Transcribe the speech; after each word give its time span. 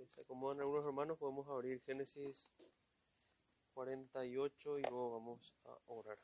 que 0.00 0.08
se 0.08 0.22
acomodan 0.22 0.60
algunos 0.60 0.86
hermanos, 0.86 1.18
podemos 1.18 1.46
abrir 1.48 1.82
Génesis 1.82 2.48
48 3.74 4.78
y 4.78 4.82
luego 4.82 5.10
vamos 5.12 5.54
a 5.66 5.76
orar. 5.88 6.18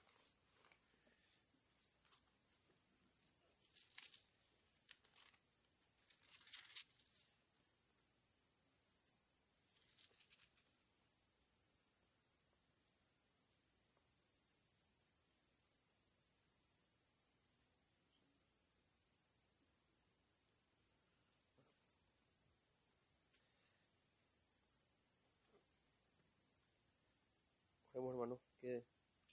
Oremos, 27.96 28.12
hermanos, 28.12 28.40
que 28.60 28.84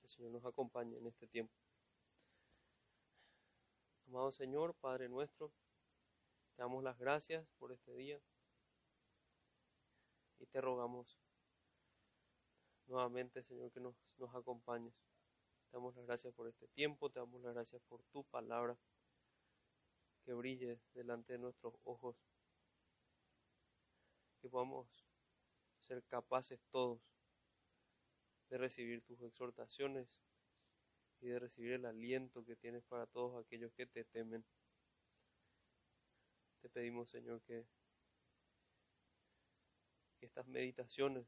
el 0.03 0.07
Señor 0.07 0.31
nos 0.31 0.45
acompañe 0.45 0.97
en 0.97 1.05
este 1.05 1.27
tiempo. 1.27 1.53
Amado 4.07 4.31
Señor, 4.31 4.73
Padre 4.75 5.09
nuestro, 5.09 5.51
te 6.55 6.61
damos 6.61 6.81
las 6.81 6.97
gracias 6.97 7.45
por 7.59 7.73
este 7.73 7.93
día 7.93 8.21
y 10.39 10.45
te 10.45 10.61
rogamos 10.61 11.19
nuevamente, 12.85 13.43
Señor, 13.43 13.69
que 13.69 13.81
nos, 13.81 13.97
nos 14.15 14.33
acompañes. 14.33 14.93
Te 15.69 15.75
damos 15.75 15.93
las 15.97 16.05
gracias 16.05 16.33
por 16.33 16.47
este 16.47 16.69
tiempo, 16.69 17.09
te 17.09 17.19
damos 17.19 17.41
las 17.41 17.53
gracias 17.53 17.81
por 17.89 18.01
tu 18.13 18.23
palabra, 18.23 18.77
que 20.23 20.31
brille 20.31 20.79
delante 20.93 21.33
de 21.33 21.39
nuestros 21.39 21.73
ojos, 21.83 22.15
que 24.39 24.47
podamos 24.47 25.05
ser 25.81 26.01
capaces 26.05 26.61
todos 26.71 27.12
de 28.53 28.59
recibir 28.59 29.01
tus 29.01 29.19
exhortaciones 29.23 30.21
y 31.19 31.25
de 31.25 31.39
recibir 31.39 31.71
el 31.71 31.85
aliento 31.85 32.45
que 32.45 32.55
tienes 32.55 32.83
para 32.83 33.07
todos 33.07 33.43
aquellos 33.43 33.73
que 33.73 33.87
te 33.87 34.03
temen. 34.03 34.45
Te 36.61 36.69
pedimos, 36.69 37.09
Señor, 37.09 37.41
que, 37.41 37.65
que 40.19 40.27
estas 40.27 40.45
meditaciones, 40.45 41.25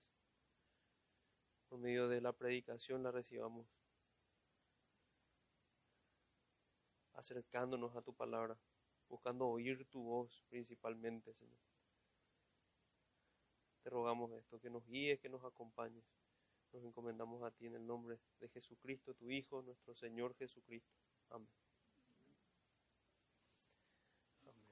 por 1.68 1.80
medio 1.80 2.08
de 2.08 2.22
la 2.22 2.32
predicación, 2.32 3.02
las 3.02 3.16
recibamos 3.16 3.66
acercándonos 7.14 7.96
a 7.96 8.04
tu 8.04 8.14
palabra, 8.14 8.56
buscando 9.10 9.48
oír 9.48 9.84
tu 9.88 10.04
voz 10.04 10.44
principalmente, 10.48 11.34
Señor. 11.34 11.58
Te 13.82 13.90
rogamos 13.90 14.32
esto, 14.34 14.60
que 14.60 14.70
nos 14.70 14.86
guíes, 14.86 15.20
que 15.20 15.30
nos 15.30 15.44
acompañes. 15.44 16.06
Nos 16.76 16.84
encomendamos 16.84 17.42
a 17.42 17.52
ti 17.52 17.68
en 17.68 17.76
el 17.76 17.88
nombre 17.88 18.20
de 18.42 18.50
Jesucristo, 18.50 19.14
tu 19.14 19.32
Hijo, 19.32 19.62
nuestro 19.62 19.96
Señor 19.96 20.36
Jesucristo. 20.36 20.94
Amén. 21.30 21.48
Amén. 24.44 24.68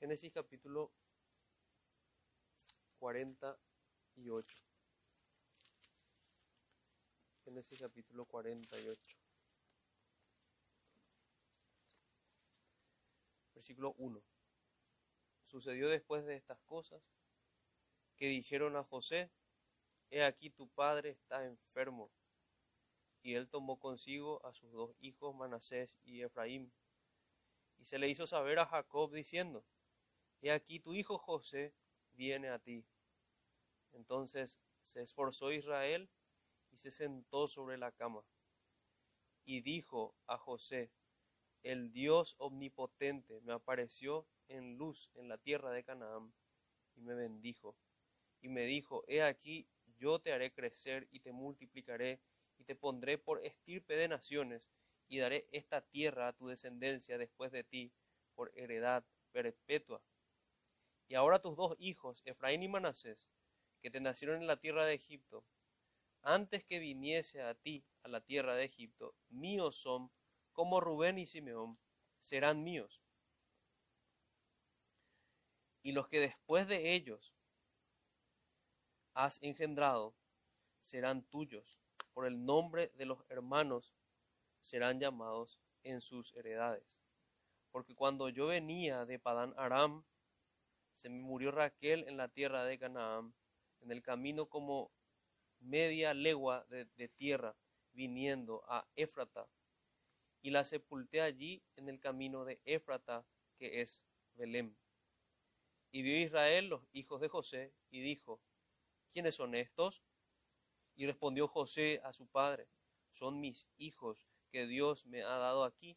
Génesis 0.00 0.32
capítulo 0.32 0.90
48. 2.98 4.64
Génesis 7.44 7.78
capítulo 7.78 8.24
48. 8.24 9.16
Versículo 13.54 13.94
1. 13.98 14.20
Sucedió 15.54 15.88
después 15.88 16.24
de 16.24 16.34
estas 16.34 16.58
cosas 16.62 17.00
que 18.16 18.26
dijeron 18.26 18.74
a 18.74 18.82
José, 18.82 19.30
He 20.10 20.24
aquí 20.24 20.50
tu 20.50 20.68
padre 20.68 21.10
está 21.10 21.44
enfermo. 21.44 22.10
Y 23.22 23.34
él 23.34 23.48
tomó 23.48 23.78
consigo 23.78 24.44
a 24.44 24.52
sus 24.52 24.72
dos 24.72 24.96
hijos 24.98 25.32
Manasés 25.32 25.96
y 26.02 26.22
Efraín. 26.22 26.72
Y 27.78 27.84
se 27.84 28.00
le 28.00 28.08
hizo 28.08 28.26
saber 28.26 28.58
a 28.58 28.66
Jacob 28.66 29.12
diciendo, 29.12 29.64
He 30.40 30.50
aquí 30.50 30.80
tu 30.80 30.92
hijo 30.92 31.18
José 31.18 31.72
viene 32.14 32.48
a 32.48 32.58
ti. 32.58 32.84
Entonces 33.92 34.60
se 34.82 35.02
esforzó 35.02 35.52
Israel 35.52 36.10
y 36.72 36.78
se 36.78 36.90
sentó 36.90 37.46
sobre 37.46 37.78
la 37.78 37.92
cama. 37.92 38.24
Y 39.44 39.60
dijo 39.60 40.16
a 40.26 40.36
José, 40.36 40.90
El 41.62 41.92
Dios 41.92 42.34
omnipotente 42.38 43.40
me 43.42 43.52
apareció 43.52 44.26
en 44.48 44.76
luz 44.76 45.10
en 45.14 45.28
la 45.28 45.38
tierra 45.38 45.70
de 45.70 45.84
Canaán 45.84 46.32
y 46.94 47.02
me 47.02 47.14
bendijo. 47.14 47.76
Y 48.40 48.48
me 48.48 48.64
dijo, 48.64 49.04
He 49.06 49.22
aquí, 49.22 49.68
yo 49.98 50.20
te 50.20 50.32
haré 50.32 50.52
crecer 50.52 51.08
y 51.10 51.20
te 51.20 51.32
multiplicaré 51.32 52.20
y 52.58 52.64
te 52.64 52.74
pondré 52.74 53.18
por 53.18 53.44
estirpe 53.44 53.96
de 53.96 54.08
naciones 54.08 54.68
y 55.08 55.18
daré 55.18 55.48
esta 55.52 55.80
tierra 55.80 56.28
a 56.28 56.32
tu 56.32 56.48
descendencia 56.48 57.18
después 57.18 57.52
de 57.52 57.64
ti 57.64 57.92
por 58.34 58.52
heredad 58.54 59.04
perpetua. 59.32 60.02
Y 61.08 61.14
ahora 61.14 61.40
tus 61.40 61.56
dos 61.56 61.76
hijos, 61.78 62.22
Efraín 62.24 62.62
y 62.62 62.68
Manasés, 62.68 63.28
que 63.80 63.90
te 63.90 64.00
nacieron 64.00 64.40
en 64.40 64.46
la 64.46 64.56
tierra 64.56 64.86
de 64.86 64.94
Egipto, 64.94 65.44
antes 66.22 66.64
que 66.64 66.78
viniese 66.78 67.42
a 67.42 67.54
ti 67.54 67.84
a 68.02 68.08
la 68.08 68.22
tierra 68.22 68.54
de 68.54 68.64
Egipto, 68.64 69.14
míos 69.28 69.76
son, 69.76 70.10
como 70.52 70.80
Rubén 70.80 71.18
y 71.18 71.26
Simeón, 71.26 71.78
serán 72.18 72.64
míos. 72.64 73.03
Y 75.84 75.92
los 75.92 76.08
que 76.08 76.18
después 76.18 76.66
de 76.66 76.94
ellos 76.94 77.36
has 79.12 79.40
engendrado 79.42 80.16
serán 80.80 81.22
tuyos, 81.24 81.78
por 82.14 82.26
el 82.26 82.44
nombre 82.44 82.90
de 82.96 83.04
los 83.04 83.24
hermanos 83.28 83.94
serán 84.60 84.98
llamados 84.98 85.60
en 85.82 86.00
sus 86.00 86.32
heredades. 86.32 87.04
Porque 87.70 87.94
cuando 87.94 88.30
yo 88.30 88.46
venía 88.46 89.04
de 89.04 89.18
Padán 89.18 89.52
Aram, 89.58 90.04
se 90.94 91.10
me 91.10 91.20
murió 91.20 91.50
Raquel 91.50 92.08
en 92.08 92.16
la 92.16 92.28
tierra 92.28 92.64
de 92.64 92.78
Canaán, 92.78 93.34
en 93.80 93.90
el 93.90 94.02
camino 94.02 94.48
como 94.48 94.90
media 95.60 96.14
legua 96.14 96.64
de, 96.70 97.08
tierra, 97.08 97.56
viniendo 97.92 98.64
a 98.68 98.86
Éfrata, 98.96 99.50
y 100.40 100.50
la 100.50 100.64
sepulté 100.64 101.20
allí 101.20 101.62
en 101.76 101.90
el 101.90 102.00
camino 102.00 102.46
de 102.46 102.58
Éfrata, 102.64 103.26
que 103.58 103.82
es 103.82 104.02
Belén. 104.34 104.76
Y 105.94 106.02
vio 106.02 106.18
Israel 106.18 106.66
los 106.66 106.88
hijos 106.90 107.20
de 107.20 107.28
José, 107.28 107.72
y 107.88 108.00
dijo, 108.00 108.42
¿quiénes 109.12 109.36
son 109.36 109.54
estos? 109.54 110.02
Y 110.96 111.06
respondió 111.06 111.46
José 111.46 112.00
a 112.02 112.12
su 112.12 112.26
padre, 112.26 112.68
son 113.12 113.38
mis 113.38 113.68
hijos 113.76 114.26
que 114.50 114.66
Dios 114.66 115.06
me 115.06 115.22
ha 115.22 115.38
dado 115.38 115.62
aquí. 115.62 115.96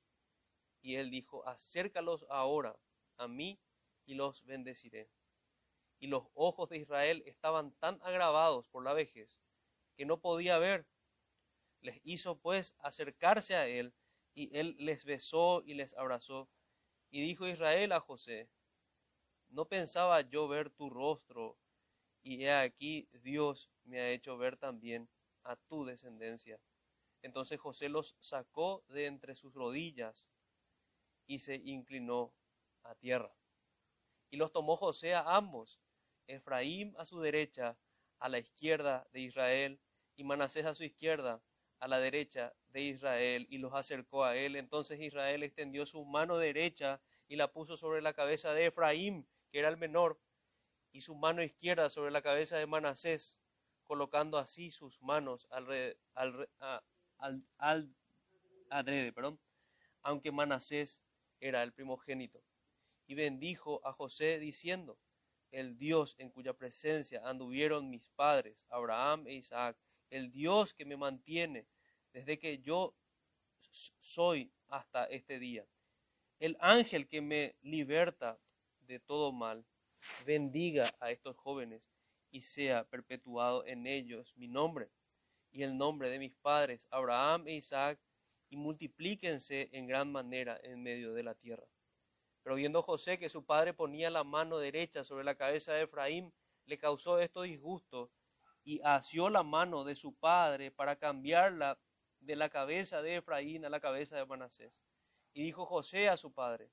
Y 0.82 0.98
él 0.98 1.10
dijo, 1.10 1.48
acércalos 1.48 2.28
ahora 2.30 2.78
a 3.18 3.28
mí 3.28 3.60
y 4.06 4.14
los 4.14 4.46
bendeciré. 4.46 5.10
Y 5.98 6.10
los 6.10 6.26
ojos 6.36 6.70
de 6.70 6.78
Israel 6.78 7.24
estaban 7.26 7.72
tan 7.80 8.00
agravados 8.04 8.70
por 8.70 8.84
la 8.84 8.94
vejez 8.94 9.40
que 9.96 10.06
no 10.06 10.22
podía 10.22 10.60
ver. 10.60 10.86
Les 11.82 12.00
hizo 12.04 12.38
pues 12.38 12.76
acercarse 12.82 13.56
a 13.56 13.68
él, 13.68 13.96
y 14.36 14.56
él 14.56 14.76
les 14.78 15.06
besó 15.06 15.64
y 15.66 15.74
les 15.74 15.96
abrazó. 15.96 16.52
Y 17.10 17.22
dijo 17.22 17.48
Israel 17.48 17.94
a 17.94 18.00
José, 18.00 18.52
no 19.50 19.66
pensaba 19.66 20.22
yo 20.22 20.48
ver 20.48 20.70
tu 20.70 20.90
rostro, 20.90 21.58
y 22.22 22.44
he 22.44 22.52
aquí 22.52 23.08
Dios 23.24 23.70
me 23.84 24.00
ha 24.00 24.10
hecho 24.10 24.38
ver 24.38 24.58
también 24.58 25.10
a 25.44 25.56
tu 25.56 25.86
descendencia. 25.86 26.60
Entonces 27.22 27.60
José 27.60 27.90
los 27.90 28.16
sacó 28.20 28.84
de 28.90 29.06
entre 29.06 29.36
sus 29.36 29.54
rodillas 29.54 30.28
y 31.26 31.40
se 31.40 31.56
inclinó 31.56 32.34
a 32.84 32.96
tierra. 32.96 33.34
Y 34.30 34.38
los 34.38 34.52
tomó 34.52 34.76
José 34.76 35.14
a 35.14 35.36
ambos, 35.36 35.80
Efraín 36.28 36.94
a 36.98 37.06
su 37.06 37.20
derecha, 37.22 37.78
a 38.20 38.30
la 38.30 38.40
izquierda 38.40 39.08
de 39.12 39.22
Israel, 39.22 39.80
y 40.16 40.24
Manasés 40.24 40.66
a 40.66 40.74
su 40.74 40.84
izquierda, 40.84 41.42
a 41.80 41.88
la 41.88 42.00
derecha 42.00 42.56
de 42.70 42.82
Israel, 42.82 43.48
y 43.50 43.60
los 43.60 43.74
acercó 43.74 44.26
a 44.26 44.36
él. 44.36 44.56
Entonces 44.56 45.00
Israel 45.00 45.44
extendió 45.44 45.86
su 45.86 46.04
mano 46.06 46.38
derecha 46.38 47.02
y 47.28 47.36
la 47.36 47.52
puso 47.52 47.78
sobre 47.78 48.02
la 48.02 48.14
cabeza 48.14 48.54
de 48.54 48.68
Efraín, 48.68 49.28
que 49.52 49.60
era 49.60 49.70
el 49.70 49.78
menor, 49.78 50.20
y 50.92 51.02
su 51.02 51.16
mano 51.16 51.44
izquierda 51.44 51.90
sobre 51.90 52.12
la 52.12 52.22
cabeza 52.22 52.58
de 52.58 52.66
Manasés, 52.66 53.38
colocando 53.84 54.38
así 54.38 54.72
sus 54.72 55.02
manos 55.02 55.48
al, 55.50 55.68
al, 56.14 56.50
al, 57.18 57.48
al 57.58 57.96
adrede, 58.70 59.14
perdón, 59.14 59.40
aunque 60.02 60.32
Manasés 60.32 61.04
era 61.40 61.64
el 61.64 61.74
primogénito. 61.74 62.44
Y 63.06 63.16
bendijo 63.16 63.86
a 63.86 63.94
José 63.94 64.40
diciendo, 64.40 65.00
el 65.52 65.78
Dios 65.78 66.16
en 66.18 66.30
cuya 66.30 66.54
presencia 66.54 67.22
anduvieron 67.24 67.90
mis 67.90 68.10
padres, 68.10 68.66
Abraham 68.70 69.28
e 69.28 69.36
Isaac, 69.36 69.78
el 70.10 70.32
Dios 70.32 70.74
que 70.74 70.86
me 70.86 70.98
mantiene 70.98 71.68
desde 72.12 72.40
que 72.40 72.60
yo 72.60 72.96
soy 73.70 74.52
hasta 74.68 75.06
este 75.06 75.40
día, 75.40 75.66
el 76.40 76.58
ángel 76.60 77.08
que 77.08 77.22
me 77.22 77.56
liberta 77.62 78.40
de 78.88 79.00
todo 79.00 79.32
mal, 79.32 79.66
bendiga 80.26 80.90
a 81.00 81.12
estos 81.12 81.36
jóvenes 81.38 81.84
y 82.32 82.42
sea 82.42 82.86
perpetuado 82.86 83.66
en 83.66 83.86
ellos 83.86 84.34
mi 84.36 84.48
nombre 84.48 84.90
y 85.52 85.64
el 85.64 85.78
nombre 85.78 86.10
de 86.10 86.20
mis 86.20 86.36
padres, 86.36 86.88
Abraham 86.90 87.48
e 87.48 87.56
Isaac, 87.56 88.00
y 88.50 88.56
multiplíquense 88.58 89.70
en 89.74 89.88
gran 89.88 90.12
manera 90.12 90.60
en 90.64 90.82
medio 90.82 91.14
de 91.14 91.24
la 91.24 91.36
tierra. 91.36 91.68
Pero 92.44 92.56
viendo 92.56 92.82
José 92.82 93.20
que 93.20 93.28
su 93.28 93.46
padre 93.46 93.74
ponía 93.74 94.10
la 94.10 94.24
mano 94.24 94.58
derecha 94.58 95.04
sobre 95.04 95.26
la 95.26 95.36
cabeza 95.36 95.74
de 95.74 95.84
Efraín, 95.84 96.34
le 96.66 96.78
causó 96.78 97.20
esto 97.20 97.42
disgusto 97.42 98.12
y 98.64 98.80
asió 98.84 99.30
la 99.30 99.44
mano 99.44 99.84
de 99.84 99.96
su 99.96 100.16
padre 100.16 100.72
para 100.72 100.98
cambiarla 100.98 101.80
de 102.20 102.36
la 102.36 102.50
cabeza 102.50 103.02
de 103.02 103.18
Efraín 103.18 103.66
a 103.66 103.70
la 103.70 103.80
cabeza 103.80 104.16
de 104.16 104.26
Manasés. 104.26 104.74
Y 105.34 105.44
dijo 105.44 105.66
José 105.66 106.08
a 106.08 106.18
su 106.18 106.34
padre, 106.34 106.72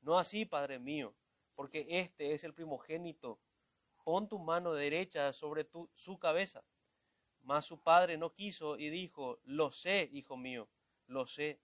no 0.00 0.18
así, 0.18 0.44
padre 0.44 0.78
mío, 0.78 1.14
porque 1.60 1.84
este 1.90 2.32
es 2.32 2.42
el 2.44 2.54
primogénito, 2.54 3.38
pon 4.02 4.26
tu 4.26 4.38
mano 4.38 4.72
derecha 4.72 5.30
sobre 5.34 5.68
su 5.92 6.18
cabeza. 6.18 6.64
Mas 7.42 7.66
su 7.66 7.82
padre 7.82 8.16
no 8.16 8.32
quiso 8.32 8.78
y 8.78 8.88
dijo, 8.88 9.40
lo 9.44 9.70
sé, 9.70 10.08
hijo 10.10 10.38
mío, 10.38 10.70
lo 11.06 11.26
sé. 11.26 11.60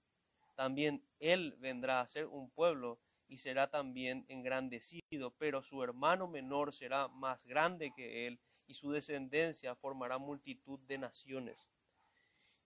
También 0.54 1.02
él 1.19 1.56
vendrá 1.60 2.02
a 2.02 2.08
ser 2.08 2.26
un 2.26 2.50
pueblo 2.50 3.00
y 3.26 3.38
será 3.38 3.70
también 3.70 4.26
engrandecido, 4.28 5.34
pero 5.38 5.62
su 5.62 5.82
hermano 5.82 6.28
menor 6.28 6.75
será 6.75 7.08
más 7.08 7.46
grande 7.46 7.94
que 7.96 8.26
él 8.26 8.38
y 8.66 8.75
su 8.75 8.90
descendencia 8.90 9.76
formará 9.76 10.19
multitud 10.19 10.78
de 10.81 10.98
naciones. 10.98 11.69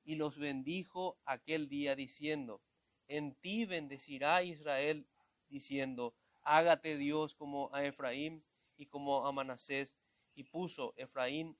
Y 0.02 0.16
los 0.16 0.36
bendijo 0.36 1.16
aquel 1.24 1.68
día 1.68 1.94
diciendo, 1.94 2.60
en 3.06 3.36
ti 3.36 3.66
bendecirá 3.66 4.42
Israel, 4.42 5.06
diciendo, 5.48 6.16
hágate 6.42 6.96
Dios 6.96 7.34
como 7.34 7.74
a 7.74 7.84
Efraín 7.84 8.44
y 8.76 8.86
como 8.86 9.26
a 9.26 9.32
Manasés, 9.32 9.96
y 10.34 10.44
puso 10.44 10.94
Efraín 10.96 11.58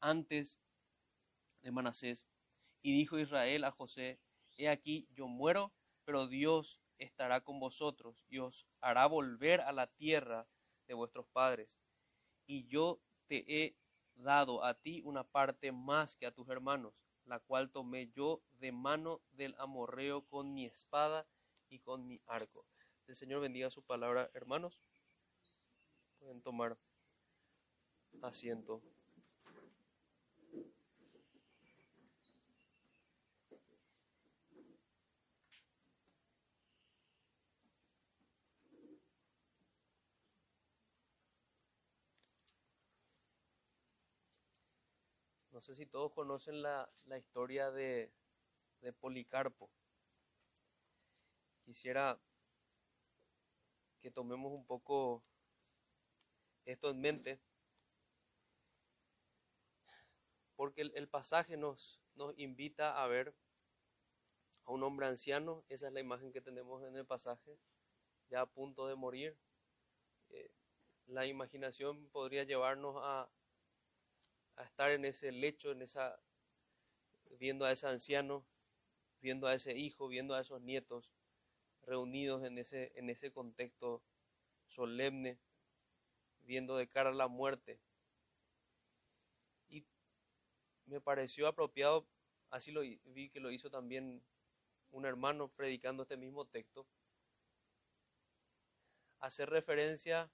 antes 0.00 0.58
de 1.62 1.70
Manasés. 1.70 2.26
Y 2.82 2.96
dijo 2.96 3.18
Israel 3.18 3.64
a 3.64 3.70
José, 3.70 4.20
he 4.56 4.68
aquí 4.68 5.08
yo 5.12 5.26
muero, 5.26 5.72
pero 6.04 6.26
Dios 6.26 6.80
estará 6.98 7.42
con 7.42 7.60
vosotros 7.60 8.24
y 8.28 8.38
os 8.38 8.66
hará 8.80 9.06
volver 9.06 9.60
a 9.60 9.72
la 9.72 9.86
tierra 9.88 10.48
de 10.86 10.94
vuestros 10.94 11.26
padres. 11.26 11.78
Y 12.46 12.66
yo 12.66 13.00
te 13.26 13.44
he 13.48 13.76
dado 14.14 14.64
a 14.64 14.74
ti 14.74 15.02
una 15.04 15.24
parte 15.24 15.72
más 15.72 16.16
que 16.16 16.26
a 16.26 16.34
tus 16.34 16.48
hermanos, 16.48 16.94
la 17.24 17.40
cual 17.40 17.70
tomé 17.70 18.10
yo 18.12 18.42
de 18.52 18.72
mano 18.72 19.20
del 19.32 19.54
amorreo 19.58 20.26
con 20.26 20.54
mi 20.54 20.64
espada 20.64 21.26
y 21.68 21.80
con 21.80 22.06
mi 22.06 22.22
arco. 22.26 22.64
El 23.06 23.14
Señor 23.14 23.40
bendiga 23.40 23.70
su 23.70 23.84
palabra, 23.84 24.30
hermanos. 24.34 24.80
Pueden 26.18 26.42
tomar 26.42 26.76
asiento. 28.20 28.82
No 45.52 45.60
sé 45.60 45.76
si 45.76 45.86
todos 45.86 46.12
conocen 46.12 46.60
la, 46.60 46.90
historia 47.16 47.70
de, 47.70 48.12
de 48.80 48.92
Policarpo. 48.92 49.70
Quisiera 51.64 52.20
que 54.06 54.12
tomemos 54.12 54.52
un 54.52 54.64
poco 54.64 55.24
esto 56.64 56.90
en 56.90 57.00
mente, 57.00 57.40
porque 60.54 60.82
el, 60.82 61.08
pasaje 61.08 61.56
nos, 61.56 62.00
nos 62.14 62.32
invita 62.38 63.02
a 63.02 63.08
ver 63.08 63.34
a 64.64 64.70
un 64.70 64.84
hombre 64.84 65.08
anciano, 65.08 65.64
esa 65.68 65.88
es 65.88 65.92
la 65.92 65.98
imagen 65.98 66.30
que 66.30 66.40
tenemos 66.40 66.84
en 66.84 66.94
el 66.94 67.04
pasaje, 67.04 67.58
ya 68.30 68.42
a 68.42 68.46
punto 68.46 68.86
de 68.86 68.94
morir. 68.94 69.36
Eh, 70.28 70.52
la 71.06 71.26
imaginación 71.26 72.08
podría 72.10 72.44
llevarnos 72.44 72.94
a, 73.02 73.28
a 74.54 74.62
estar 74.62 74.92
en 74.92 75.04
ese 75.04 75.32
lecho, 75.32 75.72
en 75.72 75.82
esa, 75.82 76.16
viendo 77.40 77.64
a 77.64 77.72
ese 77.72 77.88
anciano, 77.88 78.46
viendo 79.20 79.48
a 79.48 79.54
ese 79.54 79.76
hijo, 79.76 80.06
viendo 80.06 80.36
a 80.36 80.42
esos 80.42 80.60
nietos 80.62 81.15
reunidos 81.86 82.44
en 82.44 82.58
ese, 82.58 82.92
en 82.96 83.08
ese 83.08 83.32
contexto 83.32 84.02
solemne, 84.66 85.38
viendo 86.40 86.76
de 86.76 86.88
cara 86.88 87.12
la 87.12 87.28
muerte. 87.28 87.80
Y 89.68 89.86
me 90.84 91.00
pareció 91.00 91.48
apropiado, 91.48 92.06
así 92.50 92.72
lo 92.72 92.80
vi 92.80 93.30
que 93.30 93.40
lo 93.40 93.50
hizo 93.50 93.70
también 93.70 94.22
un 94.90 95.04
hermano 95.04 95.48
predicando 95.48 96.02
este 96.02 96.16
mismo 96.16 96.46
texto, 96.46 96.86
hacer 99.18 99.50
referencia 99.50 100.30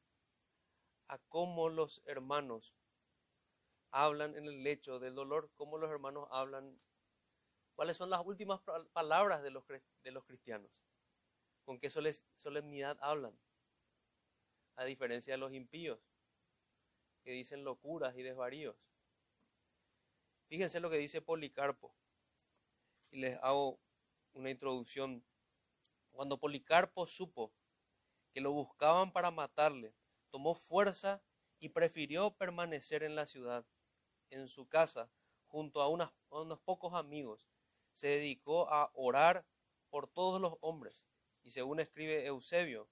a 1.09 1.19
cómo 1.29 1.69
los 1.69 2.03
hermanos 2.07 2.75
hablan 3.91 4.37
en 4.37 4.47
el 4.47 4.63
lecho 4.63 4.99
del 4.99 5.15
dolor, 5.15 5.51
cómo 5.55 5.79
los 5.79 5.91
hermanos 5.91 6.27
hablan, 6.31 6.81
cuáles 7.75 7.97
son 7.97 8.11
las 8.11 8.25
últimas 8.25 8.61
palabras 8.93 9.43
de 9.43 9.51
los, 9.51 9.65
de 9.67 10.11
los 10.11 10.25
cristianos, 10.25 10.71
con 11.65 11.79
qué 11.79 11.91
solemnidad 11.91 12.99
hablan, 13.01 13.39
a 14.77 14.85
diferencia 14.85 15.35
de 15.35 15.39
los 15.39 15.53
impíos, 15.53 16.01
que 17.23 17.33
dicen 17.33 17.65
locuras 17.65 18.17
y 18.17 18.23
desvaríos. 18.23 18.77
Fíjense 20.49 20.81
lo 20.81 20.91
que 20.91 20.99
dice 20.99 21.23
Policarpo, 21.23 21.95
y 23.11 23.19
les 23.21 23.39
hago 23.43 23.79
una 24.33 24.51
introducción. 24.51 25.25
Cuando 26.11 26.39
Policarpo 26.39 27.07
supo 27.07 27.53
que 28.33 28.41
lo 28.41 28.53
buscaban 28.53 29.13
para 29.13 29.31
matarle, 29.31 29.95
tomó 30.31 30.55
fuerza 30.55 31.23
y 31.59 31.69
prefirió 31.69 32.37
permanecer 32.37 33.03
en 33.03 33.15
la 33.15 33.27
ciudad 33.27 33.65
en 34.31 34.49
su 34.49 34.67
casa 34.67 35.11
junto 35.47 35.81
a, 35.83 35.89
unos 35.89 36.61
pocos 36.61 36.95
amigos. 36.95 37.47
Se 37.93 38.09
dedicó 38.09 38.69
a 38.71 38.91
orar 38.95 39.47
por 39.91 40.09
todos 40.09 40.41
los 40.41 40.57
hombres 40.61 41.07
y 41.43 41.51
según 41.51 41.81
escribe 41.81 42.27
Eusebio, 42.27 42.89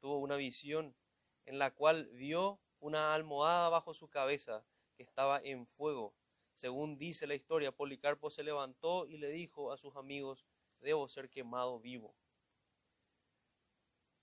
tuvo 0.00 0.18
una 0.18 0.36
visión 0.36 0.96
en 1.44 1.58
la 1.58 1.74
cual 1.74 2.08
vio 2.12 2.60
una 2.78 3.14
almohada 3.14 3.68
bajo 3.68 3.94
su 3.94 4.08
cabeza 4.08 4.64
que 4.96 5.02
estaba 5.02 5.40
en 5.42 5.66
fuego. 5.66 6.14
Según 6.54 6.98
dice 6.98 7.26
la 7.26 7.34
historia, 7.34 7.72
Policarpo 7.72 8.30
se 8.30 8.42
levantó 8.42 9.06
y 9.06 9.18
le 9.18 9.28
dijo 9.28 9.72
a 9.72 9.76
sus 9.76 9.96
amigos, 9.96 10.44
debo 10.80 11.08
ser 11.08 11.30
quemado 11.30 11.78
vivo. 11.80 12.16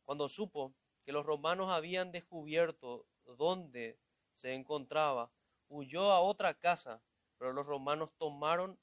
Cuando 0.04 0.30
supo 0.30 0.74
que 1.04 1.12
los 1.12 1.26
romanos 1.26 1.72
habían 1.72 2.12
descubierto 2.12 3.08
dónde 3.26 4.00
se 4.34 4.54
encontraba, 4.54 5.32
huyó 5.68 6.12
a 6.12 6.20
otra 6.20 6.54
casa, 6.54 7.02
pero 7.38 7.54
los 7.54 7.66
romanos 7.66 8.12
tomaron 8.18 8.80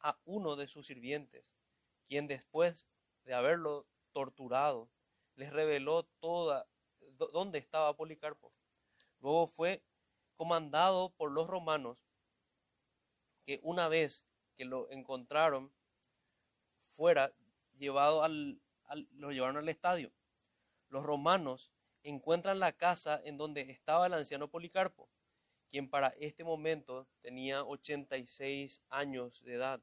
a 0.00 0.16
uno 0.24 0.56
de 0.56 0.68
sus 0.68 0.86
sirvientes, 0.86 1.44
quien 2.06 2.26
después 2.26 2.86
de 3.24 3.34
haberlo 3.34 3.86
torturado, 4.12 4.90
les 5.34 5.52
reveló 5.52 6.04
toda 6.20 6.66
dónde 7.32 7.58
estaba 7.58 7.96
Policarpo. 7.96 8.52
Luego 9.20 9.46
fue 9.46 9.82
comandado 10.34 11.10
por 11.10 11.30
los 11.30 11.46
romanos 11.46 12.04
que 13.44 13.60
una 13.62 13.88
vez 13.88 14.26
que 14.56 14.64
lo 14.64 14.90
encontraron 14.90 15.72
fuera 16.86 17.32
llevado 17.78 18.22
al, 18.22 18.60
lo 19.12 19.30
llevaron 19.30 19.56
al 19.56 19.68
estadio. 19.68 20.12
Los 20.88 21.04
romanos 21.04 21.72
encuentran 22.02 22.58
la 22.58 22.72
casa 22.72 23.20
en 23.24 23.36
donde 23.36 23.62
estaba 23.62 24.06
el 24.06 24.14
anciano 24.14 24.48
Policarpo 24.48 25.08
quien 25.72 25.88
para 25.88 26.08
este 26.20 26.44
momento 26.44 27.08
tenía 27.22 27.64
86 27.64 28.82
años 28.90 29.42
de 29.42 29.54
edad. 29.54 29.80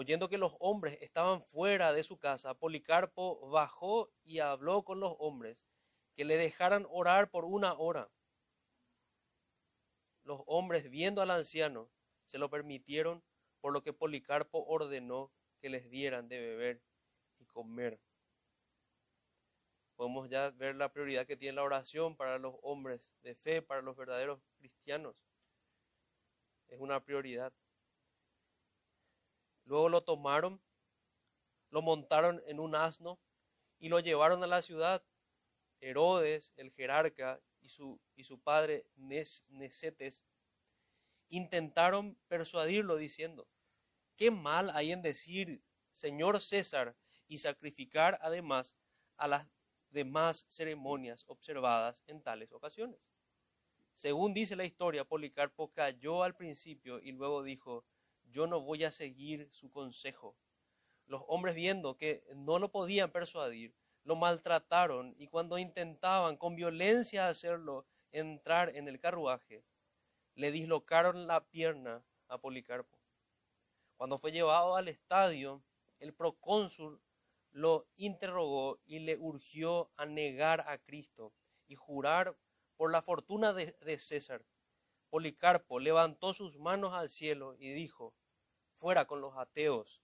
Oyendo 0.00 0.28
que 0.28 0.38
los 0.38 0.54
hombres 0.60 0.96
estaban 1.00 1.42
fuera 1.42 1.92
de 1.92 2.04
su 2.04 2.20
casa, 2.20 2.54
Policarpo 2.54 3.50
bajó 3.50 4.12
y 4.22 4.38
habló 4.38 4.84
con 4.84 5.00
los 5.00 5.16
hombres 5.18 5.66
que 6.14 6.24
le 6.24 6.36
dejaran 6.36 6.86
orar 6.88 7.32
por 7.32 7.44
una 7.44 7.74
hora. 7.74 8.08
Los 10.22 10.40
hombres, 10.46 10.88
viendo 10.88 11.20
al 11.20 11.32
anciano, 11.32 11.90
se 12.26 12.38
lo 12.38 12.48
permitieron, 12.48 13.24
por 13.60 13.72
lo 13.72 13.82
que 13.82 13.92
Policarpo 13.92 14.64
ordenó 14.68 15.32
que 15.60 15.68
les 15.68 15.90
dieran 15.90 16.28
de 16.28 16.38
beber 16.38 16.80
y 17.40 17.46
comer. 17.46 18.00
Podemos 19.96 20.30
ya 20.30 20.50
ver 20.50 20.76
la 20.76 20.92
prioridad 20.92 21.26
que 21.26 21.36
tiene 21.36 21.56
la 21.56 21.64
oración 21.64 22.16
para 22.16 22.38
los 22.38 22.54
hombres 22.62 23.12
de 23.22 23.34
fe, 23.34 23.62
para 23.62 23.82
los 23.82 23.96
verdaderos 23.96 24.40
cristianos. 24.58 25.16
Es 26.68 26.78
una 26.78 27.04
prioridad. 27.04 27.52
Luego 29.68 29.90
lo 29.90 30.02
tomaron, 30.02 30.62
lo 31.68 31.82
montaron 31.82 32.42
en 32.46 32.58
un 32.58 32.74
asno 32.74 33.20
y 33.78 33.90
lo 33.90 34.00
llevaron 34.00 34.42
a 34.42 34.46
la 34.46 34.62
ciudad. 34.62 35.04
Herodes, 35.80 36.54
el 36.56 36.72
jerarca, 36.72 37.40
y 37.60 37.68
su, 37.68 38.00
y 38.16 38.24
su 38.24 38.40
padre 38.40 38.86
Nesetes 38.96 40.24
intentaron 41.28 42.16
persuadirlo 42.28 42.96
diciendo, 42.96 43.46
¿qué 44.16 44.30
mal 44.30 44.70
hay 44.74 44.92
en 44.92 45.02
decir 45.02 45.62
Señor 45.90 46.40
César 46.40 46.96
y 47.26 47.38
sacrificar 47.38 48.18
además 48.22 48.74
a 49.18 49.28
las 49.28 49.46
demás 49.90 50.46
ceremonias 50.48 51.24
observadas 51.26 52.04
en 52.06 52.22
tales 52.22 52.52
ocasiones? 52.52 53.00
Según 53.92 54.32
dice 54.32 54.56
la 54.56 54.64
historia, 54.64 55.04
Policarpo 55.04 55.72
cayó 55.74 56.22
al 56.22 56.34
principio 56.36 57.00
y 57.00 57.12
luego 57.12 57.42
dijo, 57.42 57.84
yo 58.30 58.46
no 58.46 58.60
voy 58.60 58.84
a 58.84 58.92
seguir 58.92 59.48
su 59.50 59.70
consejo. 59.70 60.36
Los 61.06 61.22
hombres 61.26 61.54
viendo 61.54 61.96
que 61.96 62.24
no 62.34 62.58
lo 62.58 62.70
podían 62.70 63.10
persuadir, 63.10 63.74
lo 64.04 64.16
maltrataron 64.16 65.14
y 65.18 65.28
cuando 65.28 65.58
intentaban 65.58 66.36
con 66.36 66.56
violencia 66.56 67.28
hacerlo 67.28 67.86
entrar 68.12 68.74
en 68.74 68.88
el 68.88 68.98
carruaje, 68.98 69.64
le 70.34 70.50
dislocaron 70.50 71.26
la 71.26 71.46
pierna 71.48 72.04
a 72.28 72.38
Policarpo. 72.38 72.98
Cuando 73.96 74.18
fue 74.18 74.32
llevado 74.32 74.76
al 74.76 74.88
estadio, 74.88 75.62
el 75.98 76.14
procónsul 76.14 77.02
lo 77.50 77.88
interrogó 77.96 78.78
y 78.86 79.00
le 79.00 79.16
urgió 79.16 79.90
a 79.96 80.06
negar 80.06 80.64
a 80.68 80.78
Cristo 80.78 81.32
y 81.66 81.74
jurar 81.74 82.36
por 82.76 82.92
la 82.92 83.02
fortuna 83.02 83.52
de, 83.52 83.76
de 83.80 83.98
César. 83.98 84.44
Policarpo 85.10 85.80
levantó 85.80 86.34
sus 86.34 86.58
manos 86.58 86.92
al 86.92 87.10
cielo 87.10 87.56
y 87.58 87.72
dijo, 87.72 88.14
fuera 88.78 89.06
con 89.06 89.20
los 89.20 89.36
ateos. 89.36 90.00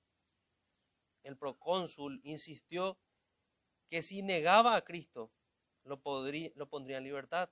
El 1.23 1.39
procónsul 1.39 2.21
insistió 2.25 2.99
que 3.89 4.03
si 4.03 4.23
negaba 4.23 4.75
a 4.75 4.85
Cristo, 4.85 5.33
lo, 5.85 6.03
podría, 6.03 6.51
lo 6.57 6.69
pondría 6.69 6.99
en 6.99 7.05
libertad. 7.05 7.51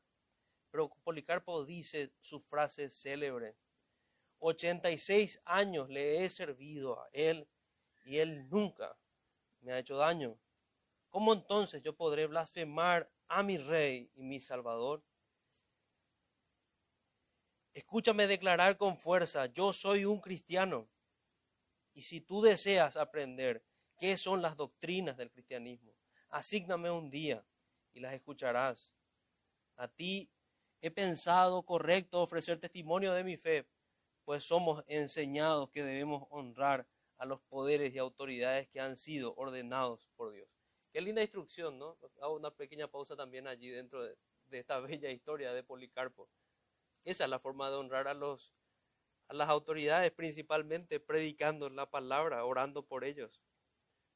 Pero 0.70 0.90
Policarpo 1.04 1.64
dice 1.64 2.12
su 2.20 2.40
frase 2.40 2.90
célebre, 2.90 3.56
86 4.38 5.40
años 5.44 5.88
le 5.88 6.24
he 6.24 6.28
servido 6.28 7.00
a 7.00 7.08
él 7.12 7.48
y 8.04 8.18
él 8.18 8.48
nunca 8.48 8.98
me 9.60 9.72
ha 9.72 9.78
hecho 9.78 9.96
daño. 9.96 10.38
¿Cómo 11.10 11.32
entonces 11.34 11.82
yo 11.82 11.94
podré 11.94 12.26
blasfemar 12.26 13.12
a 13.28 13.42
mi 13.42 13.58
rey 13.58 14.10
y 14.14 14.22
mi 14.22 14.40
salvador? 14.40 15.04
Escúchame 17.74 18.26
declarar 18.26 18.76
con 18.76 18.98
fuerza, 18.98 19.46
yo 19.46 19.72
soy 19.72 20.04
un 20.04 20.20
cristiano. 20.20 20.88
Y 21.94 22.02
si 22.02 22.20
tú 22.20 22.42
deseas 22.42 22.96
aprender 22.96 23.64
qué 23.98 24.16
son 24.16 24.42
las 24.42 24.56
doctrinas 24.56 25.16
del 25.16 25.30
cristianismo, 25.30 25.94
asígname 26.28 26.90
un 26.90 27.10
día 27.10 27.44
y 27.92 28.00
las 28.00 28.14
escucharás. 28.14 28.92
A 29.76 29.88
ti 29.88 30.30
he 30.80 30.90
pensado 30.90 31.62
correcto 31.62 32.20
ofrecer 32.20 32.58
testimonio 32.58 33.12
de 33.12 33.24
mi 33.24 33.36
fe, 33.36 33.66
pues 34.24 34.44
somos 34.44 34.84
enseñados 34.86 35.70
que 35.70 35.82
debemos 35.82 36.26
honrar 36.30 36.86
a 37.18 37.26
los 37.26 37.40
poderes 37.42 37.94
y 37.94 37.98
autoridades 37.98 38.68
que 38.68 38.80
han 38.80 38.96
sido 38.96 39.34
ordenados 39.36 40.08
por 40.16 40.32
Dios. 40.32 40.48
Qué 40.92 41.00
linda 41.00 41.22
instrucción, 41.22 41.78
¿no? 41.78 41.96
Hago 42.20 42.34
una 42.34 42.50
pequeña 42.50 42.88
pausa 42.88 43.16
también 43.16 43.46
allí 43.46 43.70
dentro 43.70 44.02
de, 44.02 44.16
esta 44.50 44.80
bella 44.80 45.10
historia 45.10 45.52
de 45.52 45.62
Policarpo. 45.62 46.28
Esa 47.04 47.24
es 47.24 47.30
la 47.30 47.38
forma 47.38 47.70
de 47.70 47.76
honrar 47.76 48.08
a 48.08 48.14
los 48.14 48.52
a 49.32 49.34
las 49.34 49.48
autoridades, 49.48 50.12
principalmente 50.12 51.00
predicando 51.00 51.70
la 51.70 51.90
palabra, 51.90 52.44
orando 52.44 52.84
por 52.84 53.02
ellos. 53.02 53.40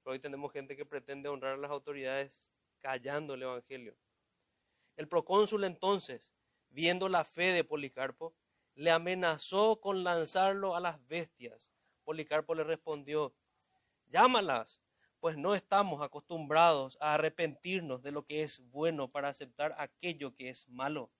Pero 0.03 0.13
hoy 0.13 0.19
tenemos 0.19 0.53
gente 0.53 0.77
que 0.77 0.85
pretende 0.85 1.31
honrar 1.31 1.55
a 1.55 1.57
las 1.57 1.71
autoridades 1.71 2.47
callando 2.81 3.35
el 3.35 3.43
evangelio. 3.43 3.97
El 4.97 5.09
procónsul 5.09 5.65
entonces 5.65 6.37
viendo 6.77 7.09
la 7.09 7.25
fe 7.25 7.53
de 7.53 7.65
Policarpo, 7.65 8.35
le 8.75 8.91
amenazó 8.91 9.81
con 9.81 10.05
lanzarlo 10.05 10.77
a 10.77 10.81
las 10.81 11.05
bestias. 11.07 11.71
Policarpo 12.05 12.55
le 12.55 12.65
respondió, 12.65 13.35
llámalas, 14.09 14.83
pues 15.19 15.39
no 15.39 15.55
estamos 15.55 16.03
acostumbrados 16.03 16.99
a 17.01 17.15
arrepentirnos 17.15 18.03
de 18.03 18.13
lo 18.13 18.27
que 18.27 18.43
es 18.43 18.59
bueno 18.71 19.09
para 19.09 19.31
aceptar 19.31 19.75
aquello 19.79 20.35
que 20.35 20.51
es 20.51 20.69
malo. 20.69 21.11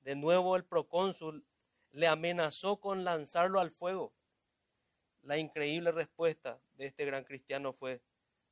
De 0.00 0.16
nuevo 0.16 0.56
el 0.56 0.64
procónsul 0.64 1.46
le 1.94 2.06
amenazó 2.06 2.80
con 2.80 3.04
lanzarlo 3.04 3.60
al 3.60 3.70
fuego. 3.70 4.12
La 5.22 5.38
increíble 5.38 5.92
respuesta 5.92 6.60
de 6.74 6.86
este 6.86 7.04
gran 7.06 7.24
cristiano 7.24 7.72
fue, 7.72 8.02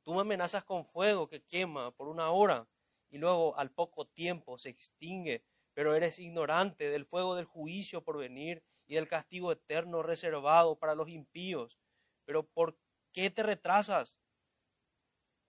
tú 0.01 0.15
me 0.15 0.21
amenazas 0.21 0.63
con 0.63 0.85
fuego 0.85 1.29
que 1.29 1.43
quema 1.43 1.91
por 1.91 2.07
una 2.07 2.31
hora 2.31 2.67
y 3.09 3.19
luego 3.19 3.55
al 3.57 3.69
poco 3.69 4.07
tiempo 4.07 4.57
se 4.57 4.69
extingue 4.69 5.43
pero 5.73 5.95
eres 5.95 6.19
ignorante 6.19 6.89
del 6.89 7.05
fuego 7.05 7.35
del 7.35 7.45
juicio 7.45 8.03
por 8.03 8.17
venir 8.17 8.63
y 8.85 8.95
del 8.95 9.07
castigo 9.07 9.51
eterno 9.51 10.03
reservado 10.03 10.77
para 10.77 10.95
los 10.95 11.09
impíos. 11.09 11.79
Pero 12.25 12.47
¿por 12.47 12.77
qué 13.11 13.29
te 13.29 13.43
retrasas? 13.43 14.17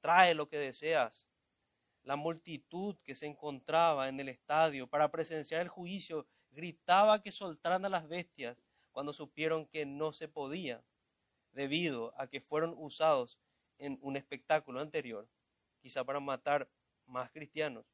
Trae 0.00 0.34
lo 0.34 0.48
que 0.48 0.58
deseas. 0.58 1.28
La 2.02 2.16
multitud 2.16 2.96
que 3.02 3.14
se 3.14 3.26
encontraba 3.26 4.08
en 4.08 4.20
el 4.20 4.28
estadio 4.28 4.88
para 4.88 5.10
presenciar 5.10 5.60
el 5.60 5.68
juicio 5.68 6.26
gritaba 6.54 7.22
que 7.22 7.32
soltaran 7.32 7.84
a 7.84 7.88
las 7.88 8.08
bestias 8.08 8.56
cuando 8.92 9.12
supieron 9.12 9.66
que 9.66 9.84
no 9.86 10.12
se 10.12 10.28
podía, 10.28 10.84
debido 11.52 12.14
a 12.20 12.28
que 12.28 12.40
fueron 12.40 12.74
usados 12.78 13.38
en 13.78 13.98
un 14.02 14.16
espectáculo 14.16 14.80
anterior, 14.80 15.28
quizá 15.80 16.04
para 16.04 16.20
matar 16.20 16.70
más 17.06 17.30
cristianos. 17.30 17.84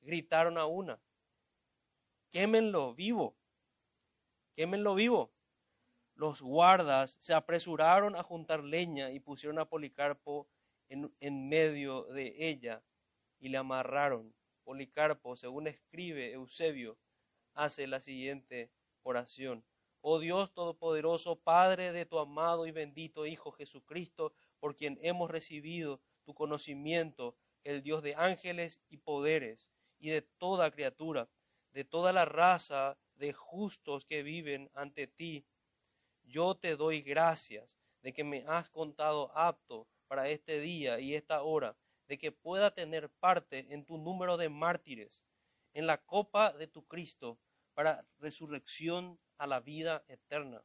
Gritaron 0.00 0.58
a 0.58 0.66
una, 0.66 1.00
quémenlo 2.30 2.94
vivo, 2.94 3.36
quémenlo 4.54 4.94
vivo. 4.94 5.32
Los 6.14 6.42
guardas 6.42 7.16
se 7.20 7.32
apresuraron 7.32 8.16
a 8.16 8.22
juntar 8.22 8.62
leña 8.62 9.10
y 9.10 9.20
pusieron 9.20 9.58
a 9.58 9.68
Policarpo 9.68 10.48
en, 10.88 11.48
medio 11.48 12.04
de 12.04 12.34
ella 12.36 12.82
y 13.38 13.48
le 13.48 13.58
amarraron. 13.58 14.34
Policarpo, 14.64 15.36
según 15.36 15.66
escribe 15.66 16.32
Eusebio, 16.32 16.98
hace 17.54 17.86
la 17.86 18.00
siguiente 18.00 18.70
oración. 19.02 19.64
Oh 20.00 20.18
Dios 20.18 20.52
Todopoderoso, 20.52 21.36
Padre 21.36 21.92
de 21.92 22.06
tu 22.06 22.18
amado 22.18 22.66
y 22.66 22.70
bendito 22.70 23.26
Hijo 23.26 23.52
Jesucristo, 23.52 24.32
por 24.58 24.74
quien 24.74 24.98
hemos 25.02 25.30
recibido 25.30 26.00
tu 26.24 26.34
conocimiento, 26.34 27.36
el 27.64 27.82
Dios 27.82 28.02
de 28.02 28.14
ángeles 28.14 28.80
y 28.88 28.96
poderes 28.98 29.70
y 29.98 30.10
de 30.10 30.22
toda 30.22 30.70
criatura 30.70 31.28
de 31.72 31.84
toda 31.84 32.12
la 32.12 32.24
raza 32.24 32.98
de 33.14 33.32
justos 33.32 34.04
que 34.04 34.22
viven 34.22 34.70
ante 34.74 35.06
ti. 35.06 35.46
Yo 36.22 36.56
te 36.56 36.76
doy 36.76 37.02
gracias 37.02 37.78
de 38.02 38.12
que 38.12 38.24
me 38.24 38.44
has 38.46 38.70
contado 38.70 39.30
apto 39.36 39.86
para 40.08 40.28
este 40.28 40.60
día 40.60 41.00
y 41.00 41.14
esta 41.14 41.42
hora, 41.42 41.76
de 42.08 42.18
que 42.18 42.32
pueda 42.32 42.72
tener 42.74 43.08
parte 43.08 43.66
en 43.70 43.84
tu 43.84 43.98
número 43.98 44.36
de 44.36 44.48
mártires, 44.48 45.22
en 45.74 45.86
la 45.86 45.98
copa 45.98 46.52
de 46.52 46.66
tu 46.66 46.86
Cristo, 46.86 47.38
para 47.74 48.06
resurrección 48.18 49.18
a 49.38 49.46
la 49.46 49.60
vida 49.60 50.04
eterna, 50.08 50.64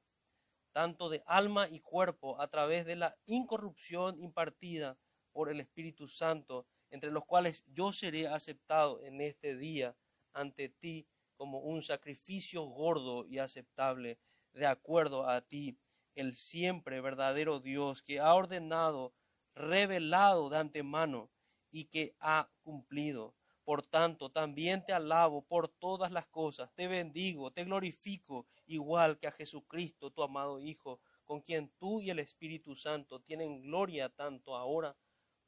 tanto 0.73 1.09
de 1.09 1.23
alma 1.25 1.69
y 1.69 1.79
cuerpo, 1.79 2.41
a 2.41 2.49
través 2.49 2.85
de 2.85 2.95
la 2.95 3.17
incorrupción 3.25 4.19
impartida 4.19 4.97
por 5.31 5.49
el 5.49 5.59
Espíritu 5.59 6.07
Santo, 6.07 6.67
entre 6.89 7.11
los 7.11 7.25
cuales 7.25 7.63
yo 7.67 7.93
seré 7.93 8.27
aceptado 8.27 9.01
en 9.01 9.21
este 9.21 9.55
día 9.55 9.95
ante 10.33 10.69
ti 10.69 11.07
como 11.35 11.59
un 11.59 11.81
sacrificio 11.81 12.63
gordo 12.63 13.25
y 13.25 13.39
aceptable, 13.39 14.19
de 14.53 14.65
acuerdo 14.65 15.27
a 15.27 15.41
ti, 15.41 15.77
el 16.15 16.35
siempre 16.35 17.01
verdadero 17.01 17.59
Dios 17.59 18.01
que 18.01 18.19
ha 18.19 18.33
ordenado, 18.33 19.13
revelado 19.53 20.49
de 20.49 20.57
antemano 20.57 21.29
y 21.71 21.85
que 21.85 22.15
ha 22.19 22.49
cumplido. 22.63 23.35
Por 23.65 23.81
tanto, 23.81 24.29
también 24.29 24.85
te 24.85 24.93
alabo 24.93 25.41
por 25.41 25.67
todas 25.67 26.11
las 26.11 26.27
cosas, 26.27 26.71
te 26.75 26.87
bendigo, 26.87 27.51
te 27.51 27.63
glorifico, 27.63 28.45
igual 28.67 29.17
que 29.17 29.25
a 29.25 29.31
Jesucristo, 29.31 30.11
tu 30.11 30.21
amado 30.21 30.59
Hijo, 30.59 30.99
con 31.25 31.41
quien 31.41 31.69
tú 31.79 31.99
y 31.99 32.11
el 32.11 32.19
Espíritu 32.19 32.75
Santo 32.75 33.19
tienen 33.19 33.63
gloria 33.63 34.09
tanto 34.09 34.55
ahora 34.55 34.95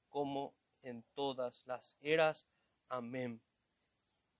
como 0.09 0.55
en 0.81 1.05
todas 1.13 1.63
las 1.67 1.95
eras. 2.01 2.47
Amén. 2.89 3.39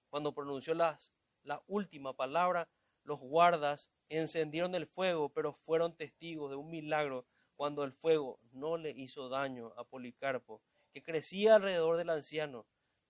Cuando 0.10 0.34
pronunció 0.34 0.74
las, 0.74 1.14
la 1.44 1.62
última 1.68 2.14
palabra, 2.14 2.68
los 3.04 3.20
guardas 3.20 3.92
encendieron 4.10 4.74
el 4.74 4.88
fuego, 4.88 5.30
pero 5.30 5.54
fueron 5.54 5.96
testigos 5.96 6.50
de 6.50 6.56
un 6.56 6.72
milagro 6.72 7.28
cuando 7.56 7.84
el 7.84 7.94
fuego 7.94 8.40
no 8.52 8.78
le 8.78 8.90
hizo 8.90 9.30
daño 9.30 9.74
a 9.78 9.84
Policarpo, 9.84 10.64
que 10.92 11.04
crecía 11.04 11.56
alrededor 11.56 11.98
del 11.98 12.10
anciano, 12.10 12.66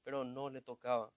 pero 0.07 0.23
no 0.23 0.49
le 0.49 0.61
tocaba. 0.61 1.13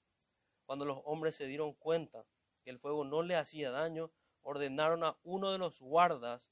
Cuando 0.65 0.85
los 0.85 1.01
hombres 1.05 1.37
se 1.37 1.47
dieron 1.47 1.75
cuenta 1.75 2.27
que 2.65 2.71
el 2.71 2.81
fuego 2.81 3.05
no 3.05 3.23
le 3.23 3.37
hacía 3.37 3.71
daño, 3.71 4.11
ordenaron 4.43 5.05
a 5.05 5.17
uno 5.23 5.53
de 5.53 5.59
los 5.59 5.79
guardas 5.79 6.51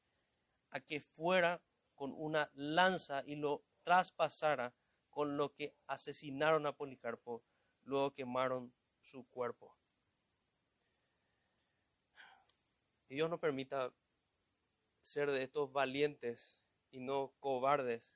a 0.71 0.79
que 0.79 1.01
fuera 1.01 1.61
con 1.97 2.15
una 2.17 2.49
lanza 2.55 3.25
y 3.27 3.35
lo 3.35 3.65
traspasara 3.83 4.73
con 5.11 5.37
lo 5.37 5.53
que 5.53 5.75
asesinaron 5.89 6.65
a 6.67 6.77
Policarpo, 6.77 7.43
luego 7.83 8.15
quemaron 8.15 8.73
su 9.01 9.29
cuerpo. 9.29 9.77
Y 13.09 13.17
Dios 13.17 13.29
nos 13.29 13.41
permita 13.41 13.93
ser 15.03 15.29
de 15.33 15.43
estos 15.43 15.73
valientes 15.73 16.57
y 16.93 17.01
no 17.01 17.35
cobardes 17.41 18.15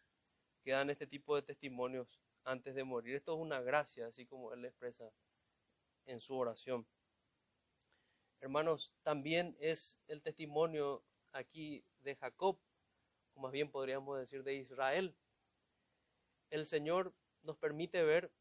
que 0.63 0.71
dan 0.71 0.91
este 0.91 1.09
tipo 1.09 1.35
de 1.35 1.43
testimonios 1.43 2.22
antes 2.45 2.75
de 2.75 2.85
morir. 2.85 3.17
Esto 3.17 3.35
es 3.35 3.41
una 3.41 3.61
gracia, 3.61 4.07
así 4.07 4.27
como 4.27 4.53
Él 4.53 4.65
expresa 4.65 5.13
en 6.07 6.21
su 6.21 6.37
oración. 6.37 6.87
Hermanos, 8.41 8.93
también 9.03 9.57
es 9.61 10.01
el 10.09 10.21
testimonio 10.21 11.05
aquí 11.33 11.85
de 12.01 12.17
Jacob, 12.17 12.59
o 13.35 13.41
más 13.41 13.53
bien 13.53 13.71
podríamos 13.71 14.19
decir 14.19 14.43
de 14.43 14.55
Israel. 14.55 15.15
El 16.51 16.67
Señor 16.67 17.15
nos 17.43 17.57
permite 17.57 18.03
ver 18.03 18.33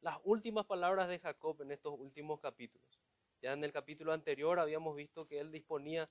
las 0.00 0.18
últimas 0.24 0.66
palabras 0.66 1.08
de 1.08 1.18
Jacob 1.18 1.60
en 1.62 1.72
estos 1.72 1.98
últimos 1.98 2.40
capítulos. 2.40 3.00
Ya 3.42 3.52
en 3.52 3.64
el 3.64 3.72
capítulo 3.72 4.12
anterior 4.12 4.60
habíamos 4.60 4.94
visto 4.96 5.26
que 5.26 5.40
él 5.40 5.50
disponía 5.50 6.10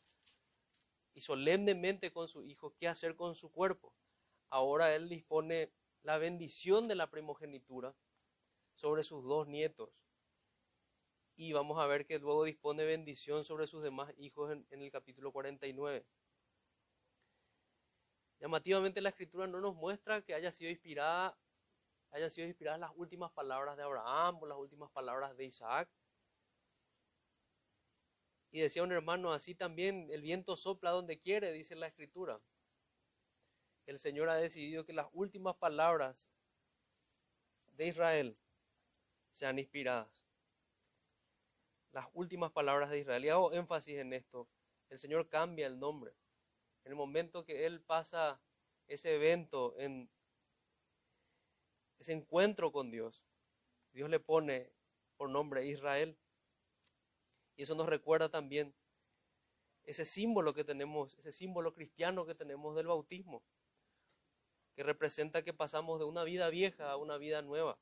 y 1.14 1.22
solemnemente 1.22 2.12
con 2.12 2.28
su 2.28 2.44
hijo 2.44 2.76
qué 2.78 2.88
hacer 2.88 3.16
con 3.16 3.36
su 3.36 3.52
cuerpo. 3.52 3.94
Ahora 4.50 4.96
él 4.96 5.10
dispone 5.10 5.72
la 6.04 6.18
bendición 6.18 6.88
de 6.88 6.96
la 6.96 7.10
primogenitura 7.10 7.96
sobre 8.76 9.04
sus 9.04 9.24
dos 9.24 9.48
nietos. 9.48 9.90
Y 11.36 11.54
vamos 11.54 11.80
a 11.80 11.88
ver 11.88 12.06
que 12.06 12.20
luego 12.20 12.44
dispone 12.44 12.86
bendición 12.86 13.44
sobre 13.44 13.68
sus 13.68 13.84
demás 13.84 14.14
hijos 14.18 14.52
en, 14.52 14.82
el 14.82 14.92
capítulo 14.92 15.32
49. 15.32 16.06
Llamativamente 18.40 19.02
la 19.02 19.10
escritura 19.10 19.48
no 19.48 19.60
nos 19.60 19.76
muestra 19.76 20.22
que 20.22 20.34
haya 20.34 20.52
sido 20.52 20.70
inspirada, 20.70 21.38
hayan 22.12 22.32
sido 22.32 22.48
inspiradas 22.48 22.80
las 22.80 22.92
últimas 22.96 23.32
palabras 23.32 23.78
de 23.78 23.84
Abraham 23.84 24.40
o 24.42 24.46
las 24.46 24.58
últimas 24.58 24.90
palabras 24.92 25.36
de 25.36 25.46
Isaac, 25.46 25.90
y 28.52 28.62
decía 28.62 28.84
un 28.84 28.92
hermano, 28.92 29.32
así 29.32 29.54
también 29.54 30.08
el 30.12 30.22
viento 30.22 30.58
sopla 30.58 30.92
donde 30.92 31.20
quiere, 31.20 31.52
dice 31.52 31.76
la 31.76 31.88
escritura. 31.88 32.40
El 33.90 33.98
Señor 33.98 34.30
ha 34.30 34.36
decidido 34.36 34.86
que 34.86 34.94
las 34.94 35.08
últimas 35.14 35.56
palabras 35.56 36.30
de 37.74 37.88
Israel 37.88 38.38
sean 39.32 39.58
inspiradas. 39.58 40.28
Las 41.92 42.06
últimas 42.14 42.52
palabras 42.52 42.92
de 42.92 43.00
Israel. 43.00 43.26
Y 43.26 43.30
hago 43.30 43.52
énfasis 43.52 43.98
en 43.98 44.14
esto. 44.14 44.48
El 44.90 45.00
Señor 45.00 45.28
cambia 45.28 45.66
el 45.66 45.80
nombre. 45.80 46.14
En 46.84 46.92
el 46.92 46.96
momento 46.96 47.46
que 47.46 47.66
Él 47.66 47.82
pasa 47.82 48.40
ese 48.86 49.16
evento, 49.16 49.76
en 49.80 50.08
ese 51.98 52.14
encuentro 52.14 52.72
con 52.72 52.92
Dios, 52.92 53.24
Dios 53.92 54.08
le 54.12 54.20
pone 54.20 54.72
por 55.18 55.32
nombre 55.32 55.66
Israel. 55.66 56.16
Y 57.56 57.64
eso 57.64 57.74
nos 57.74 57.88
recuerda 57.88 58.30
también 58.30 58.76
ese 59.82 60.06
símbolo 60.06 60.54
que 60.54 60.64
tenemos, 60.64 61.18
ese 61.18 61.32
símbolo 61.32 61.74
cristiano 61.74 62.28
que 62.28 62.36
tenemos 62.36 62.76
del 62.76 62.86
bautismo, 62.86 63.44
que 64.80 64.84
representa 64.84 65.44
que 65.44 65.52
pasamos 65.52 66.00
de 66.00 66.06
una 66.06 66.24
vida 66.24 66.48
vieja 66.50 66.90
a 66.90 66.96
una 66.96 67.18
vida 67.18 67.42
nueva. 67.42 67.78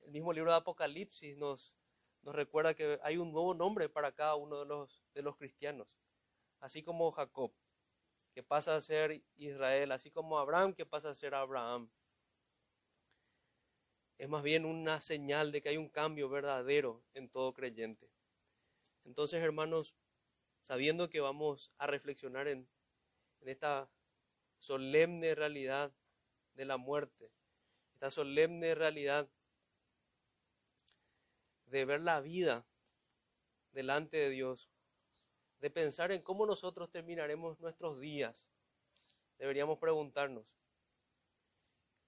El 0.00 0.12
mismo 0.12 0.32
libro 0.32 0.50
de 0.50 0.56
Apocalipsis 0.56 1.36
nos, 1.36 1.74
nos 2.22 2.34
recuerda 2.34 2.72
que 2.72 2.98
hay 3.02 3.18
un 3.18 3.32
nuevo 3.32 3.52
nombre 3.52 3.90
para 3.90 4.10
cada 4.12 4.34
uno 4.34 4.60
de 4.60 4.64
los, 4.64 5.04
de 5.12 5.20
los 5.20 5.36
cristianos, 5.36 5.86
así 6.58 6.82
como 6.82 7.12
Jacob, 7.12 7.52
que 8.32 8.42
pasa 8.42 8.74
a 8.74 8.80
ser 8.80 9.22
Israel, 9.36 9.92
así 9.92 10.10
como 10.10 10.38
Abraham, 10.38 10.72
que 10.72 10.86
pasa 10.86 11.10
a 11.10 11.14
ser 11.14 11.34
Abraham. 11.34 11.90
Es 14.16 14.30
más 14.30 14.42
bien 14.42 14.64
una 14.64 15.02
señal 15.02 15.52
de 15.52 15.60
que 15.60 15.68
hay 15.68 15.76
un 15.76 15.90
cambio 15.90 16.30
verdadero 16.30 17.04
en 17.12 17.28
todo 17.28 17.52
creyente. 17.52 18.08
Entonces, 19.04 19.42
hermanos, 19.42 19.94
sabiendo 20.62 21.10
que 21.10 21.20
vamos 21.20 21.74
a 21.76 21.86
reflexionar 21.86 22.48
en, 22.48 22.66
esta 23.42 23.90
solemne 24.64 25.34
realidad 25.34 25.92
de 26.54 26.64
la 26.64 26.78
muerte, 26.78 27.30
esta 27.92 28.10
solemne 28.10 28.74
realidad 28.74 29.28
de 31.66 31.84
ver 31.84 32.00
la 32.00 32.22
vida 32.22 32.66
delante 33.72 34.16
de 34.16 34.30
Dios, 34.30 34.70
de 35.60 35.68
pensar 35.68 36.12
en 36.12 36.22
cómo 36.22 36.46
nosotros 36.46 36.90
terminaremos 36.90 37.60
nuestros 37.60 38.00
días, 38.00 38.48
deberíamos 39.36 39.78
preguntarnos 39.78 40.46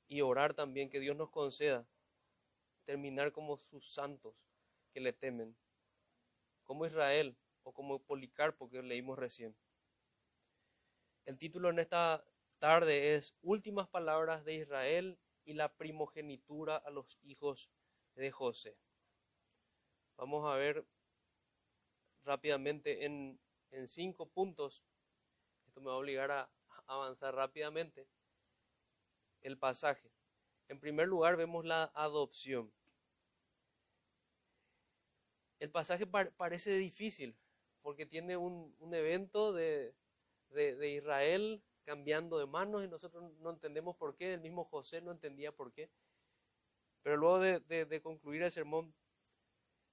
y 0.09 0.23
orar 0.23 0.55
también 0.55 0.89
que 0.89 1.01
Dios 1.01 1.15
nos 1.15 1.29
conceda 1.29 1.87
terminar 2.87 3.33
como 3.33 3.59
sus 3.59 3.93
santos 3.93 4.35
que 4.95 5.01
le 5.01 5.13
temen 5.13 5.55
como 6.65 6.87
Israel 6.87 7.37
o 7.65 7.75
como 7.75 8.03
Policarpo 8.03 8.71
que 8.71 8.83
leímos 8.83 9.19
recién. 9.19 9.55
El 11.27 11.37
título 11.37 11.69
en 11.69 11.81
esta 11.81 12.25
tarde 12.59 13.15
es 13.15 13.37
Últimas 13.43 13.89
palabras 13.89 14.45
de 14.45 14.55
Israel 14.55 15.19
y 15.45 15.55
la 15.55 15.73
primogenitura 15.77 16.77
a 16.77 16.91
los 16.91 17.19
hijos 17.23 17.71
de 18.15 18.31
José. 18.31 18.77
Vamos 20.17 20.51
a 20.51 20.57
ver 20.57 20.85
rápidamente 22.25 23.05
en, 23.05 23.39
en 23.71 23.89
cinco 23.89 24.29
puntos. 24.29 24.83
Esto 25.67 25.81
me 25.81 25.89
va 25.89 25.95
a 25.95 25.99
obligar 25.99 26.31
a 26.31 26.51
avanzar 26.87 27.35
rápidamente 27.35 28.09
el 29.43 29.59
pasaje. 29.59 30.11
En 30.69 30.81
primer 30.81 31.07
lugar 31.07 31.37
vemos 31.37 31.65
la 31.65 31.85
adopción 31.95 32.73
el 35.59 35.71
pasaje 35.71 36.07
parece 36.07 36.77
difícil 36.77 37.37
porque 37.83 38.07
tiene 38.07 38.37
un, 38.37 38.75
evento 38.93 39.53
de, 39.53 39.95
Israel 40.55 41.63
cambiando 41.87 42.37
de 42.37 42.47
manos 42.47 42.85
y 42.85 42.89
nosotros 42.89 43.33
no 43.39 43.51
entendemos 43.51 43.97
por 43.97 44.17
qué, 44.17 44.35
el 44.35 44.41
mismo 44.41 44.65
José 44.65 45.01
no 45.01 45.13
entendía 45.13 45.53
por 45.53 45.73
qué. 45.73 45.89
Pero 47.03 47.17
luego 47.17 47.39
de, 47.39 48.01
concluir 48.03 48.43
el 48.43 48.51
sermón 48.51 48.93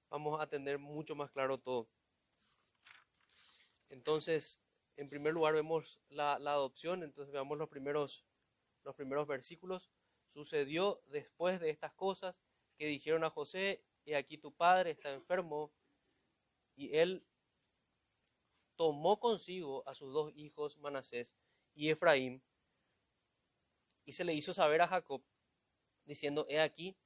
vamos 0.10 0.41
a 0.41 0.49
tener 0.49 0.79
mucho 0.79 1.15
más 1.15 1.29
claro 1.29 1.60
todo. 1.60 1.88
Entonces, 3.89 4.60
en 4.97 5.08
primer 5.08 5.34
lugar 5.34 5.53
vemos 5.53 6.01
la, 6.10 6.39
la 6.39 6.53
adopción, 6.53 7.03
entonces 7.03 7.32
veamos 7.32 7.60
los 7.60 7.69
primeros, 7.69 8.25
los 8.84 8.95
primeros 8.95 9.27
versículos. 9.27 9.91
Sucedió 10.27 11.03
después 11.06 11.60
de 11.60 11.69
estas 11.69 11.93
cosas 11.93 12.36
que 12.75 12.88
dijeron 12.88 13.23
a 13.23 13.29
José, 13.29 13.86
y 14.03 14.13
aquí 14.13 14.39
tu 14.39 14.51
padre 14.51 14.89
está 14.89 15.13
enfermo, 15.13 15.71
y 16.75 16.97
él 16.97 17.23
tomó 18.75 19.19
consigo 19.19 19.88
a 19.88 19.93
sus 19.93 20.12
dos 20.12 20.34
hijos 20.36 20.79
Manasés 20.79 21.38
y 21.73 21.89
Efraín, 21.89 22.43
y 24.05 24.13
se 24.13 24.23
le 24.23 24.33
hizo 24.33 24.53
saber 24.53 24.81
a 24.81 24.88
Jacob, 24.88 25.23
diciendo, 26.05 26.45
he 26.49 26.59
aquí, 26.59 26.97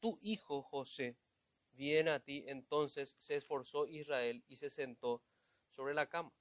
tu 0.00 0.18
hijo 0.22 0.62
José 0.62 1.16
viene 1.72 2.10
a 2.10 2.20
ti. 2.20 2.44
Entonces 2.48 3.14
se 3.18 3.36
esforzó 3.36 3.86
Israel 3.86 4.44
y 4.48 4.56
se 4.56 4.70
sentó 4.70 5.22
sobre 5.70 5.94
la 5.94 6.08
cama. 6.08 6.32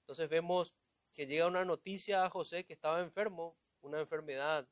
Entonces 0.00 0.28
vemos 0.28 0.74
que 1.14 1.26
llega 1.26 1.46
una 1.46 1.64
noticia 1.64 2.24
a 2.24 2.30
José 2.30 2.64
que 2.64 2.74
estaba 2.74 3.00
enfermo, 3.00 3.56
una 3.80 4.00
enfermedad 4.00 4.68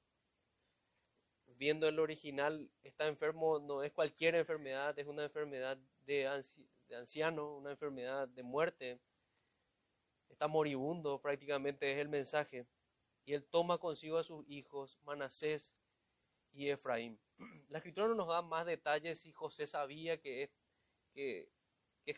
viendo 1.57 1.89
el 1.89 1.99
original, 2.01 2.69
está 2.83 3.07
enfermo 3.07 3.61
no 3.61 3.83
es 3.83 3.93
cualquier 3.93 4.35
enfermedad, 4.35 4.99
es 4.99 5.07
una 5.07 5.25
enfermedad 5.25 5.79
de, 6.05 6.27
anciano, 6.97 7.57
una 7.57 7.71
enfermedad 7.71 8.29
de 8.29 8.43
muerte. 8.43 9.01
Está 10.35 10.49
moribundo, 10.49 11.21
prácticamente 11.21 11.93
es 11.93 11.99
el 11.99 12.09
mensaje. 12.09 12.67
Y 13.25 13.35
él 13.35 13.45
toma 13.45 13.79
consigo 13.79 14.19
a 14.19 14.25
sus 14.25 14.45
hijos, 14.49 14.99
Manasés 15.05 15.77
y 16.51 16.71
Efraín. 16.71 17.21
La 17.69 17.79
escritura 17.79 18.09
no 18.09 18.17
nos 18.17 18.27
da 18.27 18.43
más 18.43 18.67
detalles 18.67 19.21
si 19.21 19.31
José 19.31 19.69
sabía 19.69 20.21
que, 20.21 20.51
que, 21.13 21.53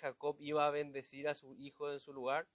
Jacob 0.00 0.36
iba 0.40 0.66
a 0.66 0.70
bendecir 0.70 1.28
a 1.28 1.34
su 1.34 1.54
hijo 1.56 1.92
en 1.92 2.00
su 2.00 2.14
lugar. 2.14 2.48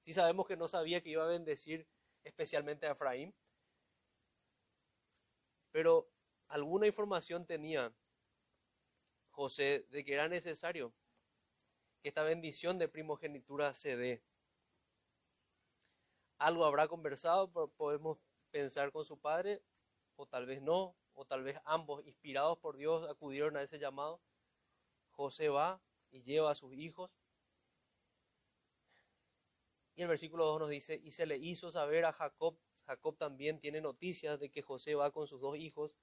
Si 0.00 0.12
sabemos 0.12 0.48
que 0.48 0.56
no 0.56 0.66
sabía 0.66 1.00
que 1.00 1.10
iba 1.10 1.22
a 1.22 1.28
bendecir 1.28 1.86
especialmente 2.24 2.88
a 2.88 2.92
Efraín, 2.92 3.32
pero 5.70 6.10
alguna 6.48 6.88
información 6.88 7.46
tenía 7.46 7.94
José 9.30 9.86
de 9.90 10.04
que 10.04 10.14
era 10.14 10.28
necesario 10.28 10.92
que 12.02 12.08
esta 12.08 12.24
bendición 12.24 12.80
de 12.80 12.88
primogenitura 12.88 13.72
se 13.74 13.96
dé. 13.96 14.27
Algo 16.38 16.64
habrá 16.64 16.88
conversado, 16.88 17.50
podemos 17.76 18.18
pensar 18.50 18.92
con 18.92 19.04
su 19.04 19.18
padre, 19.18 19.62
o 20.16 20.26
tal 20.26 20.46
vez 20.46 20.62
no, 20.62 20.96
o 21.14 21.24
tal 21.24 21.42
vez 21.42 21.58
ambos, 21.64 22.06
inspirados 22.06 22.58
por 22.58 22.76
Dios, 22.76 23.08
acudieron 23.08 23.56
a 23.56 23.62
ese 23.62 23.78
llamado. 23.78 24.20
José 25.10 25.48
va 25.48 25.80
y 26.10 26.22
lleva 26.22 26.50
a 26.52 26.54
sus 26.54 26.72
hijos. 26.74 27.10
Y 29.96 30.02
el 30.02 30.08
versículo 30.08 30.46
2 30.46 30.60
nos 30.60 30.70
dice, 30.70 30.94
y 31.02 31.10
se 31.10 31.26
le 31.26 31.36
hizo 31.36 31.72
saber 31.72 32.04
a 32.04 32.12
Jacob 32.12 32.56
Jacob 32.88 33.18
también 33.18 33.60
tiene 33.60 33.82
noticias 33.82 34.40
de 34.40 34.48
que 34.48 34.62
José 34.62 34.94
va 34.94 35.10
con 35.10 35.26
sus 35.26 35.42
dos 35.42 35.58
hijos. 35.58 35.94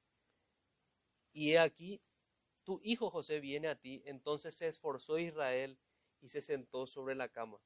Y 1.34 1.54
he 1.54 1.60
aquí, 1.60 2.00
tu 2.64 2.80
hijo 2.84 3.10
José 3.10 3.40
viene 3.40 3.70
a 3.70 3.76
ti. 3.76 4.04
Entonces 4.06 4.54
se 4.54 4.68
esforzó 4.68 5.18
Israel 5.18 5.80
y 6.22 6.30
se 6.30 6.42
sentó 6.42 6.86
sobre 6.86 7.16
la 7.16 7.30
cama. 7.30 7.60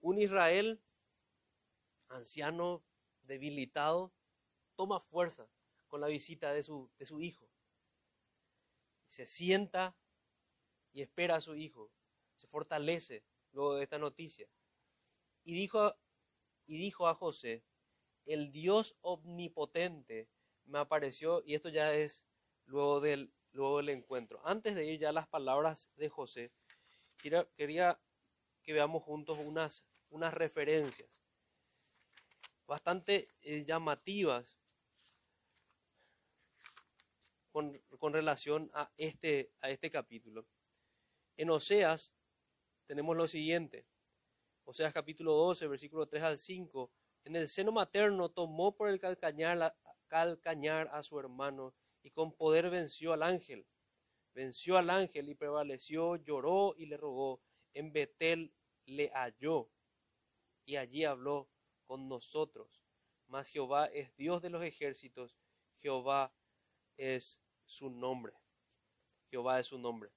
Un 0.00 0.20
Israel 0.20 0.82
anciano, 2.08 2.84
debilitado, 3.22 4.12
toma 4.76 5.00
fuerza 5.00 5.48
con 5.88 6.00
la 6.00 6.08
visita 6.08 6.52
de 6.52 6.62
su, 6.62 6.90
de 6.98 7.06
su 7.06 7.20
hijo. 7.20 7.50
Se 9.06 9.26
sienta 9.26 9.96
y 10.92 11.02
espera 11.02 11.36
a 11.36 11.40
su 11.40 11.56
hijo. 11.56 11.90
Se 12.36 12.46
fortalece 12.46 13.24
luego 13.52 13.74
de 13.74 13.82
esta 13.82 13.98
noticia. 13.98 14.48
Y 15.44 15.54
dijo, 15.54 15.96
y 16.66 16.78
dijo 16.78 17.08
a 17.08 17.14
José, 17.14 17.64
el 18.26 18.52
Dios 18.52 18.96
omnipotente 19.00 20.28
me 20.66 20.78
apareció, 20.78 21.42
y 21.44 21.54
esto 21.54 21.70
ya 21.70 21.94
es 21.94 22.26
luego 22.66 23.00
del, 23.00 23.32
luego 23.52 23.78
del 23.78 23.88
encuentro. 23.88 24.40
Antes 24.44 24.74
de 24.74 24.84
ir 24.84 25.00
ya 25.00 25.12
las 25.12 25.26
palabras 25.26 25.88
de 25.96 26.10
José, 26.10 26.52
quería, 27.16 27.48
quería 27.56 27.98
que 28.68 28.74
veamos 28.74 29.02
juntos 29.02 29.38
unas, 29.38 29.86
unas 30.10 30.34
referencias 30.34 31.22
bastante 32.66 33.30
eh, 33.40 33.64
llamativas 33.64 34.58
con, 37.50 37.80
con, 37.98 38.12
relación 38.12 38.70
a 38.74 38.92
este, 38.98 39.54
a 39.62 39.70
este 39.70 39.90
capítulo. 39.90 40.46
En 41.38 41.48
Oseas 41.48 42.12
tenemos 42.84 43.16
lo 43.16 43.26
siguiente. 43.26 43.86
Oseas 44.64 44.92
capítulo 44.92 45.32
12, 45.32 45.66
versículo 45.66 46.06
3 46.06 46.22
al 46.24 46.36
5. 46.36 46.92
En 47.24 47.36
el 47.36 47.48
seno 47.48 47.72
materno 47.72 48.28
tomó 48.28 48.76
por 48.76 48.90
el 48.90 49.00
calcañar, 49.00 49.74
calcañar 50.08 50.90
a 50.92 51.02
su 51.02 51.18
hermano 51.18 51.74
y 52.02 52.10
con 52.10 52.34
poder 52.34 52.68
venció 52.68 53.14
al 53.14 53.22
ángel. 53.22 53.66
Venció 54.34 54.76
al 54.76 54.90
ángel 54.90 55.30
y 55.30 55.34
prevaleció, 55.34 56.16
lloró 56.16 56.74
y 56.76 56.84
le 56.84 56.98
rogó. 56.98 57.40
En 57.72 57.92
Betel 57.94 58.52
le 58.88 59.10
halló 59.10 59.70
y 60.64 60.76
allí 60.76 61.04
habló 61.04 61.48
con 61.86 62.08
nosotros. 62.08 62.82
Mas 63.26 63.48
Jehová 63.48 63.86
es 63.86 64.14
Dios 64.16 64.42
de 64.42 64.50
los 64.50 64.62
ejércitos, 64.62 65.36
Jehová 65.76 66.34
es 66.96 67.40
su 67.64 67.90
nombre. 67.90 68.32
Jehová 69.30 69.60
es 69.60 69.66
su 69.66 69.78
nombre. 69.78 70.10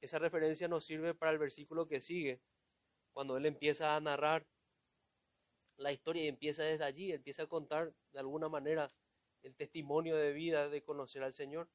Esa 0.00 0.18
referencia 0.18 0.66
nos 0.66 0.84
sirve 0.84 1.14
para 1.14 1.30
el 1.30 1.38
versículo 1.38 1.86
que 1.86 2.00
sigue, 2.00 2.42
cuando 3.12 3.36
él 3.36 3.46
empieza 3.46 3.94
a 3.94 4.00
narrar 4.00 4.46
la 5.76 5.92
historia 5.92 6.24
y 6.24 6.28
empieza 6.28 6.64
desde 6.64 6.84
allí, 6.84 7.12
empieza 7.12 7.44
a 7.44 7.48
contar 7.48 7.94
de 8.12 8.18
alguna 8.18 8.48
manera 8.48 8.92
el 9.42 9.54
testimonio 9.54 10.16
de 10.16 10.32
vida 10.32 10.68
de 10.68 10.82
conocer 10.82 11.22
al 11.22 11.32
Señor. 11.32 11.70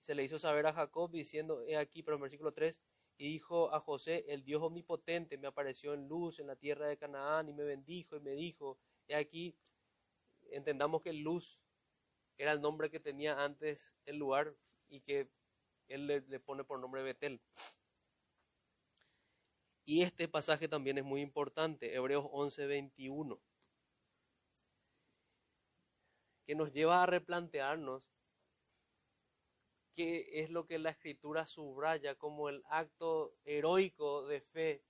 Se 0.00 0.14
le 0.14 0.24
hizo 0.24 0.38
saber 0.38 0.66
a 0.66 0.72
Jacob 0.72 1.10
diciendo, 1.10 1.62
he 1.66 1.76
aquí, 1.76 2.02
pero 2.02 2.16
en 2.16 2.22
versículo 2.22 2.52
3, 2.52 2.80
y 3.16 3.32
dijo 3.32 3.72
a 3.72 3.80
José, 3.80 4.24
el 4.28 4.44
Dios 4.44 4.62
omnipotente 4.62 5.38
me 5.38 5.46
apareció 5.46 5.94
en 5.94 6.08
luz 6.08 6.40
en 6.40 6.48
la 6.48 6.56
tierra 6.56 6.86
de 6.86 6.96
Canaán 6.96 7.48
y 7.48 7.52
me 7.52 7.64
bendijo 7.64 8.16
y 8.16 8.20
me 8.20 8.32
dijo, 8.32 8.78
y 9.06 9.14
aquí 9.14 9.56
entendamos 10.50 11.02
que 11.02 11.12
luz 11.12 11.60
era 12.36 12.52
el 12.52 12.60
nombre 12.60 12.90
que 12.90 13.00
tenía 13.00 13.42
antes 13.42 13.94
el 14.06 14.16
lugar 14.16 14.56
y 14.88 15.00
que 15.00 15.30
él 15.88 16.06
le, 16.06 16.20
le 16.22 16.40
pone 16.40 16.64
por 16.64 16.80
nombre 16.80 17.02
Betel. 17.02 17.40
Y 19.84 20.02
este 20.02 20.28
pasaje 20.28 20.66
también 20.66 20.98
es 20.98 21.04
muy 21.04 21.20
importante, 21.20 21.94
Hebreos 21.94 22.24
11:21, 22.24 23.38
que 26.46 26.54
nos 26.54 26.72
lleva 26.72 27.02
a 27.02 27.06
replantearnos 27.06 28.02
qué 29.94 30.40
es 30.40 30.50
lo 30.50 30.66
que 30.66 30.78
la 30.78 30.90
escritura 30.90 31.46
subraya 31.46 32.16
como 32.16 32.48
el 32.48 32.62
acto 32.68 33.34
heroico 33.44 34.26
de 34.26 34.40
fe 34.40 34.84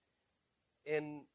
en 0.84 1.28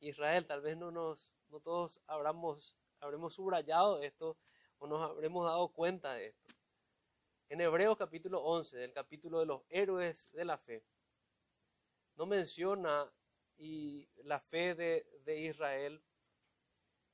Israel. 0.00 0.46
Tal 0.46 0.60
vez 0.60 0.76
no, 0.76 0.90
nos, 0.90 1.32
no 1.48 1.60
todos 1.60 2.00
habremos, 2.06 2.76
habremos 3.00 3.34
subrayado 3.34 4.02
esto 4.02 4.36
o 4.78 4.86
nos 4.86 5.02
habremos 5.02 5.46
dado 5.46 5.68
cuenta 5.68 6.14
de 6.14 6.28
esto. 6.28 6.48
En 7.48 7.60
Hebreos 7.60 7.96
capítulo 7.96 8.42
11, 8.42 8.84
el 8.84 8.92
capítulo 8.92 9.40
de 9.40 9.46
los 9.46 9.62
héroes 9.68 10.30
de 10.32 10.44
la 10.44 10.58
fe, 10.58 10.84
no 12.16 12.26
menciona 12.26 13.12
y 13.56 14.08
la 14.24 14.40
fe 14.40 14.74
de, 14.74 15.06
de 15.24 15.40
Israel 15.40 16.02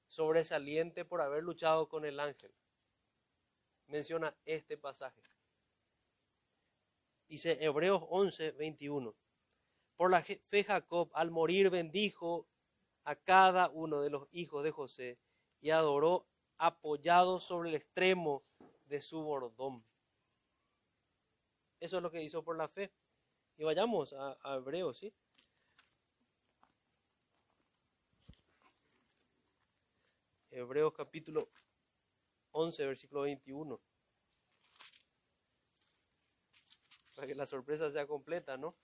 sobresaliente 0.07 1.05
por 1.05 1.21
haber 1.21 1.43
luchado 1.43 1.89
con 1.89 2.05
el 2.05 2.19
ángel. 2.21 2.55
Menciona 3.87 4.35
este 4.45 4.77
pasaje. 4.79 5.21
Dice 7.29 7.63
Hebreos 7.63 8.03
11, 8.09 8.53
21. 8.53 9.15
Por 9.97 10.11
la 10.11 10.23
fe 10.23 10.65
Jacob 10.65 11.11
al 11.13 11.31
morir 11.31 11.69
bendijo 11.69 12.49
a 13.05 13.17
cada 13.17 13.69
uno 13.69 14.01
de 14.01 14.09
los 14.09 14.29
hijos 14.33 14.65
de 14.65 14.71
José 14.71 15.19
y 15.61 15.71
adoró 15.71 16.27
apoyado 16.57 17.39
sobre 17.39 17.69
el 17.69 17.75
extremo 17.75 18.45
de 18.87 19.03
su 19.03 19.23
bordón. 19.23 19.85
Eso 21.81 21.99
es 21.99 22.03
lo 22.03 22.11
que 22.11 22.23
hizo 22.23 22.43
por 22.43 22.57
la 22.57 22.69
fe. 22.69 22.91
Y 23.59 23.65
vayamos 23.65 24.15
a, 24.15 24.39
Hebreos, 24.57 24.99
¿sí? 24.99 25.13
Hebreos 30.51 30.95
capítulo 30.95 31.51
11, 32.53 32.87
versículo 32.87 33.23
21. 33.23 33.81
Para 37.19 37.27
que 37.27 37.35
la 37.35 37.47
sorpresa 37.47 37.91
sea 37.91 38.07
completa, 38.07 38.57
¿no? 38.57 38.77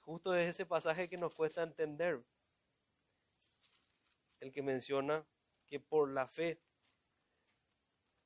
Justo 0.00 0.34
es 0.34 0.48
ese 0.48 0.66
pasaje 0.66 1.08
que 1.08 1.16
nos 1.16 1.32
cuesta 1.36 1.62
entender. 1.62 2.20
El 4.40 4.50
que 4.50 4.60
menciona 4.60 5.24
que 5.68 5.78
por 5.78 6.10
la 6.10 6.26
fe, 6.26 6.60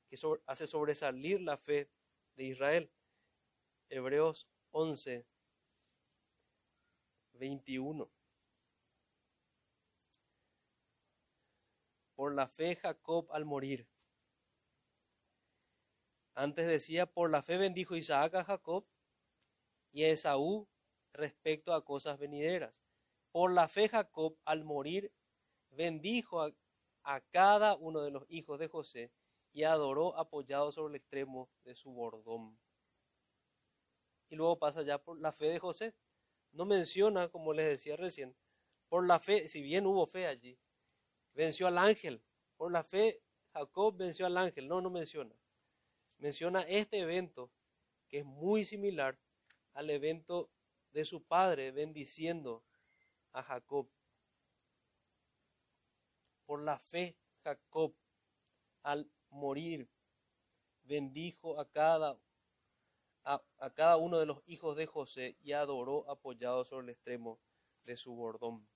que 0.09 0.17
hace 0.47 0.65
sobresalir 0.65 1.39
la 1.41 1.57
fe 1.57 1.91
de 2.37 2.45
Israel. 2.45 2.91
Hebreos 3.87 4.49
11, 4.71 5.23
21. 7.33 8.09
Por 12.15 12.33
la 12.33 12.47
fe 12.47 12.75
Jacob 12.77 13.31
al 13.31 13.45
morir. 13.45 13.87
Antes 16.37 16.67
decía, 16.67 17.07
por 17.07 17.31
la 17.31 17.41
fe 17.41 17.57
bendijo 17.57 17.95
Isaac 17.95 18.35
a 18.35 18.43
Jacob 18.43 18.85
y 19.91 20.03
a 20.03 20.09
Esaú 20.09 20.69
respecto 21.11 21.73
a 21.73 21.83
cosas 21.83 22.19
venideras. 22.19 22.83
Por 23.31 23.53
la 23.53 23.67
fe 23.67 23.89
Jacob 23.89 24.37
al 24.45 24.63
morir 24.63 25.11
bendijo 25.71 26.43
a, 26.43 26.53
a 27.01 27.21
cada 27.21 27.73
uno 27.73 28.01
de 28.01 28.11
los 28.11 28.23
hijos 28.29 28.59
de 28.59 28.67
José 28.67 29.11
y 29.51 29.63
adoró 29.63 30.15
apoyado 30.15 30.71
sobre 30.71 30.91
el 30.91 30.97
extremo 30.97 31.49
de 31.63 31.73
su 31.73 31.89
bordón. 31.89 32.59
Y 34.29 34.35
luego 34.35 34.59
pasa 34.59 34.83
ya 34.83 34.99
por 34.99 35.19
la 35.19 35.33
fe 35.33 35.45
de 35.47 35.57
José. 35.57 35.95
No 36.51 36.65
menciona, 36.65 37.29
como 37.29 37.51
les 37.51 37.65
decía 37.65 37.95
recién, 37.95 38.35
por 38.89 39.07
la 39.07 39.19
fe, 39.19 39.47
si 39.47 39.63
bien 39.63 39.87
hubo 39.87 40.05
fe 40.05 40.27
allí, 40.27 40.59
venció 41.33 41.65
al 41.65 41.79
ángel. 41.79 42.23
Por 42.57 42.71
la 42.71 42.83
fe 42.83 43.23
Jacob 43.53 43.97
venció 43.97 44.27
al 44.27 44.37
ángel. 44.37 44.67
No, 44.67 44.81
no 44.81 44.91
menciona. 44.91 45.35
Menciona 46.17 46.61
este 46.61 46.99
evento 46.99 47.51
que 48.07 48.19
es 48.19 48.25
muy 48.25 48.65
similar 48.65 49.19
al 49.73 49.89
evento 49.89 50.49
de 50.91 51.05
su 51.05 51.23
padre 51.23 51.71
bendiciendo 51.71 52.63
a 53.33 53.43
Jacob. 53.43 53.87
Por 56.45 56.63
la 56.63 56.79
fe 56.79 57.17
Jacob 57.43 57.93
al 58.83 59.11
morir, 59.29 59.89
bendijo 60.83 61.59
a 61.59 61.69
cada, 61.69 62.17
a, 63.23 63.43
cada 63.75 63.97
uno 63.97 64.17
de 64.17 64.25
los 64.25 64.41
hijos 64.47 64.75
de 64.77 64.85
José 64.85 65.37
y 65.41 65.51
adoró 65.51 66.09
apoyado 66.09 66.63
sobre 66.63 66.85
el 66.85 66.89
extremo 66.91 67.39
de 67.83 67.97
su 67.97 68.15
bordón. 68.15 68.67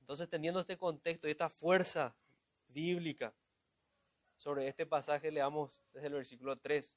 Entonces, 0.00 0.28
teniendo 0.28 0.60
este 0.60 0.78
contexto 0.78 1.28
y 1.28 1.32
esta 1.32 1.50
fuerza 1.50 2.16
bíblica 2.68 3.34
sobre 4.36 4.68
este 4.68 4.86
pasaje, 4.86 5.30
leamos 5.30 5.82
desde 5.92 6.08
el 6.08 6.14
versículo 6.14 6.58
3. 6.58 6.94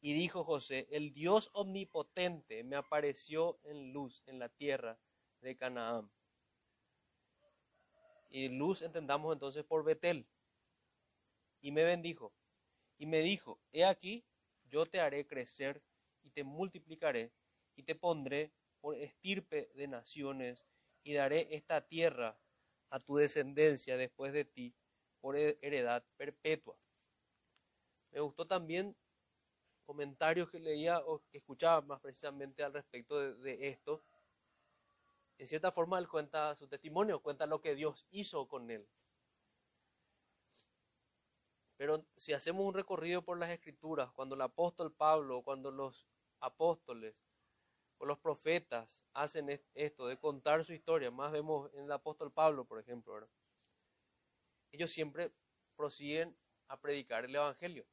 Y 0.00 0.14
dijo 0.14 0.44
José, 0.44 0.88
el 0.90 1.12
Dios 1.12 1.50
omnipotente 1.52 2.64
me 2.64 2.76
apareció 2.76 3.60
en 3.64 3.92
luz 3.92 4.22
en 4.26 4.38
la 4.38 4.48
tierra 4.48 4.98
de 5.40 5.56
Canaán 5.56 6.10
y 8.30 8.48
luz 8.48 8.82
entendamos 8.82 9.32
entonces 9.32 9.64
por 9.64 9.84
Betel. 9.84 10.26
Y 11.60 11.72
me 11.72 11.84
bendijo. 11.84 12.32
Y 12.96 13.06
me 13.06 13.20
dijo, 13.20 13.60
he 13.72 13.84
aquí, 13.84 14.24
yo 14.64 14.86
te 14.86 15.00
haré 15.00 15.26
crecer 15.26 15.82
y 16.22 16.30
te 16.30 16.44
multiplicaré 16.44 17.32
y 17.74 17.82
te 17.82 17.94
pondré 17.94 18.52
por 18.80 18.94
estirpe 18.94 19.70
de 19.74 19.88
naciones 19.88 20.64
y 21.02 21.14
daré 21.14 21.48
esta 21.50 21.86
tierra 21.86 22.38
a 22.88 23.00
tu 23.00 23.16
descendencia 23.16 23.96
después 23.96 24.32
de 24.32 24.44
ti 24.44 24.74
por 25.20 25.36
heredad 25.36 26.04
perpetua. 26.16 26.76
Me 28.10 28.20
gustó 28.20 28.46
también 28.46 28.96
comentarios 29.84 30.48
que 30.48 30.60
leía 30.60 31.00
o 31.00 31.22
que 31.30 31.38
escuchaba 31.38 31.80
más 31.80 32.00
precisamente 32.00 32.62
al 32.62 32.72
respecto 32.72 33.34
de, 33.34 33.68
esto. 33.68 34.02
En 35.38 35.46
cierta 35.46 35.72
forma 35.72 35.98
él 35.98 36.08
cuenta 36.08 36.54
su 36.54 36.68
testimonio, 36.68 37.20
cuenta 37.20 37.46
lo 37.46 37.60
que 37.60 37.74
Dios 37.74 38.06
hizo 38.10 38.46
con 38.46 38.70
él. 38.70 38.88
Pero 41.76 42.04
si 42.16 42.34
hacemos 42.34 42.66
un 42.66 42.74
recorrido 42.74 43.22
por 43.22 43.38
las 43.38 43.50
escrituras, 43.50 44.12
cuando 44.12 44.34
el 44.34 44.42
apóstol 44.42 44.92
Pablo, 44.92 45.42
cuando 45.42 45.70
los 45.70 46.06
apóstoles 46.40 47.16
o 47.98 48.06
los 48.06 48.18
profetas 48.18 49.02
hacen 49.12 49.48
esto 49.74 50.06
de 50.06 50.18
contar 50.18 50.64
su 50.64 50.72
historia, 50.72 51.10
más 51.10 51.32
vemos 51.32 51.68
en 51.74 51.84
el 51.84 51.92
apóstol 51.92 52.30
Pablo, 52.30 52.64
por 52.64 52.78
ejemplo, 52.78 53.26
ellos 54.72 54.90
siempre 54.90 55.32
prosiguen 55.76 56.36
a 56.68 56.80
predicar 56.80 57.24
el 57.24 57.34
Evangelio. 57.34 57.86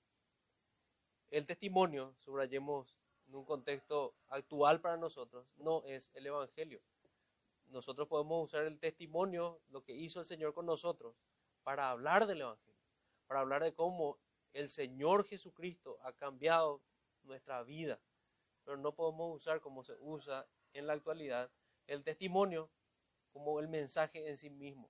El 1.29 1.45
testimonio, 1.45 2.15
subrayemos 2.19 2.97
en 3.27 3.35
un 3.35 3.45
contexto 3.45 4.15
actual 4.29 4.79
para 4.79 4.97
nosotros, 4.97 5.47
no 5.57 5.83
es 5.85 6.11
el 6.13 6.27
Evangelio. 6.27 6.81
Nosotros 7.67 8.07
podemos 8.07 8.45
usar 8.45 8.63
el 8.63 8.79
testimonio, 8.79 9.59
lo 9.69 9.83
que 9.83 9.93
hizo 9.93 10.19
el 10.19 10.25
Señor 10.25 10.53
con 10.53 10.65
nosotros, 10.65 11.15
para 11.63 11.89
hablar 11.89 12.27
del 12.27 12.41
Evangelio 12.41 12.67
para 13.27 13.41
hablar 13.41 13.63
de 13.63 13.73
cómo 13.73 14.17
el 14.53 14.69
Señor 14.69 15.25
Jesucristo 15.25 15.99
ha 16.01 16.13
cambiado 16.13 16.81
nuestra 17.23 17.61
vida. 17.63 17.99
Pero 18.63 18.77
no 18.77 18.95
podemos 18.95 19.35
usar 19.35 19.61
como 19.61 19.83
se 19.83 19.95
usa 19.99 20.47
en 20.73 20.87
la 20.87 20.93
actualidad 20.93 21.51
el 21.85 22.03
testimonio 22.03 22.71
como 23.31 23.59
el 23.59 23.67
mensaje 23.67 24.29
en 24.29 24.37
sí 24.37 24.49
mismo. 24.49 24.89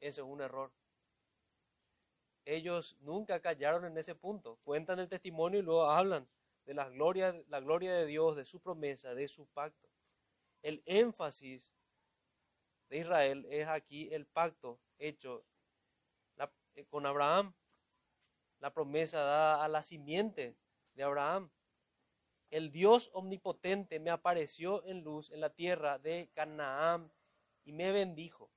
Eso 0.00 0.22
es 0.22 0.28
un 0.28 0.40
error. 0.40 0.72
Ellos 2.44 2.96
nunca 3.00 3.40
callaron 3.40 3.84
en 3.84 3.96
ese 3.98 4.14
punto. 4.14 4.58
Cuentan 4.64 4.98
el 4.98 5.08
testimonio 5.08 5.60
y 5.60 5.62
luego 5.62 5.90
hablan 5.90 6.28
de 6.64 6.74
la 6.74 6.88
gloria, 6.88 7.40
la 7.48 7.60
gloria 7.60 7.92
de 7.94 8.06
Dios, 8.06 8.36
de 8.36 8.44
su 8.44 8.60
promesa, 8.60 9.14
de 9.14 9.28
su 9.28 9.46
pacto. 9.46 9.88
El 10.62 10.82
énfasis 10.86 11.72
de 12.88 12.98
Israel 12.98 13.46
es 13.50 13.66
aquí 13.68 14.12
el 14.12 14.26
pacto 14.26 14.78
hecho 14.98 15.44
con 16.88 17.04
Abraham 17.04 17.54
la 18.62 18.72
promesa 18.72 19.18
dada 19.18 19.64
a 19.64 19.68
la 19.68 19.82
simiente 19.82 20.56
de 20.94 21.02
Abraham. 21.02 21.50
El 22.48 22.70
Dios 22.70 23.10
omnipotente 23.12 23.98
me 23.98 24.10
apareció 24.10 24.84
en 24.84 25.02
luz 25.02 25.32
en 25.32 25.40
la 25.40 25.50
tierra 25.50 25.98
de 25.98 26.30
Canaán 26.32 27.12
y 27.64 27.72
me 27.72 27.90
bendijo. 27.90 28.50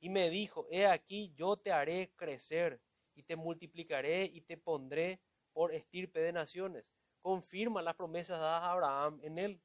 Y 0.00 0.08
me 0.08 0.30
dijo, 0.30 0.66
he 0.70 0.86
aquí 0.86 1.32
yo 1.34 1.56
te 1.56 1.72
haré 1.72 2.12
crecer 2.16 2.80
y 3.14 3.22
te 3.24 3.36
multiplicaré 3.36 4.24
y 4.24 4.40
te 4.42 4.56
pondré 4.56 5.20
por 5.52 5.74
estirpe 5.74 6.20
de 6.20 6.32
naciones. 6.32 6.84
Confirma 7.20 7.82
las 7.82 7.96
promesas 7.96 8.38
dadas 8.38 8.62
a 8.62 8.70
Abraham 8.70 9.20
en 9.22 9.38
él. 9.38 9.60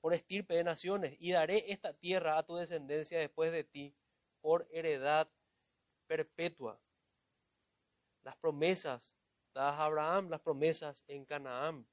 Por 0.00 0.12
estirpe 0.12 0.54
de 0.54 0.64
naciones 0.64 1.16
y 1.18 1.32
daré 1.32 1.64
esta 1.72 1.92
tierra 1.94 2.38
a 2.38 2.42
tu 2.42 2.56
descendencia 2.56 3.18
después 3.18 3.50
de 3.50 3.64
ti 3.64 3.94
por 4.40 4.68
heredad 4.70 5.28
perpetua. 6.06 6.80
Las 8.22 8.36
promesas 8.36 9.16
dadas 9.54 9.78
a 9.80 9.86
Abraham, 9.86 10.28
las 10.28 10.40
promesas 10.40 11.02
en 11.08 11.24
Canaán. 11.24 11.88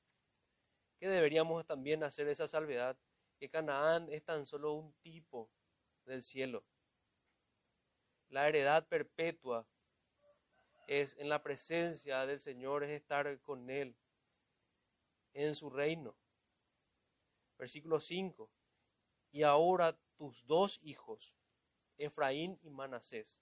Que 1.00 1.08
deberíamos 1.08 1.66
también 1.66 2.04
hacer 2.04 2.28
esa 2.28 2.48
salvedad, 2.48 2.98
que 3.38 3.50
Canaán 3.50 4.08
es 4.12 4.24
tan 4.24 4.46
solo 4.46 4.74
un 4.74 4.94
tipo 5.02 5.52
del 6.06 6.24
cielo. 6.24 6.66
La 8.30 8.48
heredad 8.48 8.88
perpetua 8.88 9.68
es 10.88 11.16
en 11.18 11.30
la 11.30 11.42
presencia 11.42 12.26
del 12.26 12.40
Señor, 12.40 12.84
es 12.84 12.92
estar 12.92 13.42
con 13.42 13.70
Él 13.70 13.96
en 15.34 15.56
su 15.56 15.70
reino. 15.70 16.16
Versículo 17.58 18.00
5. 18.00 18.52
Y 19.32 19.44
ahora 19.44 19.98
tus 20.18 20.46
dos 20.46 20.80
hijos, 20.82 21.36
Efraín 21.98 22.60
y 22.62 22.70
Manasés, 22.70 23.42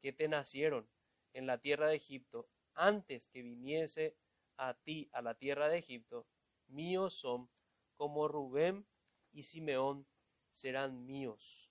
que 0.00 0.12
te 0.12 0.28
nacieron 0.28 0.88
en 1.32 1.46
la 1.46 1.58
tierra 1.58 1.88
de 1.88 1.96
Egipto, 1.96 2.48
antes 2.74 3.28
que 3.28 3.42
viniese 3.42 4.16
a 4.56 4.74
ti 4.74 5.08
a 5.12 5.22
la 5.22 5.34
tierra 5.34 5.68
de 5.68 5.78
Egipto, 5.78 6.26
míos 6.66 7.14
son, 7.14 7.50
como 7.96 8.28
Rubén 8.28 8.86
y 9.32 9.42
Simeón 9.44 10.06
serán 10.52 11.06
míos. 11.06 11.70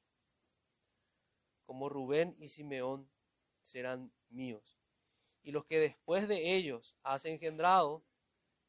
Como 1.65 1.89
Rubén 1.89 2.35
y 2.39 2.49
Simeón 2.49 3.09
serán 3.61 4.11
míos. 4.29 4.79
Y 5.41 5.51
los 5.51 5.65
que 5.65 5.79
después 5.79 6.27
de 6.27 6.55
ellos 6.55 6.95
has 7.03 7.25
engendrado 7.25 8.03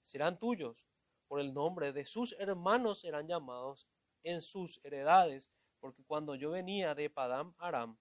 serán 0.02 0.38
tuyos. 0.38 0.86
Por 1.28 1.40
el 1.40 1.54
nombre 1.54 1.92
de 1.92 2.04
sus 2.04 2.34
hermanos 2.38 3.00
serán 3.00 3.28
llamados 3.28 3.86
en 4.22 4.42
sus 4.42 4.80
heredades, 4.84 5.50
porque 5.78 6.04
cuando 6.04 6.34
yo 6.34 6.50
venía 6.50 6.94
de 6.94 7.08
Padam 7.08 7.54
Aram, 7.58 7.98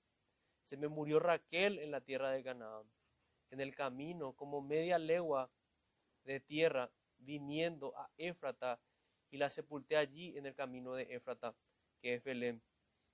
se 0.64 0.78
me 0.78 0.88
murió 0.88 1.20
Raquel 1.20 1.80
en 1.80 1.92
la 1.92 2.02
tierra 2.02 2.32
de 2.32 2.44
Canaán, 2.44 2.92
en 3.50 3.62
el 3.62 3.76
camino, 3.76 4.34
como 4.34 4.62
media 4.62 5.00
legua 5.00 5.52
de 6.24 6.40
tierra, 6.40 6.92
viniendo 7.18 7.98
a 7.98 8.12
Éfrata, 8.18 8.82
y 9.32 9.38
la 9.38 9.50
sepulté 9.50 9.98
allí 9.98 10.38
en 10.38 10.46
el 10.46 10.56
camino 10.56 10.94
de 10.94 11.04
Éfrata, 11.14 11.56
que 12.02 12.16
es 12.16 12.24
Belén. 12.24 12.62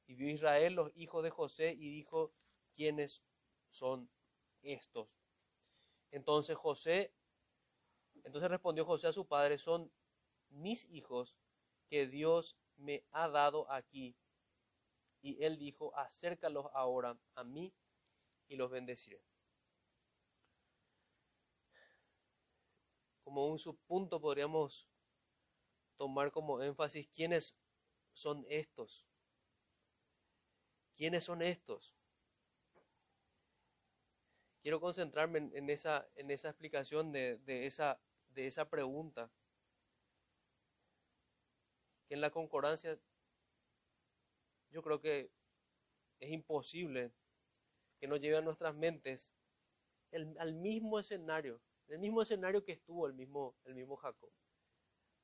Y 0.08 0.16
vio 0.16 0.30
Israel 0.30 0.74
los 0.74 0.92
hijos 0.96 1.24
de 1.24 1.30
José 1.30 1.74
y 1.74 1.90
dijo, 1.90 2.34
¿quiénes 2.74 3.24
son 3.70 4.10
estos? 4.62 5.10
Entonces 6.12 6.56
José, 6.56 7.14
entonces 8.24 8.50
respondió 8.50 8.86
José 8.86 9.08
a 9.08 9.14
su 9.14 9.26
padre, 9.26 9.58
son 9.58 9.92
mis 10.50 10.86
hijos 10.86 11.36
que 11.90 12.08
Dios 12.08 12.58
me 12.78 13.04
ha 13.12 13.28
dado 13.28 13.70
aquí 13.72 14.16
y 15.22 15.44
él 15.44 15.58
dijo, 15.58 15.96
acércalos 15.98 16.68
ahora 16.74 17.18
a 17.34 17.44
mí 17.44 17.74
y 18.48 18.56
los 18.56 18.70
bendeciré. 18.70 19.22
Como 23.24 23.48
un 23.48 23.58
subpunto 23.58 24.22
podríamos 24.22 24.88
tomar 25.98 26.32
como 26.32 26.62
énfasis 26.62 27.08
quiénes 27.08 27.56
son 28.12 28.46
estos. 28.50 29.06
¿Quiénes 30.96 31.24
son 31.24 31.42
estos? 31.42 31.96
Quiero 34.62 34.80
concentrarme 34.80 35.52
en, 35.54 35.70
esa, 35.70 36.10
en 36.16 36.32
esa 36.32 36.50
explicación 36.50 37.12
de, 37.12 37.40
esa, 37.46 38.02
de 38.30 38.48
esa 38.48 38.70
pregunta. 38.70 39.32
Que 42.08 42.16
en 42.16 42.22
la 42.22 42.32
concordancia 42.32 43.00
yo 44.72 44.82
creo 44.82 45.00
que 45.02 45.32
es 46.20 46.30
imposible 46.32 47.12
que 48.00 48.08
nos 48.08 48.20
lleve 48.20 48.38
a 48.38 48.42
nuestras 48.42 48.74
mentes 48.76 49.32
al 50.40 50.54
mismo 50.54 51.00
escenario, 51.00 51.62
el 51.88 52.00
mismo 52.00 52.22
escenario 52.22 52.64
que 52.64 52.72
estuvo 52.72 53.06
el 53.06 53.14
mismo, 53.14 53.56
el 53.66 53.76
mismo 53.76 53.96
Jacob. 53.98 54.32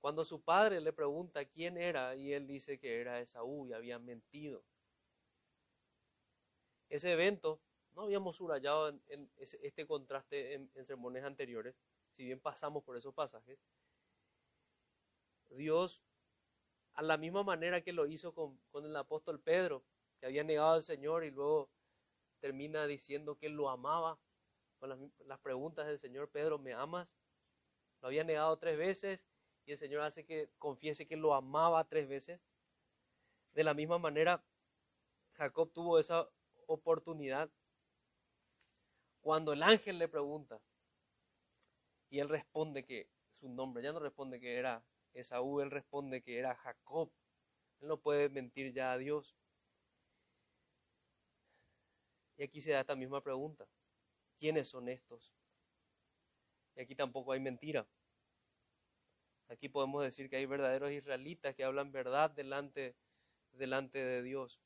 Cuando 0.01 0.25
su 0.25 0.41
padre 0.41 0.81
le 0.81 0.91
pregunta 0.91 1.45
quién 1.45 1.77
era 1.77 2.15
y 2.15 2.33
él 2.33 2.47
dice 2.47 2.79
que 2.79 2.99
era 2.99 3.21
Esaú 3.21 3.67
y 3.67 3.73
había 3.73 3.99
mentido. 3.99 4.63
Ese 6.89 7.11
evento, 7.13 7.61
no 7.93 8.01
habíamos 8.03 8.35
subrayado 8.35 8.89
en, 9.07 9.31
este 9.37 9.87
contraste 9.87 10.55
en, 10.55 10.69
en 10.73 10.85
sermones 10.85 11.23
anteriores, 11.23 11.75
si 12.11 12.25
bien 12.25 12.39
pasamos 12.39 12.83
por 12.83 12.97
esos 12.97 13.13
pasajes. 13.13 13.59
Dios 15.51 16.01
a 16.93 17.01
la 17.01 17.17
misma 17.17 17.43
manera 17.43 17.81
que 17.81 17.93
lo 17.93 18.05
hizo 18.05 18.33
con, 18.33 18.59
el 18.85 18.95
apóstol 18.95 19.39
Pedro, 19.39 19.83
que 20.19 20.25
había 20.25 20.43
negado 20.43 20.73
al 20.73 20.83
Señor 20.83 21.23
y 21.23 21.31
luego 21.31 21.69
termina 22.39 22.85
diciendo 22.87 23.37
que 23.37 23.47
él 23.47 23.53
lo 23.53 23.69
amaba. 23.69 24.19
Con 24.79 25.11
las 25.25 25.39
preguntas 25.39 25.85
del 25.85 25.99
Señor, 25.99 26.29
Pedro, 26.29 26.57
¿me 26.57 26.73
amas? 26.73 27.13
Lo 28.01 28.07
había 28.07 28.23
negado 28.23 28.57
tres 28.57 28.77
veces 28.77 29.29
y 29.65 29.71
el 29.71 29.77
Señor 29.77 30.01
hace 30.01 30.25
que 30.25 30.49
confiese 30.57 31.07
que 31.07 31.17
lo 31.17 31.33
amaba 31.33 31.87
tres 31.87 32.07
veces. 32.07 32.39
De 33.53 33.63
la 33.63 33.73
misma 33.73 33.97
manera, 33.97 34.43
Jacob 35.33 35.71
tuvo 35.71 35.99
esa 35.99 36.29
oportunidad 36.67 37.49
cuando 39.21 39.53
el 39.53 39.61
ángel 39.61 39.99
le 39.99 40.07
pregunta 40.07 40.59
y 42.09 42.19
él 42.19 42.29
responde 42.29 42.85
que 42.85 43.09
su 43.31 43.49
nombre, 43.49 43.83
ya 43.83 43.93
no 43.93 43.99
responde 43.99 44.39
que 44.39 44.55
era 44.57 44.83
Esaú, 45.13 45.61
él 45.61 45.71
responde 45.71 46.21
que 46.21 46.37
era 46.37 46.55
Jacob. 46.55 47.11
Él 47.79 47.87
no 47.87 47.97
puede 47.97 48.29
mentir 48.29 48.73
ya 48.73 48.91
a 48.91 48.97
Dios. 48.97 49.35
Y 52.37 52.43
aquí 52.43 52.61
se 52.61 52.71
da 52.71 52.81
esta 52.81 52.95
misma 52.95 53.21
pregunta. 53.21 53.67
¿Quiénes 54.39 54.67
son 54.67 54.89
estos? 54.89 55.33
Y 56.75 56.81
aquí 56.81 56.95
tampoco 56.95 57.31
hay 57.31 57.39
mentira. 57.39 57.87
Aquí 59.51 59.67
podemos 59.67 60.01
decir 60.01 60.29
que 60.29 60.37
hay 60.37 60.45
verdaderos 60.45 60.91
israelitas 60.91 61.53
que 61.53 61.65
hablan 61.65 61.91
verdad 61.91 62.31
delante, 62.31 62.95
delante 63.51 63.99
de 63.99 64.23
Dios. 64.23 64.61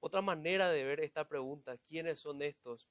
Otra 0.00 0.22
manera 0.22 0.68
de 0.70 0.82
ver 0.82 0.98
esta 0.98 1.28
pregunta, 1.28 1.78
¿quiénes 1.86 2.18
son 2.18 2.42
estos? 2.42 2.88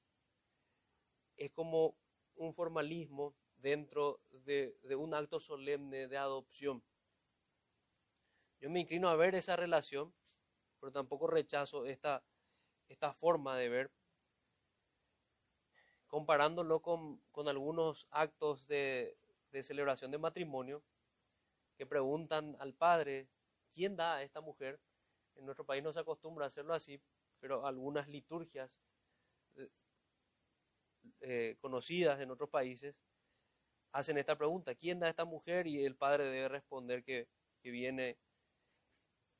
Es 1.36 1.52
como 1.52 1.98
un 2.36 2.54
formalismo 2.54 3.36
dentro 3.58 4.22
de, 4.30 4.74
un 4.96 5.12
acto 5.12 5.38
solemne 5.38 6.08
de 6.08 6.16
adopción. 6.16 6.82
Yo 8.58 8.70
me 8.70 8.80
inclino 8.80 9.10
a 9.10 9.16
ver 9.16 9.34
esa 9.34 9.54
relación, 9.56 10.14
pero 10.80 10.92
tampoco 10.92 11.26
rechazo 11.26 11.84
esta, 11.84 12.24
esta 12.88 13.12
forma 13.12 13.58
de 13.58 13.68
ver, 13.68 13.92
comparándolo 16.06 16.80
con, 16.80 17.18
con 17.32 17.48
algunos 17.48 18.08
actos 18.10 18.66
de, 18.66 19.18
de 19.52 19.62
celebración 19.62 20.10
de 20.10 20.18
matrimonio 20.18 20.82
que 21.76 21.86
preguntan 21.86 22.56
al 22.58 22.74
padre, 22.74 23.28
¿quién 23.70 23.96
da 23.96 24.16
a 24.16 24.22
esta 24.22 24.40
mujer? 24.40 24.80
En 25.36 25.44
nuestro 25.44 25.64
país 25.64 25.82
no 25.82 25.92
se 25.92 26.00
acostumbra 26.00 26.46
a 26.46 26.48
hacerlo 26.48 26.74
así, 26.74 27.00
pero 27.38 27.66
algunas 27.66 28.08
liturgias 28.08 28.70
eh, 29.56 29.70
eh, 31.20 31.56
conocidas 31.60 32.20
en 32.20 32.30
otros 32.30 32.48
países 32.48 32.96
hacen 33.92 34.16
esta 34.16 34.36
pregunta, 34.36 34.74
¿quién 34.74 35.00
da 35.00 35.06
a 35.06 35.10
esta 35.10 35.24
mujer? 35.24 35.66
Y 35.66 35.84
el 35.84 35.96
padre 35.96 36.24
debe 36.24 36.48
responder 36.48 37.04
que, 37.04 37.28
que 37.60 37.70
viene, 37.70 38.18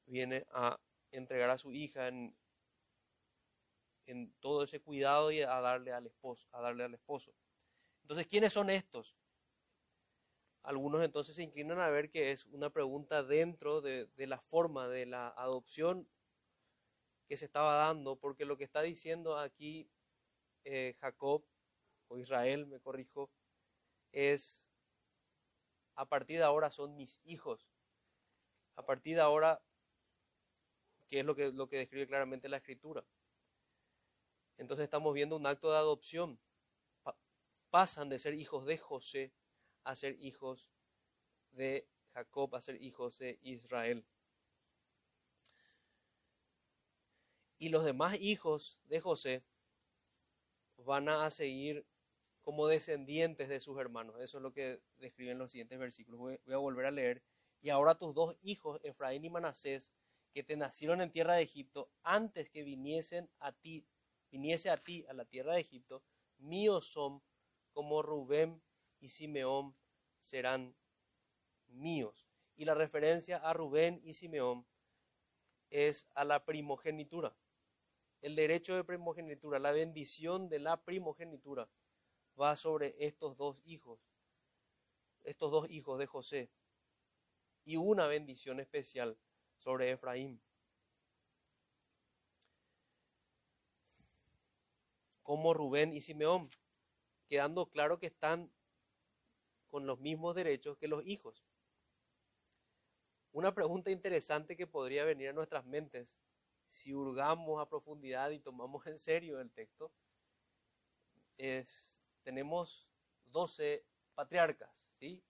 viene 0.04 0.46
a 0.50 0.78
entregar 1.10 1.48
a 1.48 1.58
su 1.58 1.72
hija 1.72 2.08
en, 2.08 2.36
en 4.06 4.32
todo 4.40 4.64
ese 4.64 4.80
cuidado 4.80 5.30
y 5.30 5.40
a 5.40 5.60
darle 5.60 5.92
al 5.92 6.06
esposo, 6.06 6.48
a 6.52 6.60
darle 6.60 6.84
al 6.84 6.94
esposo. 6.94 7.34
Entonces, 8.02 8.26
¿quiénes 8.26 8.52
son 8.52 8.68
estos? 8.68 9.16
Algunos 10.62 11.02
entonces 11.02 11.34
se 11.34 11.42
inclinan 11.42 11.80
a 11.80 11.88
ver 11.88 12.10
que 12.10 12.30
es 12.30 12.46
una 12.46 12.70
pregunta 12.70 13.24
dentro 13.24 13.80
de, 13.80 14.08
la 14.16 14.40
forma 14.40 14.86
de 14.86 15.06
la 15.06 15.28
adopción 15.28 16.08
que 17.26 17.36
se 17.36 17.46
estaba 17.46 17.74
dando, 17.74 18.16
porque 18.16 18.44
lo 18.44 18.56
que 18.56 18.64
está 18.64 18.80
diciendo 18.82 19.38
aquí 19.38 19.90
eh, 20.64 20.94
Jacob 21.00 21.44
o 22.06 22.18
Israel, 22.18 22.66
me 22.66 22.78
corrijo, 22.78 23.30
es 24.12 24.68
a 25.96 26.08
partir 26.08 26.38
de 26.38 26.44
ahora 26.44 26.70
son 26.70 26.96
mis 26.96 27.20
hijos. 27.24 27.68
A 28.76 28.86
partir 28.86 29.16
de 29.16 29.22
ahora, 29.22 29.62
que 31.08 31.20
es 31.20 31.24
lo 31.24 31.34
que, 31.34 31.50
lo 31.50 31.68
que 31.68 31.78
describe 31.78 32.06
claramente 32.06 32.48
la 32.48 32.58
escritura. 32.58 33.04
Entonces 34.58 34.84
estamos 34.84 35.12
viendo 35.12 35.36
un 35.36 35.46
acto 35.46 35.72
de 35.72 35.78
adopción. 35.78 36.38
pasan 37.70 38.08
de 38.10 38.18
ser 38.18 38.34
hijos 38.34 38.64
de 38.66 38.78
José 38.78 39.32
a 39.84 39.96
ser 39.96 40.16
hijos 40.20 40.68
de 41.50 41.88
Jacob, 42.14 42.54
a 42.54 42.60
ser 42.60 42.80
hijos 42.82 43.18
de 43.18 43.38
Israel. 43.42 44.04
Y 47.58 47.68
los 47.68 47.84
demás 47.84 48.16
hijos 48.20 48.80
de 48.86 49.00
José 49.00 49.44
van 50.78 51.08
a 51.08 51.30
seguir 51.30 51.86
como 52.42 52.66
descendientes 52.66 53.48
de 53.48 53.60
sus 53.60 53.78
hermanos. 53.78 54.16
Eso 54.20 54.38
es 54.38 54.42
lo 54.42 54.52
que 54.52 54.82
describen 54.98 55.38
los 55.38 55.52
siguientes 55.52 55.78
versículos. 55.78 56.18
Voy, 56.18 56.40
a 56.52 56.56
volver 56.56 56.86
a 56.86 56.90
leer. 56.90 57.22
Y 57.60 57.70
ahora 57.70 57.94
tus 57.94 58.14
dos 58.14 58.36
hijos, 58.42 58.80
Efraín 58.82 59.24
y 59.24 59.30
Manasés, 59.30 59.92
que 60.34 60.42
te 60.42 60.56
nacieron 60.56 61.00
en 61.00 61.12
tierra 61.12 61.34
de 61.34 61.42
Egipto, 61.42 61.90
antes 62.02 62.50
que 62.50 62.64
viniesen 62.64 63.30
a 63.38 63.52
ti, 63.52 63.86
viniese 64.30 64.70
a 64.70 64.76
ti 64.76 65.04
a 65.08 65.12
la 65.12 65.24
tierra 65.24 65.54
de 65.54 65.60
Egipto, 65.60 66.02
míos 66.38 66.86
son 66.86 67.22
como 67.72 68.02
Rubén 68.02 68.60
y 69.02 69.08
Simeón 69.08 69.74
serán 70.20 70.74
míos. 71.66 72.28
Y 72.54 72.64
la 72.64 72.74
referencia 72.74 73.36
a 73.38 73.52
Rubén 73.52 74.00
y 74.04 74.14
Simeón 74.14 74.64
es 75.70 76.06
a 76.14 76.24
la 76.24 76.44
primogenitura. 76.44 77.36
El 78.20 78.36
derecho 78.36 78.76
de 78.76 78.84
primogenitura, 78.84 79.58
la 79.58 79.72
bendición 79.72 80.48
de 80.48 80.60
la 80.60 80.84
primogenitura 80.84 81.68
va 82.40 82.54
sobre 82.54 82.94
estos 82.98 83.36
dos 83.36 83.60
hijos, 83.64 83.98
estos 85.24 85.50
dos 85.50 85.68
hijos 85.68 85.98
de 85.98 86.06
José, 86.06 86.50
y 87.64 87.76
una 87.76 88.06
bendición 88.06 88.60
especial 88.60 89.18
sobre 89.58 89.90
Efraín. 89.90 90.40
Como 95.24 95.54
Rubén 95.54 95.92
y 95.92 96.00
Simeón, 96.00 96.48
quedando 97.26 97.66
claro 97.66 97.98
que 97.98 98.06
están 98.06 98.52
con 99.72 99.86
los 99.86 100.00
mismos 100.00 100.34
derechos 100.34 100.76
que 100.76 100.86
los 100.86 101.02
hijos. 101.06 101.42
Una 103.32 103.54
pregunta 103.54 103.90
interesante 103.90 104.54
que 104.54 104.66
podría 104.66 105.02
venir 105.02 105.30
a 105.30 105.32
nuestras 105.32 105.64
mentes 105.64 106.14
si 106.66 106.92
hurgamos 106.92 107.58
a 107.58 107.70
profundidad 107.70 108.28
y 108.32 108.38
tomamos 108.38 108.86
en 108.86 108.98
serio 108.98 109.40
el 109.40 109.50
texto 109.50 109.90
es, 111.38 112.02
tenemos 112.22 112.86
12 113.24 113.86
patriarcas, 114.14 114.84
¿sí? 114.98 115.24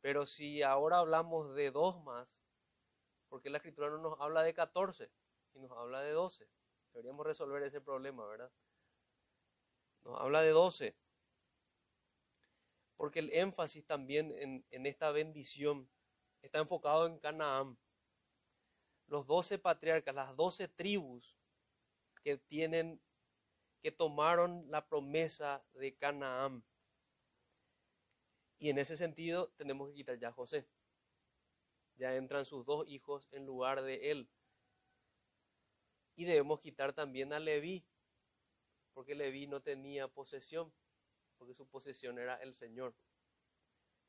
Pero 0.00 0.26
si 0.26 0.62
ahora 0.62 0.98
hablamos 0.98 1.56
de 1.56 1.72
dos 1.72 2.00
más, 2.04 2.38
¿por 3.28 3.42
qué 3.42 3.50
la 3.50 3.58
escritura 3.58 3.90
no 3.90 3.98
nos 3.98 4.20
habla 4.20 4.44
de 4.44 4.54
14 4.54 5.10
y 5.54 5.58
nos 5.58 5.72
habla 5.72 6.02
de 6.02 6.12
12? 6.12 6.48
Deberíamos 6.92 7.26
resolver 7.26 7.64
ese 7.64 7.80
problema, 7.80 8.24
¿verdad? 8.26 8.52
Nos 10.04 10.20
habla 10.20 10.40
de 10.42 10.50
12 10.50 11.03
porque 12.96 13.18
el 13.18 13.32
énfasis 13.32 13.84
también 13.86 14.32
en, 14.32 14.86
esta 14.86 15.10
bendición 15.10 15.88
está 16.42 16.58
enfocado 16.58 17.06
en 17.06 17.18
Canaán. 17.18 17.78
Los 19.06 19.26
doce 19.26 19.58
patriarcas, 19.58 20.14
las 20.14 20.36
doce 20.36 20.68
tribus 20.68 21.36
que 22.22 22.38
tienen, 22.38 23.02
que 23.82 23.90
tomaron 23.90 24.70
la 24.70 24.86
promesa 24.86 25.64
de 25.74 25.96
Canaán. 25.96 26.64
Y 28.58 28.70
en 28.70 28.78
ese 28.78 28.96
sentido 28.96 29.52
tenemos 29.56 29.88
que 29.88 29.94
quitar 29.94 30.18
ya 30.18 30.28
a 30.28 30.32
José. 30.32 30.66
Ya 31.96 32.16
entran 32.16 32.46
sus 32.46 32.64
dos 32.64 32.88
hijos 32.88 33.28
en 33.32 33.44
lugar 33.44 33.82
de 33.82 34.10
él. 34.10 34.30
Y 36.16 36.24
debemos 36.24 36.60
quitar 36.60 36.92
también 36.92 37.32
a 37.32 37.40
Leví, 37.40 37.84
porque 38.92 39.14
Leví 39.14 39.48
no 39.48 39.60
tenía 39.60 40.06
posesión 40.06 40.72
porque 41.38 41.54
su 41.54 41.66
posesión 41.66 42.18
era 42.18 42.36
el 42.36 42.54
Señor. 42.54 42.94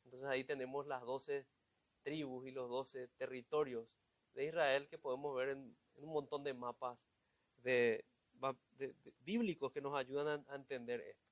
Entonces 0.05 0.29
ahí 0.29 0.43
tenemos 0.43 0.85
las 0.87 1.01
doce 1.03 1.47
tribus 2.03 2.45
y 2.45 2.51
los 2.51 2.69
doce 2.69 3.07
territorios 3.17 3.87
de 4.33 4.45
Israel 4.45 4.87
que 4.87 4.97
podemos 4.97 5.35
ver 5.35 5.49
en, 5.49 5.75
un 5.95 6.13
montón 6.13 6.43
de 6.43 6.53
mapas 6.53 6.99
bíblicos 9.21 9.71
que 9.71 9.81
nos 9.81 9.95
ayudan 9.95 10.45
a, 10.49 10.55
entender 10.55 11.01
esto. 11.01 11.25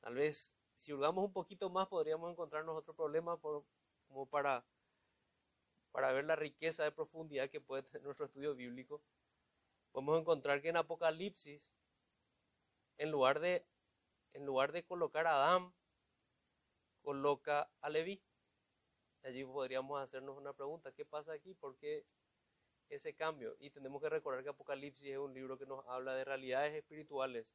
Tal 0.00 0.14
vez 0.14 0.52
si 0.76 0.92
hurgamos 0.92 1.24
un 1.24 1.32
poquito 1.32 1.68
más 1.68 1.88
podríamos 1.88 2.30
encontrarnos 2.30 2.76
otro 2.76 2.94
problema 2.94 3.36
como 3.38 4.26
para, 4.26 4.64
para 5.90 6.12
ver 6.12 6.26
la 6.26 6.36
riqueza 6.36 6.84
de 6.84 6.92
profundidad 6.92 7.50
que 7.50 7.60
puede 7.60 7.82
tener 7.82 8.04
nuestro 8.04 8.26
estudio 8.26 8.54
bíblico. 8.54 9.02
Podemos 9.90 10.20
encontrar 10.20 10.62
que 10.62 10.68
en 10.68 10.76
Apocalipsis, 10.76 11.62
en 12.98 13.10
lugar 13.10 13.40
de 13.40 13.66
en 14.36 14.44
lugar 14.44 14.70
de 14.72 14.84
colocar 14.84 15.26
a 15.26 15.34
Adán, 15.34 15.72
coloca 17.00 17.70
a 17.80 17.88
Leví. 17.88 18.22
Allí 19.22 19.44
podríamos 19.44 20.00
hacernos 20.00 20.36
una 20.36 20.52
pregunta, 20.52 20.92
¿qué 20.92 21.06
pasa 21.06 21.32
aquí? 21.32 21.54
¿Por 21.54 21.76
qué 21.78 22.04
ese 22.90 23.14
cambio? 23.14 23.56
Y 23.58 23.70
tenemos 23.70 24.00
que 24.02 24.10
recordar 24.10 24.44
que 24.44 24.50
Apocalipsis 24.50 25.08
es 25.08 25.18
un 25.18 25.32
libro 25.32 25.58
que 25.58 25.64
nos 25.64 25.86
habla 25.88 26.14
de 26.14 26.24
realidades 26.24 26.74
espirituales 26.74 27.46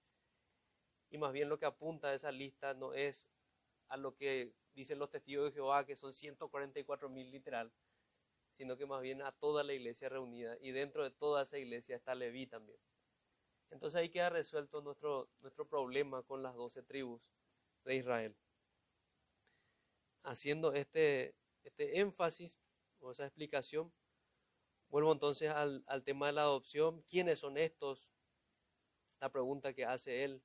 y 1.12 1.20
más 1.20 1.34
bien 1.34 1.50
lo 1.50 1.60
que 1.60 1.66
apunta 1.68 2.08
a 2.08 2.14
esa 2.16 2.32
lista 2.32 2.74
no 2.74 2.94
es 2.94 3.30
a 3.90 3.98
lo 3.98 4.16
que 4.16 4.54
dicen 4.74 4.98
los 4.98 5.12
testigos 5.12 5.46
de 5.46 5.52
Jehová, 5.52 5.86
que 5.86 5.96
son 5.96 6.14
144 6.14 7.10
mil 7.10 7.30
literal, 7.30 7.72
sino 8.58 8.76
que 8.76 8.88
más 8.88 9.02
bien 9.02 9.22
a 9.22 9.32
toda 9.34 9.64
la 9.64 9.74
iglesia 9.74 10.10
reunida 10.10 10.58
y 10.60 10.72
dentro 10.72 11.04
de 11.04 11.12
toda 11.12 11.44
esa 11.44 11.60
iglesia 11.60 11.96
está 11.96 12.16
Leví 12.16 12.48
también. 12.48 12.80
Entonces 13.72 14.00
ahí 14.00 14.10
queda 14.10 14.30
resuelto 14.30 14.82
nuestro, 14.82 15.30
nuestro 15.40 15.68
problema 15.68 16.22
con 16.24 16.44
las 16.44 16.56
doce 16.56 16.84
tribus 16.84 17.22
de 17.86 17.96
Israel. 17.96 18.36
Haciendo 20.24 20.74
este, 20.74 21.36
este 21.64 22.00
énfasis 22.00 22.60
o 23.00 23.12
esa 23.12 23.26
explicación, 23.26 23.92
vuelvo 24.90 25.14
entonces 25.14 25.50
al, 25.50 25.84
al 25.88 26.04
tema 26.04 26.28
de 26.28 26.34
la 26.34 26.42
adopción. 26.42 27.02
¿Quiénes 27.04 27.40
son 27.40 27.58
estos? 27.58 28.12
La 29.20 29.32
pregunta 29.32 29.74
que 29.74 29.86
hace 29.86 30.26
él. 30.26 30.44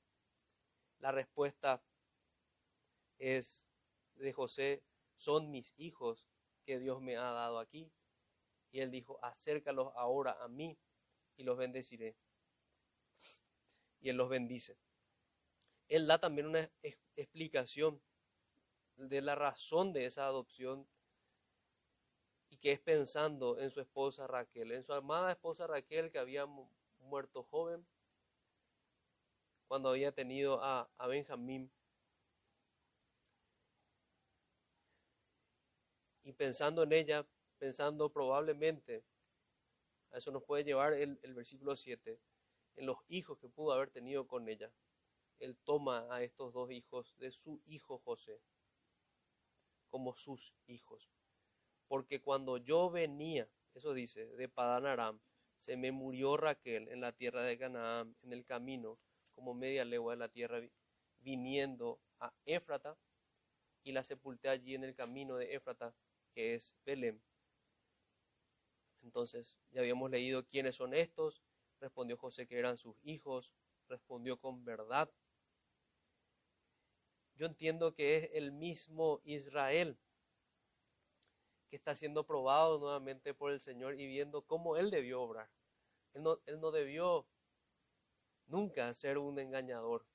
La 0.98 1.12
respuesta 1.12 1.82
es 3.18 3.66
de 4.14 4.32
José, 4.32 4.82
son 5.16 5.50
mis 5.50 5.74
hijos 5.76 6.28
que 6.64 6.78
Dios 6.78 7.02
me 7.02 7.16
ha 7.16 7.32
dado 7.32 7.58
aquí. 7.58 7.92
Y 8.70 8.80
él 8.80 8.90
dijo, 8.90 9.18
acércalos 9.22 9.92
ahora 9.96 10.42
a 10.42 10.48
mí 10.48 10.78
y 11.36 11.42
los 11.42 11.58
bendeciré 11.58 12.16
y 14.06 14.10
Él 14.10 14.16
los 14.18 14.28
bendice. 14.28 14.78
Él 15.88 16.06
da 16.06 16.20
también 16.20 16.46
una 16.46 16.70
explicación 17.16 18.00
de 18.96 19.20
la 19.20 19.34
razón 19.34 19.92
de 19.92 20.06
esa 20.06 20.26
adopción 20.26 20.86
y 22.48 22.56
que 22.58 22.70
es 22.70 22.78
pensando 22.78 23.58
en 23.58 23.68
su 23.72 23.80
esposa 23.80 24.28
Raquel, 24.28 24.70
en 24.70 24.84
su 24.84 24.92
amada 24.92 25.32
esposa 25.32 25.66
Raquel 25.66 26.12
que 26.12 26.20
había 26.20 26.46
muerto 27.00 27.42
joven 27.42 27.84
cuando 29.66 29.88
había 29.88 30.12
tenido 30.12 30.62
a, 30.62 30.88
Benjamín. 31.08 31.72
Y 36.22 36.32
pensando 36.32 36.84
en 36.84 36.92
ella, 36.92 37.26
pensando 37.58 38.08
probablemente, 38.12 39.04
a 40.12 40.18
eso 40.18 40.30
nos 40.30 40.44
puede 40.44 40.62
llevar 40.62 40.92
el, 40.92 41.18
el 41.24 41.34
versículo 41.34 41.74
7, 41.74 42.20
en 42.76 42.86
los 42.86 42.98
hijos 43.08 43.38
que 43.38 43.48
pudo 43.48 43.72
haber 43.72 43.90
tenido 43.90 44.26
con 44.26 44.48
ella. 44.48 44.72
Él 45.38 45.56
toma 45.64 46.06
a 46.10 46.22
estos 46.22 46.52
dos 46.52 46.70
hijos 46.70 47.14
de 47.18 47.30
su 47.30 47.60
hijo 47.66 47.98
José 47.98 48.40
como 49.88 50.14
sus 50.14 50.54
hijos. 50.66 51.10
Porque 51.88 52.20
cuando 52.20 52.58
yo 52.58 52.90
venía, 52.90 53.48
eso 53.74 53.94
dice, 53.94 54.26
de 54.26 54.48
Padán 54.48 54.86
Aram, 54.86 55.20
se 55.58 55.76
me 55.76 55.92
murió 55.92 56.36
Raquel 56.36 56.88
en 56.88 57.00
la 57.00 57.12
tierra 57.12 57.42
de 57.42 57.58
Canaán, 57.58 58.16
en 58.22 58.32
el 58.32 58.44
camino, 58.44 58.98
como 59.34 59.54
media 59.54 59.84
legua 59.84 60.12
de 60.12 60.18
la 60.18 60.28
tierra, 60.28 60.60
viniendo 61.20 62.00
a 62.18 62.32
Éfrata, 62.44 62.98
y 63.82 63.92
la 63.92 64.02
sepulté 64.02 64.48
allí 64.48 64.74
en 64.74 64.84
el 64.84 64.94
camino 64.94 65.36
de 65.36 65.54
Éfrata, 65.54 65.94
que 66.32 66.54
es 66.54 66.74
Belén. 66.84 67.22
Entonces, 69.02 69.56
ya 69.70 69.80
habíamos 69.80 70.10
leído 70.10 70.44
quiénes 70.46 70.74
son 70.74 70.92
estos, 70.92 71.42
respondió 71.80 72.16
José 72.16 72.46
que 72.46 72.58
eran 72.58 72.76
sus 72.76 72.96
hijos, 73.02 73.52
respondió 73.88 74.38
con 74.38 74.64
verdad. 74.64 75.10
Yo 77.34 77.46
entiendo 77.46 77.94
que 77.94 78.16
es 78.16 78.30
el 78.32 78.52
mismo 78.52 79.20
Israel 79.24 79.98
que 81.68 81.76
está 81.76 81.94
siendo 81.94 82.24
probado 82.24 82.78
nuevamente 82.78 83.34
por 83.34 83.52
el 83.52 83.60
Señor 83.60 84.00
y 84.00 84.06
viendo 84.06 84.42
cómo 84.42 84.76
Él 84.76 84.90
debió 84.90 85.20
obrar. 85.20 85.50
Él 86.14 86.22
no, 86.22 86.40
él 86.46 86.60
no 86.60 86.70
debió 86.70 87.26
nunca 88.46 88.92
ser 88.94 89.18
un 89.18 89.38
engañador. 89.38 90.06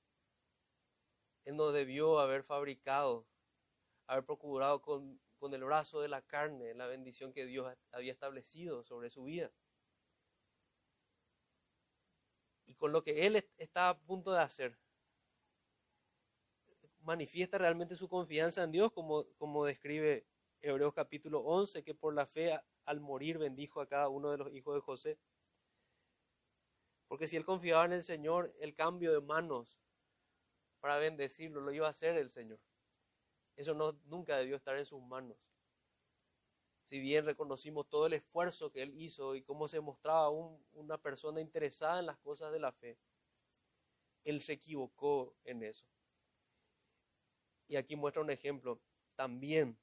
Él 1.46 1.56
no 1.56 1.72
debió 1.72 2.20
haber 2.20 2.44
fabricado, 2.44 3.28
haber 4.08 4.26
procurado 4.26 4.82
con, 4.82 5.20
con 5.38 5.54
el 5.54 5.64
brazo 5.64 6.02
de 6.02 6.08
la 6.08 6.22
carne 6.22 6.74
la 6.74 6.88
bendición 6.88 7.34
que 7.34 7.46
Dios 7.46 7.72
había 7.92 8.12
establecido 8.12 8.84
sobre 8.84 9.10
su 9.10 9.24
vida. 9.24 9.52
Y 12.66 12.71
con 12.82 12.92
lo 12.92 13.04
que 13.04 13.28
Él 13.28 13.48
está 13.60 13.90
a 13.90 14.00
punto 14.00 14.32
de 14.32 14.42
hacer, 14.42 14.76
manifiesta 17.02 17.60
realmente 17.60 17.96
su 17.96 18.10
confianza 18.10 18.64
en 18.64 18.72
Dios, 18.72 18.92
como, 18.92 19.28
como 19.38 19.66
describe 19.66 20.26
Hebreos 20.62 20.92
capítulo 20.96 21.42
11, 21.42 21.84
que 21.84 21.94
por 21.94 22.16
la 22.16 22.26
fe 22.26 22.60
al 22.86 23.00
morir 23.00 23.38
bendijo 23.38 23.82
a 23.82 23.88
cada 23.88 24.10
uno 24.10 24.32
de 24.32 24.40
los 24.40 24.52
hijos 24.52 24.74
de 24.74 24.82
José. 24.82 25.20
Porque 27.08 27.28
si 27.28 27.38
él 27.38 27.46
confiaba 27.46 27.86
en 27.86 27.94
el 27.94 28.04
Señor, 28.04 28.52
el 28.60 28.74
cambio 28.74 29.14
de 29.14 29.22
manos 29.22 29.80
para 30.80 30.98
bendecirlo 30.98 31.62
lo 31.62 31.72
iba 31.72 31.86
a 31.86 31.92
hacer 31.92 32.18
el 32.18 32.32
Señor. 32.32 32.60
Eso 33.58 33.76
no, 33.76 33.92
nunca 34.06 34.38
debió 34.38 34.56
estar 34.56 34.76
en 34.76 34.88
sus 34.88 35.04
manos. 35.04 35.38
Si 36.92 37.00
bien 37.00 37.24
reconocimos 37.24 37.88
todo 37.88 38.08
el 38.08 38.12
esfuerzo 38.12 38.70
que 38.70 38.82
él 38.82 38.94
hizo 38.98 39.34
y 39.36 39.44
cómo 39.44 39.70
se 39.70 39.80
mostraba 39.80 40.30
una 40.74 40.98
persona 40.98 41.40
interesada 41.40 42.02
en 42.02 42.06
las 42.06 42.18
cosas 42.18 42.52
de 42.52 42.60
la 42.60 42.74
fe, 42.74 42.98
él 44.26 44.42
se 44.42 44.52
equivocó 44.52 45.34
en 45.46 45.64
eso. 45.64 45.86
Y 47.70 47.78
aquí 47.78 47.96
muestra 47.96 48.22
un 48.22 48.30
ejemplo. 48.30 48.82
También 49.16 49.80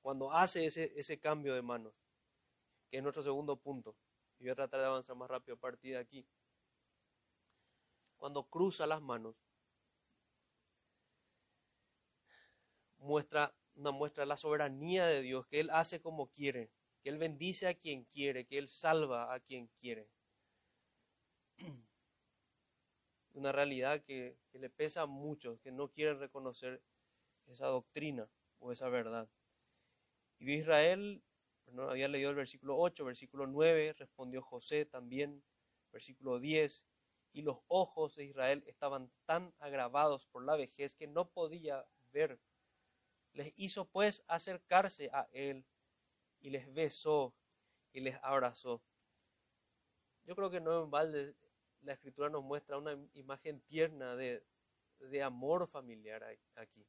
cuando 0.00 0.30
hace 0.30 0.66
ese, 0.66 0.92
ese 0.94 1.18
cambio 1.18 1.56
de 1.56 1.62
manos, 1.62 1.92
que 2.88 2.98
es 2.98 3.02
nuestro 3.02 3.24
segundo 3.24 3.56
punto, 3.56 3.96
y 4.38 4.44
voy 4.44 4.50
a 4.50 4.54
tratar 4.54 4.78
de 4.78 4.86
avanzar 4.86 5.16
más 5.16 5.28
rápido 5.28 5.56
a 5.56 5.60
partir 5.60 5.94
de 5.94 5.98
aquí, 5.98 6.24
cuando 8.16 8.44
cruza 8.44 8.86
las 8.86 9.02
manos, 9.02 9.34
muestra 12.98 13.52
una 13.76 13.90
muestra 13.90 14.22
de 14.22 14.28
la 14.28 14.36
soberanía 14.36 15.06
de 15.06 15.22
Dios, 15.22 15.46
que 15.46 15.60
Él 15.60 15.70
hace 15.70 16.00
como 16.00 16.28
quiere, 16.28 16.70
que 17.02 17.10
Él 17.10 17.18
bendice 17.18 17.68
a 17.68 17.74
quien 17.74 18.04
quiere, 18.04 18.46
que 18.46 18.58
Él 18.58 18.68
salva 18.68 19.32
a 19.32 19.40
quien 19.40 19.68
quiere. 19.78 20.08
Una 23.32 23.52
realidad 23.52 24.02
que, 24.02 24.38
le 24.52 24.70
pesa 24.70 25.02
a 25.02 25.06
muchos, 25.06 25.60
que 25.60 25.70
no 25.70 25.88
quieren 25.88 26.18
reconocer 26.18 26.82
esa 27.46 27.66
doctrina 27.66 28.30
o 28.58 28.72
esa 28.72 28.88
verdad. 28.88 29.28
Y 30.38 30.54
Israel, 30.54 31.22
no 31.72 31.90
había 31.90 32.08
leído 32.08 32.30
el 32.30 32.36
versículo 32.36 32.78
8, 32.78 33.04
versículo 33.04 33.46
9, 33.46 33.94
respondió 33.98 34.40
José 34.40 34.86
también, 34.86 35.44
versículo 35.92 36.40
10, 36.40 36.86
y 37.32 37.42
los 37.42 37.58
ojos 37.68 38.16
de 38.16 38.24
Israel 38.24 38.64
estaban 38.66 39.12
tan 39.26 39.54
agravados 39.58 40.26
por 40.26 40.42
la 40.42 40.56
vejez 40.56 40.94
que 40.94 41.06
no 41.06 41.28
podía 41.28 41.86
ver. 42.10 42.40
Les 43.36 43.52
hizo 43.58 43.84
pues 43.84 44.24
acercarse 44.28 45.10
a 45.12 45.28
él 45.32 45.66
y 46.40 46.48
les 46.48 46.72
besó 46.72 47.34
y 47.92 48.00
les 48.00 48.18
abrazó. 48.22 48.82
Yo 50.24 50.34
creo 50.34 50.50
que 50.50 50.60
no 50.60 50.82
en 50.82 50.90
balde 50.90 51.36
la 51.82 51.92
escritura 51.92 52.30
nos 52.30 52.42
muestra 52.42 52.78
una 52.78 52.98
imagen 53.12 53.60
tierna 53.60 54.16
de, 54.16 54.42
de 54.98 55.22
amor 55.22 55.68
familiar 55.68 56.24
aquí. 56.54 56.86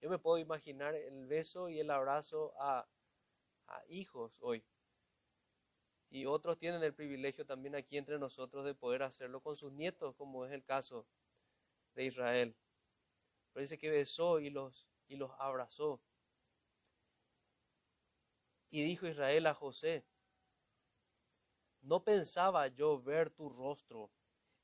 Yo 0.00 0.08
me 0.08 0.18
puedo 0.18 0.38
imaginar 0.38 0.94
el 0.94 1.26
beso 1.26 1.68
y 1.68 1.78
el 1.78 1.90
abrazo 1.90 2.54
a, 2.58 2.88
hijos 3.88 4.36
hoy. 4.40 4.64
Y 6.08 6.26
otros 6.26 6.58
tienen 6.58 6.82
el 6.82 6.94
privilegio 6.94 7.46
también 7.46 7.76
aquí 7.76 7.96
entre 7.96 8.18
nosotros 8.18 8.64
de 8.64 8.74
poder 8.74 9.02
hacerlo 9.02 9.40
con 9.40 9.56
sus 9.56 9.72
nietos, 9.72 10.16
como 10.16 10.44
es 10.46 10.52
el 10.52 10.64
caso 10.64 11.06
de 11.94 12.06
Israel. 12.06 12.56
Pero 13.52 13.60
dice 13.60 13.78
que 13.78 13.90
besó 13.90 14.40
y 14.40 14.50
los, 14.50 14.88
y 15.10 15.16
los 15.16 15.32
abrazó. 15.38 16.00
Y 18.68 18.84
dijo 18.84 19.08
Israel 19.08 19.46
a 19.48 19.54
José, 19.54 20.06
no 21.82 22.04
pensaba 22.04 22.68
yo 22.68 23.02
ver 23.02 23.30
tu 23.30 23.48
rostro, 23.48 24.12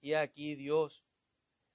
y 0.01 0.13
aquí 0.13 0.55
Dios 0.55 1.05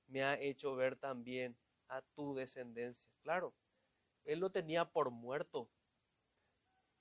me 0.08 0.24
ha 0.24 0.40
hecho 0.40 0.74
ver 0.76 0.96
también 0.96 1.58
a 1.90 2.02
tu 2.02 2.34
descendencia. 2.34 3.12
Claro, 3.24 3.54
él 4.24 4.40
lo 4.40 4.52
tenía 4.52 4.86
por 4.86 5.12
muerto. 5.12 5.70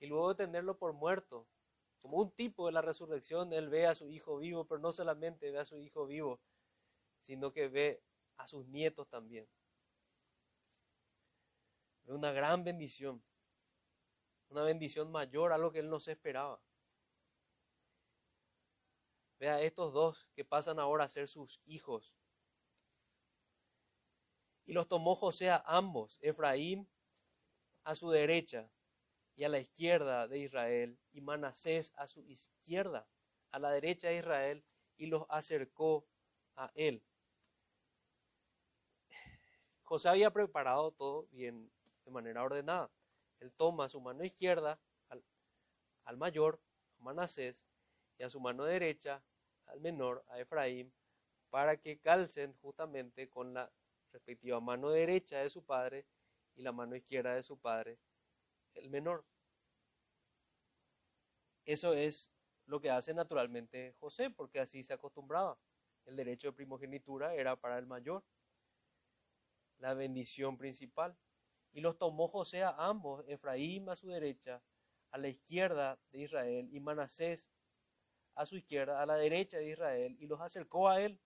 Y 0.01 0.07
luego 0.07 0.31
de 0.31 0.47
tenerlo 0.47 0.77
por 0.77 0.93
muerto, 0.93 1.47
como 2.01 2.17
un 2.17 2.33
tipo 2.33 2.67
de 2.67 2.73
la 2.73 2.83
resurrección, 2.83 3.53
él 3.53 3.69
ve 3.69 3.87
a 3.87 3.95
su 3.95 4.09
hijo 4.09 4.39
vivo, 4.39 4.67
pero 4.67 4.81
no 4.81 4.91
solamente 4.91 5.53
ve 5.53 5.61
a 5.61 5.65
su 5.65 5.79
hijo 5.79 6.07
vivo, 6.07 6.41
sino 7.21 7.53
que 7.53 7.69
ve 7.69 8.03
a 8.39 8.49
sus 8.49 8.67
nietos 8.67 9.09
también. 9.09 9.47
Ve 12.11 12.17
una 12.17 12.33
gran 12.33 12.65
bendición, 12.65 13.23
una 14.49 14.65
bendición 14.65 15.13
mayor 15.13 15.53
a 15.53 15.59
lo 15.59 15.71
que 15.71 15.79
él 15.79 15.89
no 15.89 16.01
se 16.01 16.11
esperaba. 16.11 16.61
Ve 19.39 19.49
a 19.49 19.61
estos 19.61 19.93
dos 19.93 20.29
que 20.35 20.45
pasan 20.45 20.81
ahora 20.81 21.05
a 21.05 21.09
ser 21.09 21.29
sus 21.29 21.61
hijos 21.67 22.13
y 24.65 24.73
los 24.73 24.89
tomó 24.89 25.15
José 25.15 25.51
a 25.51 25.63
ambos, 25.65 26.19
Efraín 26.21 26.91
a 27.85 27.95
su 27.95 28.11
derecha 28.11 28.73
y 29.37 29.45
a 29.45 29.49
la 29.49 29.61
izquierda 29.61 30.27
de 30.27 30.41
Israel, 30.41 30.99
y 31.13 31.21
Manasés 31.21 31.93
a 31.95 32.09
su 32.09 32.25
izquierda, 32.25 33.09
a 33.53 33.61
la 33.61 33.71
derecha 33.71 34.09
de 34.09 34.19
Israel, 34.19 34.65
y 34.97 35.07
los 35.07 35.27
acercó 35.29 36.09
a 36.57 36.73
él. 36.75 37.05
José 39.83 40.09
había 40.09 40.33
preparado 40.33 40.91
todo 40.91 41.29
bien, 41.29 41.71
de 42.11 42.15
manera 42.15 42.43
ordenada. 42.43 42.91
Él 43.39 43.53
toma 43.53 43.85
a 43.85 43.89
su 43.89 44.01
mano 44.01 44.25
izquierda 44.25 44.81
al, 45.09 45.25
al 46.05 46.17
mayor, 46.17 46.61
a 46.99 47.03
Manasés, 47.03 47.65
y 48.19 48.25
a 48.25 48.31
su 48.31 48.41
mano 48.41 48.65
derecha 48.65 49.23
al 49.67 49.81
menor, 49.81 50.25
a 50.29 50.39
Efraín, 50.41 50.93
para 51.49 51.77
que 51.77 52.01
calcen 52.01 52.53
justamente 52.61 53.31
con 53.31 53.55
la 53.55 53.73
respectiva 54.13 54.61
mano 54.61 54.91
derecha 54.91 55.39
de 55.39 55.51
su 55.51 55.65
padre 55.65 56.05
y 56.57 56.63
la 56.63 56.73
mano 56.73 56.97
izquierda 56.97 57.35
de 57.35 57.43
su 57.43 57.59
padre, 57.59 57.99
el 58.75 58.91
menor. 58.91 59.25
Eso 61.65 61.93
es 61.95 62.33
lo 62.67 62.81
que 62.81 62.91
hace 62.91 63.15
naturalmente 63.15 63.95
José, 64.01 64.31
porque 64.31 64.59
así 64.59 64.83
se 64.83 64.93
acostumbraba. 64.93 65.59
El 66.05 66.17
derecho 66.17 66.49
de 66.49 66.53
primogenitura 66.53 67.35
era 67.35 67.55
para 67.57 67.79
el 67.79 67.87
mayor, 67.87 68.25
la 69.79 69.95
bendición 69.95 70.59
principal. 70.59 71.17
Y 71.73 71.81
los 71.81 71.99
tomó 71.99 72.29
José 72.29 72.63
a 72.63 72.71
ambos, 72.71 73.25
Efraín 73.29 73.89
a 73.89 73.97
su 73.97 74.09
derecha, 74.09 74.63
a 75.11 75.19
la 75.19 75.29
izquierda 75.29 75.99
de 76.11 76.23
Israel, 76.23 76.69
y 76.73 76.81
Manasés 76.81 77.53
a 78.35 78.47
su 78.47 78.57
izquierda, 78.57 79.03
a 79.03 79.07
la 79.07 79.17
derecha 79.17 79.59
de 79.59 79.71
Israel, 79.71 80.17
y 80.19 80.27
los 80.27 80.41
acercó 80.41 80.89
a 80.89 81.01
él. 81.01 81.21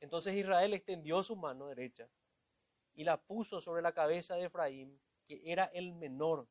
Entonces 0.00 0.34
Israel 0.34 0.74
extendió 0.74 1.22
su 1.22 1.36
mano 1.36 1.68
derecha 1.68 2.08
y 2.94 3.04
la 3.04 3.20
puso 3.20 3.60
sobre 3.60 3.82
la 3.82 3.92
cabeza 3.92 4.34
de 4.34 4.44
Efraín, 4.44 5.00
que 5.26 5.40
era 5.44 5.64
el 5.66 5.92
menor. 5.92 6.48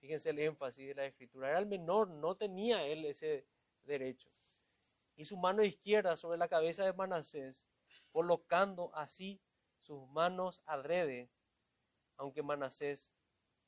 Fíjense 0.00 0.30
el 0.30 0.38
énfasis 0.38 0.88
de 0.88 0.94
la 0.94 1.06
escritura. 1.06 1.50
Era 1.50 1.58
el 1.58 1.66
menor, 1.66 2.08
no 2.08 2.36
tenía 2.36 2.86
él 2.86 3.04
ese 3.04 3.46
derecho. 3.84 4.30
Y 5.16 5.24
su 5.24 5.36
mano 5.36 5.62
izquierda 5.62 6.16
sobre 6.16 6.38
la 6.38 6.48
cabeza 6.48 6.84
de 6.84 6.92
Manasés, 6.92 7.66
colocando 8.12 8.94
así 8.94 9.40
sus 9.80 10.08
manos 10.08 10.62
adrede, 10.66 11.30
aunque 12.18 12.42
Manasés 12.42 13.14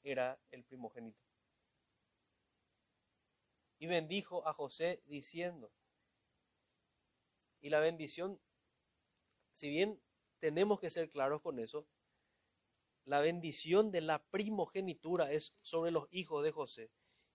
era 0.02 0.38
el 0.50 0.64
primogénito. 0.64 1.24
Y 3.78 3.86
bendijo 3.86 4.46
a 4.46 4.52
José 4.52 5.02
diciendo, 5.06 5.72
y 7.62 7.70
la 7.70 7.80
bendición, 7.80 8.40
si 9.52 9.70
bien 9.70 10.02
tenemos 10.38 10.80
que 10.80 10.90
ser 10.90 11.08
claros 11.10 11.40
con 11.40 11.58
eso, 11.58 11.86
la 13.04 13.20
bendición 13.20 13.90
de 13.90 14.02
la 14.02 14.22
primogenitura 14.30 15.32
es 15.32 15.56
sobre 15.60 15.90
los 15.90 16.06
hijos 16.10 16.44
de 16.44 16.52
José. 16.52 16.90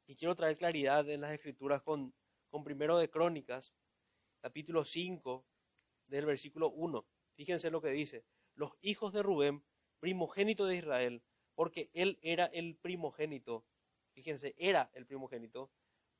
Y 0.07 0.15
quiero 0.15 0.35
traer 0.35 0.57
claridad 0.57 1.09
en 1.09 1.21
las 1.21 1.31
escrituras 1.31 1.81
con, 1.81 2.13
con 2.49 2.63
primero 2.63 2.97
de 2.97 3.09
Crónicas, 3.09 3.73
capítulo 4.41 4.85
5, 4.85 5.45
del 6.07 6.25
versículo 6.25 6.69
1. 6.69 7.07
Fíjense 7.35 7.71
lo 7.71 7.81
que 7.81 7.89
dice. 7.89 8.25
Los 8.53 8.73
hijos 8.81 9.11
de 9.13 9.23
Rubén, 9.23 9.65
primogénito 10.05 10.67
de 10.67 10.75
Israel, 10.75 11.23
porque 11.55 11.89
él 11.95 12.19
era 12.21 12.45
el 12.45 12.75
primogénito. 12.75 13.65
Fíjense, 14.13 14.53
era 14.59 14.91
el 14.93 15.07
primogénito. 15.07 15.71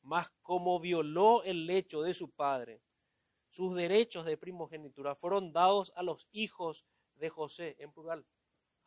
Mas 0.01 0.31
como 0.41 0.79
violó 0.79 1.43
el 1.43 1.67
lecho 1.67 2.01
de 2.01 2.15
su 2.15 2.31
padre, 2.31 2.81
sus 3.47 3.75
derechos 3.75 4.25
de 4.25 4.38
primogenitura 4.38 5.13
fueron 5.13 5.53
dados 5.53 5.93
a 5.95 6.01
los 6.01 6.27
hijos 6.31 6.83
de 7.13 7.29
José, 7.29 7.75
en 7.77 7.91
plural, 7.91 8.25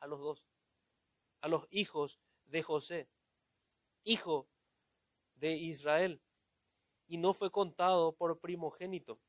a 0.00 0.08
los 0.08 0.18
dos, 0.18 0.44
a 1.42 1.48
los 1.48 1.68
hijos 1.70 2.18
de 2.46 2.64
José, 2.64 3.08
hijo 4.02 4.48
de 5.36 5.52
Israel, 5.52 6.20
y 7.06 7.18
no 7.18 7.34
fue 7.34 7.52
contado 7.52 8.16
por 8.16 8.40
primogénito. 8.40 9.20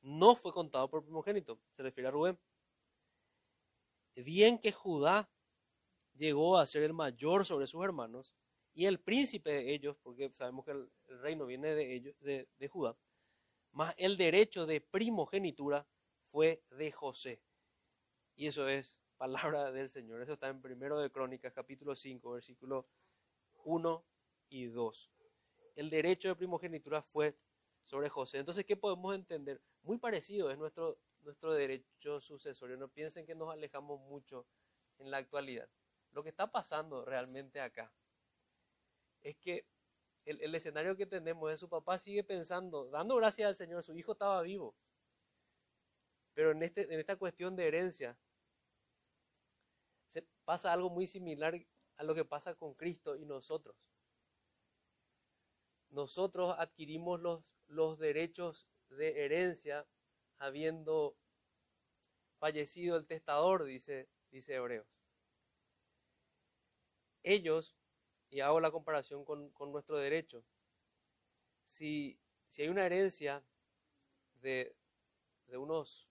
No 0.00 0.36
fue 0.36 0.54
contado 0.54 0.88
por 0.88 1.04
primogénito, 1.04 1.60
se 1.76 1.82
refiere 1.82 2.08
a 2.08 2.12
Rubén. 2.12 2.38
Bien 4.14 4.58
que 4.58 4.72
Judá 4.72 5.30
llegó 6.14 6.58
a 6.58 6.66
ser 6.66 6.82
el 6.82 6.92
mayor 6.92 7.46
sobre 7.46 7.66
sus 7.66 7.82
hermanos 7.82 8.34
y 8.74 8.86
el 8.86 9.00
príncipe 9.00 9.50
de 9.50 9.74
ellos, 9.74 9.96
porque 10.02 10.30
sabemos 10.34 10.64
que 10.64 10.72
el, 10.72 10.90
reino 11.20 11.46
viene 11.46 11.74
de 11.74 11.94
ellos, 11.94 12.14
de 12.20 12.68
Judá, 12.68 12.96
más 13.72 13.94
el 13.96 14.16
derecho 14.16 14.66
de 14.66 14.80
primogenitura 14.80 15.86
fue 16.24 16.62
de 16.70 16.92
José. 16.92 17.42
Y 18.34 18.46
eso 18.46 18.68
es 18.68 19.00
palabra 19.16 19.72
del 19.72 19.88
Señor. 19.88 20.22
Eso 20.22 20.34
está 20.34 20.48
en 20.48 20.60
primero 20.60 20.98
de 20.98 21.10
Crónicas, 21.10 21.52
capítulo 21.52 21.94
5, 21.94 22.32
versículo 22.32 22.86
1 23.64 24.04
y 24.48 24.66
2. 24.66 25.10
El 25.76 25.90
derecho 25.90 26.28
de 26.28 26.36
primogenitura 26.36 27.02
fue 27.02 27.36
sobre 27.84 28.08
José. 28.08 28.38
Entonces, 28.38 28.64
¿qué 28.64 28.76
podemos 28.76 29.14
entender? 29.14 29.60
Muy 29.82 29.98
parecido 29.98 30.50
es 30.50 30.58
nuestro, 30.58 30.98
nuestro 31.22 31.52
derecho 31.52 32.20
sucesorio. 32.20 32.76
No 32.76 32.88
piensen 32.88 33.26
que 33.26 33.34
nos 33.34 33.52
alejamos 33.52 34.00
mucho 34.00 34.46
en 34.98 35.10
la 35.10 35.18
actualidad. 35.18 35.68
Lo 36.12 36.22
que 36.22 36.28
está 36.28 36.50
pasando 36.50 37.04
realmente 37.04 37.60
acá 37.60 37.92
es 39.22 39.36
que 39.36 39.66
el, 40.24 40.54
escenario 40.54 40.96
que 40.96 41.06
tenemos 41.06 41.50
es 41.52 41.60
su 41.60 41.68
papá 41.68 41.98
sigue 41.98 42.22
pensando, 42.22 42.88
dando 42.90 43.16
gracias 43.16 43.48
al 43.48 43.56
Señor, 43.56 43.82
su 43.82 43.96
hijo 43.96 44.12
estaba 44.12 44.40
vivo. 44.42 44.76
Pero 46.34 46.52
en, 46.52 46.62
este, 46.62 46.82
en 46.82 47.00
esta 47.00 47.16
cuestión 47.16 47.56
de 47.56 47.66
herencia, 47.66 48.16
se 50.06 50.22
pasa 50.44 50.72
algo 50.72 50.90
muy 50.90 51.06
similar 51.06 51.58
a 51.96 52.04
lo 52.04 52.14
que 52.14 52.24
pasa 52.24 52.54
con 52.54 52.74
Cristo 52.74 53.16
y 53.16 53.24
nosotros. 53.24 53.76
Nosotros 55.90 56.54
adquirimos 56.58 57.20
los, 57.20 57.44
los 57.66 57.98
derechos 57.98 58.68
de 58.90 59.24
herencia 59.24 59.86
habiendo 60.42 61.16
fallecido 62.38 62.96
el 62.96 63.06
testador, 63.06 63.64
dice, 63.64 64.08
dice 64.30 64.54
Hebreos. 64.56 64.88
Ellos 67.22 67.76
y 68.28 68.40
hago 68.40 68.58
la 68.58 68.72
comparación 68.72 69.24
con, 69.24 69.52
nuestro 69.70 69.96
derecho. 69.98 70.44
Si, 71.64 72.18
si, 72.48 72.62
hay 72.62 72.68
una 72.68 72.84
herencia 72.84 73.44
de, 74.40 74.74
de 75.46 75.56
unos, 75.56 76.10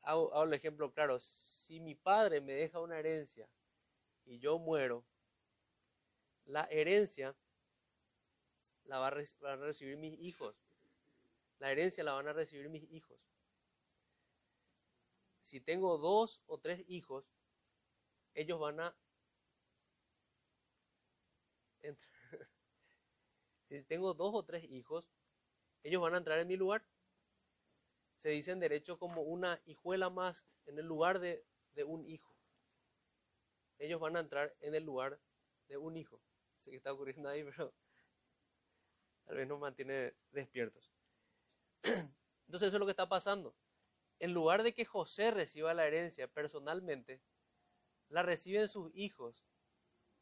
hago, 0.00 0.32
hago, 0.32 0.44
el 0.44 0.54
ejemplo 0.54 0.90
claro, 0.94 1.18
si 1.18 1.80
mi 1.80 1.94
padre 1.94 2.40
me 2.40 2.54
deja 2.54 2.80
una 2.80 2.98
herencia 2.98 3.50
y 4.24 4.38
yo 4.38 4.58
muero, 4.58 5.04
la 6.46 6.64
herencia 6.70 7.36
la 8.84 8.98
van 8.98 9.12
a 9.12 9.56
recibir 9.66 9.98
mis 9.98 10.18
hijos. 10.20 10.67
La 11.58 11.72
herencia 11.72 12.04
la 12.04 12.12
van 12.12 12.28
a 12.28 12.32
recibir 12.32 12.68
mis 12.68 12.84
hijos. 12.90 13.18
Si 15.40 15.60
tengo 15.60 15.98
dos 15.98 16.40
o 16.46 16.58
tres 16.58 16.84
hijos, 16.88 17.24
ellos 18.34 18.60
van 18.60 18.80
a 18.80 18.96
si 23.68 23.82
tengo 23.84 24.14
dos 24.14 24.34
o 24.34 24.44
tres 24.44 24.64
hijos, 24.64 25.08
ellos 25.82 26.02
van 26.02 26.14
a 26.14 26.18
entrar 26.18 26.38
en 26.38 26.48
mi 26.48 26.56
lugar. 26.56 26.84
Se 28.16 28.30
dicen 28.30 28.58
derecho 28.60 28.98
como 28.98 29.22
una 29.22 29.60
hijuela 29.64 30.10
más 30.10 30.44
en 30.66 30.78
el 30.78 30.86
lugar 30.86 31.20
de, 31.20 31.44
un 31.86 32.04
hijo. 32.04 32.34
Ellos 33.78 34.00
van 34.00 34.16
a 34.16 34.20
entrar 34.20 34.56
en 34.58 34.74
el 34.74 34.82
lugar 34.82 35.20
de 35.68 35.76
un 35.76 35.96
hijo. 35.96 36.20
Sé 36.56 36.72
que 36.72 36.76
está 36.76 36.92
ocurriendo 36.92 37.28
ahí, 37.28 37.44
pero 37.44 37.72
tal 39.24 39.36
vez 39.36 39.46
nos 39.46 39.60
mantiene 39.60 40.16
despiertos. 40.32 40.97
Entonces 42.46 42.68
eso 42.68 42.76
es 42.76 42.80
lo 42.80 42.86
que 42.86 42.92
está 42.92 43.08
pasando. 43.08 43.54
En 44.18 44.32
lugar 44.34 44.62
de 44.62 44.74
que 44.74 44.84
José 44.84 45.30
reciba 45.30 45.74
la 45.74 45.86
herencia 45.86 46.28
personalmente, 46.28 47.20
la 48.08 48.22
reciben 48.22 48.68
sus 48.68 48.90
hijos, 48.94 49.44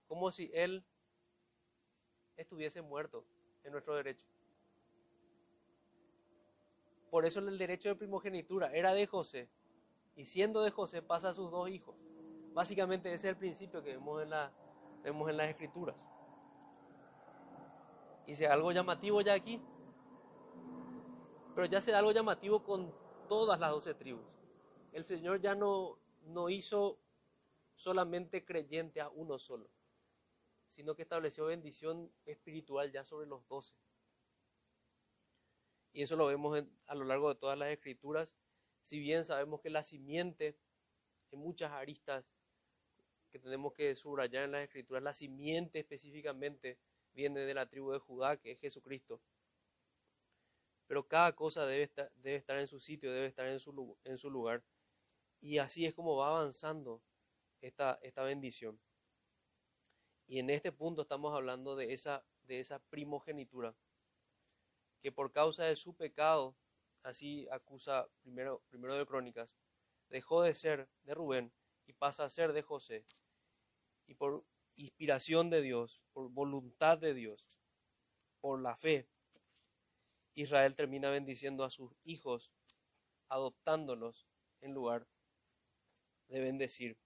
como 0.07 0.33
si 0.33 0.51
él 0.53 0.85
estuviese 2.37 2.83
muerto 2.83 3.25
en 3.65 3.73
nuestro 3.73 3.95
derecho. 3.95 4.27
Por 7.11 7.25
eso 7.25 7.39
el 7.41 7.59
derecho 7.59 7.89
de 7.89 7.95
primogenitura 7.95 8.71
era 8.73 8.93
de 8.93 9.07
José 9.07 9.49
y 10.17 10.25
siendo 10.27 10.63
de 10.63 10.71
José 10.71 11.03
pasa 11.03 11.31
a 11.31 11.35
sus 11.35 11.51
dos 11.51 11.69
hijos. 11.71 11.95
Básicamente 12.53 13.13
ese 13.13 13.29
es 13.29 13.33
el 13.33 13.37
principio 13.37 13.83
que 13.83 13.93
vemos 13.93 14.23
en, 14.23 14.31
las 15.37 15.49
escrituras. 15.49 15.95
Y 18.27 18.35
sea 18.35 18.55
algo 18.55 18.73
llamativo 18.73 19.21
ya 19.21 19.35
aquí, 19.35 19.63
pero 21.57 21.67
ya 21.67 21.81
se 21.81 21.91
da 21.91 21.99
algo 21.99 22.13
llamativo 22.13 22.63
con 22.63 22.95
todas 23.29 23.59
las 23.59 23.73
doce 23.73 23.95
tribus. 23.95 24.25
El 24.93 25.05
Señor 25.05 25.41
ya 25.41 25.57
no, 25.57 25.99
no 26.27 26.49
hizo 26.49 27.01
solamente 27.75 28.45
creyente 28.45 29.01
a 29.01 29.09
uno 29.09 29.37
solo 29.41 29.69
sino 30.69 30.95
que 30.95 31.03
estableció 31.03 31.47
bendición 31.47 32.13
espiritual 32.27 32.93
ya 32.93 33.05
sobre 33.05 33.27
los 33.27 33.47
doce. 33.49 33.75
Y 35.93 36.03
eso 36.03 36.17
lo 36.17 36.27
vemos 36.27 36.63
a 36.87 36.95
lo 36.95 37.05
largo 37.05 37.31
de 37.31 37.41
todas 37.41 37.59
las 37.59 37.71
escrituras, 37.71 38.37
si 38.83 39.01
bien 39.01 39.25
sabemos 39.25 39.61
que 39.63 39.71
la 39.71 39.83
simiente, 39.83 40.59
en 41.31 41.39
muchas 41.41 41.73
aristas 41.73 42.27
que 43.31 43.39
tenemos 43.39 43.73
que 43.73 43.97
subrayar 43.97 44.45
en 44.45 44.53
las 44.53 44.65
escrituras, 44.65 45.03
la 45.03 45.15
simiente 45.15 45.79
específicamente 45.79 46.79
viene 47.15 47.41
de 47.41 47.55
la 47.55 47.69
tribu 47.69 47.93
de 47.93 47.99
Judá, 47.99 48.37
que 48.37 48.53
es 48.53 48.61
Jesucristo. 48.61 49.21
Pero 50.87 51.07
cada 51.07 51.35
cosa 51.35 51.67
debe 51.67 51.83
estar, 51.83 52.13
debe 52.17 52.37
estar 52.37 52.59
en 52.59 52.69
su 52.69 52.79
sitio, 52.79 53.13
debe 53.13 53.27
estar 53.27 53.47
en 53.47 53.59
su, 53.59 53.99
en 54.05 54.19
su 54.19 54.31
lugar. 54.31 54.65
Y 55.41 55.59
así 55.59 55.87
es 55.87 55.95
como 55.95 56.17
va 56.17 56.29
avanzando 56.29 57.03
esta, 57.61 57.99
esta 58.03 58.23
bendición. 58.23 58.81
Y 60.27 60.39
en 60.39 60.51
este 60.51 60.73
punto 60.73 61.03
estamos 61.03 61.35
hablando 61.35 61.77
de 61.77 61.93
esa, 61.93 62.25
de 62.43 62.61
esa 62.61 62.79
primogenitura, 62.79 63.77
que 65.01 65.13
por 65.13 65.33
causa 65.33 65.65
de 65.65 65.77
su 65.77 65.95
pecado, 65.95 66.57
así 67.03 67.47
acusa 67.51 68.09
primero, 68.23 68.63
primero 68.69 68.95
de 68.95 69.07
Crónicas, 69.07 69.49
dejó 70.09 70.43
de 70.43 70.55
ser 70.55 70.89
de 71.05 71.15
Rubén 71.15 71.53
y 71.87 71.93
pasa 71.93 72.25
a 72.25 72.29
ser 72.31 72.53
de 72.53 72.63
José. 72.63 73.05
Y 74.07 74.15
por 74.15 74.45
inspiración 74.75 75.51
de 75.51 75.63
Dios, 75.63 76.03
por 76.13 76.29
voluntad 76.31 76.99
de 76.99 77.15
Dios, 77.15 77.61
por 78.41 78.61
la 78.61 78.77
fe, 78.77 79.09
Israel 80.37 80.75
termina 80.75 81.11
bendiciendo 81.11 81.65
a 81.65 81.71
sus 81.71 81.93
hijos, 82.05 82.53
adoptándolos 83.29 84.29
en 84.61 84.73
lugar 84.73 85.09
de 86.29 86.41
bendecir, 86.41 86.97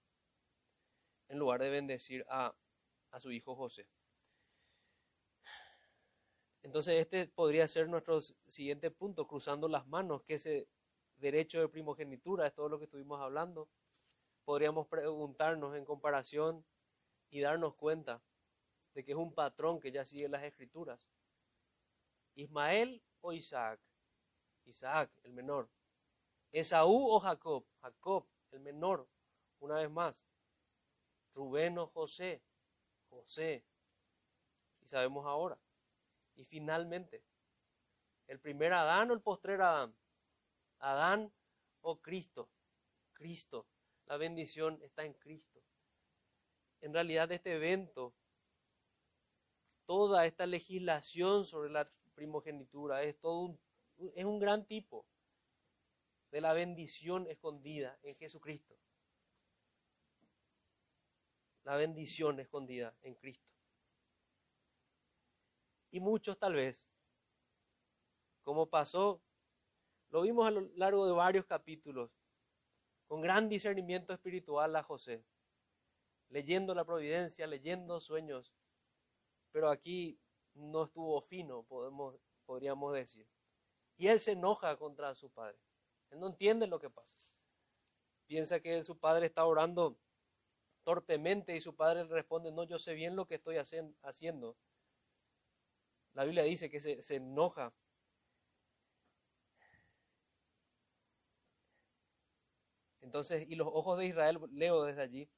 en 1.28 1.38
lugar 1.38 1.62
de 1.62 1.70
bendecir 1.70 2.26
a 2.28 2.54
a 3.10 3.20
su 3.20 3.30
hijo 3.32 3.54
José. 3.54 3.86
Entonces 6.62 6.94
este 7.00 7.26
podría 7.26 7.66
ser 7.68 7.88
nuestro 7.88 8.20
siguiente 8.20 8.90
punto, 8.90 9.26
cruzando 9.26 9.68
las 9.68 9.86
manos, 9.86 10.22
que 10.22 10.38
se 10.38 10.68
derecho 11.16 11.60
de 11.60 11.68
primogenitura, 11.68 12.46
es 12.46 12.54
todo 12.54 12.68
lo 12.68 12.78
que 12.78 12.84
estuvimos 12.84 13.20
hablando. 13.20 13.68
Podríamos 14.44 14.86
preguntarnos 14.86 15.76
en 15.76 15.84
comparación 15.84 16.64
y 17.30 17.40
darnos 17.40 17.74
cuenta 17.74 18.22
de 18.94 19.04
que 19.04 19.12
es 19.12 19.18
un 19.18 19.34
patrón 19.34 19.80
que 19.80 19.92
ya 19.92 20.04
sigue 20.04 20.28
las 20.28 20.42
escrituras. 20.42 21.08
Ismael 22.34 23.02
o 23.20 23.32
Isaac. 23.32 23.80
Isaac, 24.64 25.10
el 25.22 25.32
menor. 25.32 25.68
Esaú 26.52 27.10
o 27.10 27.20
Jacob. 27.20 27.64
Jacob, 27.80 28.26
el 28.50 28.60
menor. 28.60 29.08
Una 29.60 29.76
vez 29.76 29.90
más. 29.90 30.26
Rubén 31.34 31.78
o 31.78 31.86
José. 31.86 32.42
José. 33.08 33.64
Y 34.80 34.86
sabemos 34.86 35.26
ahora. 35.26 35.58
Y 36.34 36.44
finalmente, 36.44 37.24
el 38.26 38.40
primer 38.40 38.72
Adán 38.72 39.10
o 39.10 39.14
el 39.14 39.20
postrer 39.20 39.60
Adán. 39.60 39.96
Adán 40.78 41.32
o 41.80 42.00
Cristo. 42.00 42.50
Cristo. 43.12 43.66
La 44.06 44.16
bendición 44.16 44.80
está 44.82 45.04
en 45.04 45.14
Cristo. 45.14 45.62
En 46.80 46.94
realidad 46.94 47.30
este 47.30 47.56
evento, 47.56 48.14
toda 49.84 50.24
esta 50.26 50.46
legislación 50.46 51.44
sobre 51.44 51.70
la 51.70 51.90
primogenitura 52.20 53.02
es 53.02 53.18
todo 53.18 53.40
un, 53.40 53.60
es 54.14 54.26
un 54.26 54.38
gran 54.38 54.66
tipo 54.66 55.06
de 56.30 56.42
la 56.42 56.52
bendición 56.52 57.26
escondida 57.28 57.98
en 58.02 58.14
Jesucristo. 58.14 58.76
La 61.62 61.76
bendición 61.76 62.38
escondida 62.38 62.94
en 63.00 63.14
Cristo. 63.14 63.48
Y 65.90 66.00
muchos 66.00 66.38
tal 66.38 66.52
vez, 66.52 66.86
como 68.42 68.68
pasó, 68.68 69.22
lo 70.10 70.20
vimos 70.20 70.46
a 70.46 70.50
lo 70.50 70.60
largo 70.76 71.06
de 71.06 71.12
varios 71.12 71.46
capítulos, 71.46 72.10
con 73.06 73.22
gran 73.22 73.48
discernimiento 73.48 74.12
espiritual 74.12 74.76
a 74.76 74.82
José, 74.82 75.24
leyendo 76.28 76.74
la 76.74 76.84
providencia, 76.84 77.46
leyendo 77.46 77.98
sueños, 77.98 78.52
pero 79.52 79.70
aquí 79.70 80.20
no 80.60 80.84
estuvo 80.84 81.20
fino, 81.22 81.62
podemos, 81.64 82.16
podríamos 82.44 82.94
decir. 82.94 83.26
Y 83.96 84.08
él 84.08 84.20
se 84.20 84.32
enoja 84.32 84.76
contra 84.76 85.14
su 85.14 85.30
padre. 85.30 85.58
Él 86.10 86.20
no 86.20 86.28
entiende 86.28 86.66
lo 86.66 86.78
que 86.78 86.90
pasa. 86.90 87.28
Piensa 88.26 88.60
que 88.60 88.84
su 88.84 88.98
padre 88.98 89.26
está 89.26 89.44
orando 89.44 89.98
torpemente 90.84 91.56
y 91.56 91.60
su 91.60 91.74
padre 91.74 92.04
responde, 92.04 92.52
no, 92.52 92.64
yo 92.64 92.78
sé 92.78 92.94
bien 92.94 93.16
lo 93.16 93.26
que 93.26 93.36
estoy 93.36 93.56
haciendo. 93.56 94.56
La 96.14 96.24
Biblia 96.24 96.42
dice 96.42 96.70
que 96.70 96.80
se, 96.80 97.02
se 97.02 97.16
enoja. 97.16 97.72
Entonces, 103.00 103.46
y 103.48 103.56
los 103.56 103.66
ojos 103.68 103.98
de 103.98 104.06
Israel, 104.06 104.38
leo 104.52 104.84
desde 104.84 105.02
allí, 105.02 105.30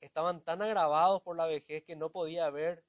estaban 0.00 0.42
tan 0.42 0.62
agravados 0.62 1.22
por 1.22 1.36
la 1.36 1.46
vejez 1.46 1.84
que 1.84 1.96
no 1.96 2.10
podía 2.10 2.50
ver. 2.50 2.84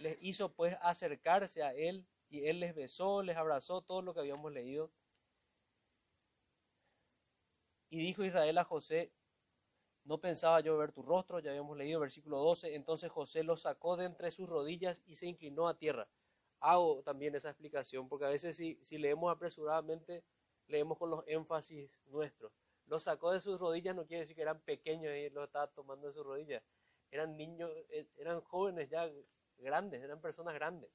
Les 0.00 0.18
hizo 0.20 0.52
pues 0.52 0.76
acercarse 0.82 1.62
a 1.62 1.74
él 1.74 2.06
y 2.28 2.46
él 2.46 2.60
les 2.60 2.74
besó, 2.74 3.22
les 3.22 3.36
abrazó, 3.36 3.82
todo 3.82 4.02
lo 4.02 4.14
que 4.14 4.20
habíamos 4.20 4.52
leído. 4.52 4.90
Y 7.88 7.98
dijo 7.98 8.24
Israel 8.24 8.58
a 8.58 8.64
José, 8.64 9.12
no 10.04 10.18
pensaba 10.18 10.60
yo 10.60 10.76
ver 10.78 10.92
tu 10.92 11.02
rostro, 11.02 11.40
ya 11.40 11.50
habíamos 11.50 11.76
leído 11.76 12.00
versículo 12.00 12.38
12, 12.38 12.74
entonces 12.74 13.10
José 13.10 13.42
lo 13.42 13.56
sacó 13.56 13.96
de 13.96 14.06
entre 14.06 14.30
sus 14.30 14.48
rodillas 14.48 15.02
y 15.06 15.16
se 15.16 15.26
inclinó 15.26 15.68
a 15.68 15.78
tierra 15.78 16.08
hago 16.60 17.02
también 17.02 17.34
esa 17.34 17.48
explicación, 17.48 18.08
porque 18.08 18.26
a 18.26 18.28
veces 18.28 18.56
si, 18.56 18.78
si 18.82 18.98
leemos 18.98 19.32
apresuradamente, 19.32 20.22
leemos 20.66 20.98
con 20.98 21.10
los 21.10 21.24
énfasis 21.26 21.90
nuestros. 22.06 22.52
Los 22.86 23.04
sacó 23.04 23.32
de 23.32 23.40
sus 23.40 23.60
rodillas 23.60 23.94
no 23.94 24.06
quiere 24.06 24.22
decir 24.22 24.36
que 24.36 24.42
eran 24.42 24.60
pequeños 24.60 25.14
y 25.16 25.30
lo 25.30 25.44
estaba 25.44 25.68
tomando 25.68 26.08
de 26.08 26.12
sus 26.12 26.24
rodillas. 26.24 26.62
Eran 27.10 27.36
niños, 27.36 27.70
eh, 27.90 28.06
eran 28.16 28.40
jóvenes 28.42 28.88
ya 28.88 29.10
grandes, 29.60 30.02
eran 30.02 30.20
personas 30.20 30.54
grandes. 30.54 30.90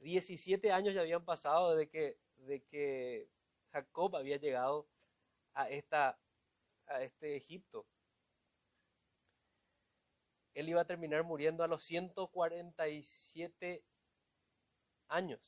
17 0.00 0.72
años 0.72 0.94
ya 0.94 1.00
habían 1.00 1.24
pasado 1.24 1.74
de 1.74 1.88
que, 1.88 2.18
de 2.36 2.62
que 2.62 3.30
Jacob 3.72 4.16
había 4.16 4.36
llegado 4.36 4.88
a, 5.54 5.68
esta, 5.70 6.18
a 6.86 7.02
este 7.02 7.36
Egipto. 7.36 7.86
Él 10.54 10.68
iba 10.68 10.80
a 10.80 10.86
terminar 10.86 11.24
muriendo 11.24 11.64
a 11.64 11.68
los 11.68 11.82
147 11.82 13.84
años. 15.08 15.40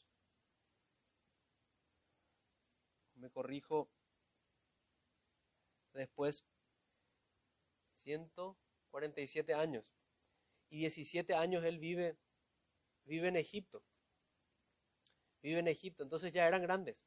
Me 3.14 3.31
corrijo 3.31 3.91
después 5.93 6.45
147 7.95 9.55
años. 9.55 9.97
Y 10.71 10.79
17 10.79 11.35
años 11.35 11.64
él 11.64 11.79
vive, 11.79 12.16
vive 13.05 13.29
en 13.29 13.37
Egipto. 13.37 13.83
Vive 15.43 15.61
en 15.61 15.69
Egipto, 15.69 16.03
entonces 16.03 16.33
ya 16.33 16.47
eran 16.47 16.62
grandes. 16.62 17.07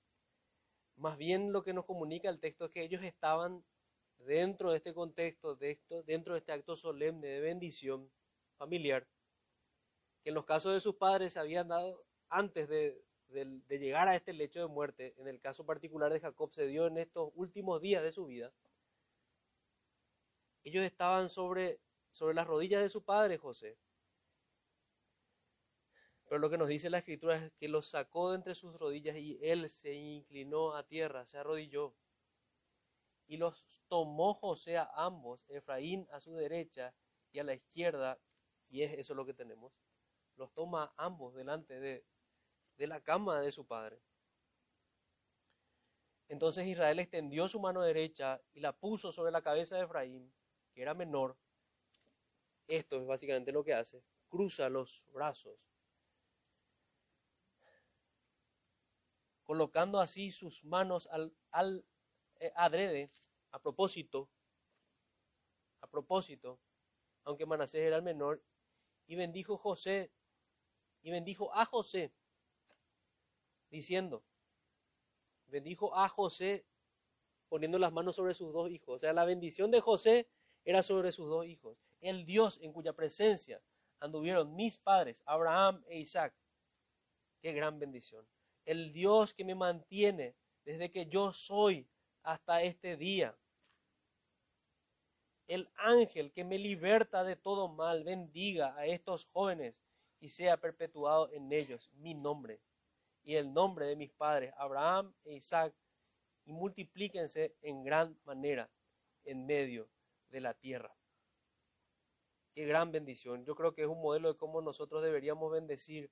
Más 0.96 1.18
bien 1.18 1.52
lo 1.52 1.64
que 1.64 1.74
nos 1.74 1.86
comunica 1.86 2.30
el 2.30 2.40
texto 2.40 2.66
es 2.66 2.72
que 2.72 2.84
ellos 2.84 3.04
estaban 3.04 3.64
dentro 4.20 4.72
de 4.72 4.78
este 4.78 4.94
contexto, 4.94 5.56
de 5.56 5.72
esto, 5.72 6.04
dentro 6.04 6.34
de 6.34 6.40
este 6.40 6.52
acto 6.52 6.76
solemne 6.76 7.28
de 7.28 7.42
bendición 7.42 8.12
familiar, 8.58 9.08
que 10.24 10.30
en 10.30 10.36
los 10.36 10.46
casos 10.46 10.74
de 10.74 10.82
sus 10.82 10.96
padres 10.96 11.34
se 11.34 11.40
habían 11.40 11.68
dado 11.68 12.04
antes 12.30 12.70
de, 12.70 13.04
llegar 13.70 14.08
a 14.08 14.16
este 14.16 14.34
lecho 14.34 14.60
de 14.60 14.68
muerte, 14.68 15.16
en 15.18 15.28
el 15.28 15.40
caso 15.40 15.66
particular 15.66 16.12
de 16.12 16.20
Jacob, 16.20 16.54
se 16.54 16.68
dio 16.68 16.88
en 16.88 16.98
estos 16.98 17.32
últimos 17.36 17.82
días 17.82 18.04
de 18.04 18.12
su 18.12 18.26
vida. 18.26 18.54
Ellos 20.64 20.84
estaban 20.84 21.30
sobre, 21.30 21.80
sobre 22.12 22.36
las 22.36 22.48
rodillas 22.48 22.82
de 22.82 22.90
su 22.90 23.04
padre 23.04 23.38
José. 23.38 23.78
Pero 26.32 26.40
lo 26.40 26.50
que 26.50 26.58
nos 26.58 26.70
dice 26.70 26.90
la 26.90 27.00
escritura 27.00 27.36
es 27.36 27.52
que 27.54 27.68
los 27.68 27.88
sacó 27.88 28.30
de 28.30 28.38
entre 28.38 28.56
sus 28.56 28.80
rodillas 28.80 29.18
y 29.18 29.38
él 29.42 29.70
se 29.70 29.94
inclinó 29.94 30.76
a 30.76 30.88
tierra, 30.88 31.26
se 31.26 31.38
arrodilló. 31.38 31.94
Y 33.28 33.36
los 33.36 33.82
tomó 33.90 34.34
José 34.34 34.78
a 34.78 34.90
ambos, 34.96 35.44
Efraín 35.50 36.08
a 36.10 36.22
su 36.22 36.34
derecha 36.34 36.96
y 37.32 37.40
a 37.40 37.44
la 37.44 37.54
izquierda, 37.54 38.18
y 38.70 38.84
es 38.84 38.94
eso 38.94 39.14
lo 39.14 39.26
que 39.26 39.34
tenemos. 39.34 39.74
Los 40.38 40.54
toma 40.54 40.94
ambos 40.96 41.36
delante 41.36 41.80
de, 41.80 42.06
de 42.78 42.88
la 42.88 43.02
cama 43.02 43.42
de 43.42 43.52
su 43.52 43.66
padre. 43.66 44.02
Entonces 46.30 46.66
Israel 46.66 47.00
extendió 47.00 47.50
su 47.50 47.60
mano 47.60 47.82
derecha 47.82 48.42
y 48.54 48.62
la 48.62 48.72
puso 48.72 49.12
sobre 49.12 49.34
la 49.34 49.42
cabeza 49.42 49.76
de 49.76 49.84
Efraín, 49.84 50.34
que 50.74 50.82
era 50.82 50.94
menor. 50.94 51.38
Esto 52.68 53.00
es 53.00 53.06
básicamente 53.06 53.52
lo 53.52 53.64
que 53.64 53.74
hace. 53.74 54.04
Cruza 54.30 54.70
los 54.70 55.06
brazos, 55.12 55.60
colocando 59.44 60.00
así 60.00 60.32
sus 60.32 60.64
manos 60.64 61.08
al, 61.12 61.36
al 61.52 61.86
eh, 62.40 62.54
adrede, 62.56 63.12
a 63.52 63.60
propósito, 63.60 64.30
a 65.82 65.88
propósito, 65.88 66.60
aunque 67.24 67.46
Manasés 67.46 67.82
era 67.82 67.98
el 67.98 68.04
menor, 68.04 68.42
y 69.08 69.16
bendijo 69.16 69.58
José, 69.58 70.12
y 71.02 71.12
bendijo 71.12 71.54
a 71.54 71.66
José 71.66 72.14
diciendo, 73.70 74.24
bendijo 75.48 75.96
a 75.96 76.08
José 76.08 76.66
poniendo 77.50 77.78
las 77.78 77.92
manos 77.92 78.16
sobre 78.16 78.34
sus 78.34 78.54
dos 78.54 78.72
hijos. 78.72 78.96
O 78.96 79.00
sea, 79.00 79.14
la 79.14 79.26
bendición 79.26 79.72
de 79.72 79.82
José 79.82 80.30
era 80.64 80.82
sobre 80.84 81.12
sus 81.12 81.28
dos 81.28 81.46
hijos. 81.46 81.78
El 82.02 82.26
Dios 82.26 82.60
en 82.62 82.74
cuya 82.74 82.94
presencia 82.94 83.62
anduvieron 84.00 84.56
mis 84.56 84.78
padres, 84.78 85.24
Abraham 85.26 85.84
e 85.88 86.00
Isaac. 86.00 86.34
Qué 87.40 87.54
gran 87.54 87.80
bendición. 87.80 88.28
El 88.66 88.92
Dios 88.92 89.34
que 89.34 89.46
me 89.46 89.56
mantiene 89.56 90.36
desde 90.66 90.92
que 90.92 91.06
yo 91.06 91.32
soy 91.34 91.88
hasta 92.24 92.62
este 92.62 92.98
día. 92.98 93.38
El 95.48 95.70
ángel 95.76 96.32
que 96.32 96.44
me 96.44 96.58
liberta 96.58 97.24
de 97.24 97.36
todo 97.36 97.68
mal, 97.68 98.04
bendiga 98.04 98.76
a 98.78 98.86
estos 98.86 99.26
jóvenes 99.26 99.82
y 100.20 100.30
sea 100.30 100.58
perpetuado 100.58 101.32
en 101.32 101.52
ellos 101.52 101.90
mi 101.94 102.14
nombre 102.14 102.62
y 103.24 103.36
el 103.36 103.54
nombre 103.54 103.86
de 103.86 103.96
mis 103.96 104.12
padres, 104.12 104.54
Abraham 104.58 105.14
e 105.24 105.36
Isaac, 105.36 105.76
y 106.46 106.54
multiplíquense 106.54 107.56
en 107.62 107.84
gran 107.84 108.20
manera 108.24 108.70
en 109.24 109.46
medio 109.46 109.90
de 110.30 110.42
la 110.42 110.54
tierra. 110.54 110.96
Qué 112.54 112.66
gran 112.66 112.92
bendición. 112.92 113.46
Yo 113.46 113.56
creo 113.56 113.74
que 113.74 113.84
es 113.84 113.88
un 113.88 114.02
modelo 114.02 114.30
de 114.34 114.38
cómo 114.38 114.62
nosotros 114.62 115.04
deberíamos 115.04 115.52
bendecir 115.52 116.12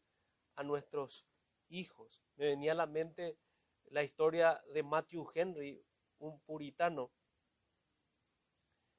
a 0.56 0.64
nuestros 0.64 1.26
hijos. 1.68 2.24
Me 2.36 2.46
venía 2.46 2.72
a 2.72 2.76
la 2.76 2.88
mente 2.88 3.38
la 3.86 4.04
historia 4.04 4.64
de 4.74 4.84
Matthew 4.84 5.28
Henry, 5.34 5.84
un 6.20 6.40
puritano, 6.42 7.12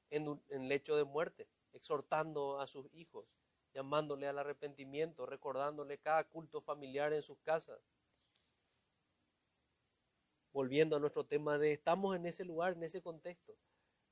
en, 0.09 0.41
en 0.49 0.67
lecho 0.67 0.95
de 0.95 1.05
muerte, 1.05 1.47
exhortando 1.71 2.59
a 2.59 2.67
sus 2.67 2.93
hijos, 2.93 3.25
llamándole 3.73 4.27
al 4.27 4.37
arrepentimiento, 4.37 5.25
recordándole 5.25 5.97
cada 5.97 6.25
culto 6.25 6.61
familiar 6.61 7.13
en 7.13 7.21
sus 7.21 7.39
casas 7.39 7.81
volviendo 10.53 10.95
a 10.95 10.99
nuestro 10.99 11.25
tema 11.25 11.57
de 11.57 11.73
estamos 11.73 12.15
en 12.15 12.25
ese 12.25 12.43
lugar, 12.43 12.73
en 12.73 12.83
ese 12.83 13.01
contexto. 13.01 13.55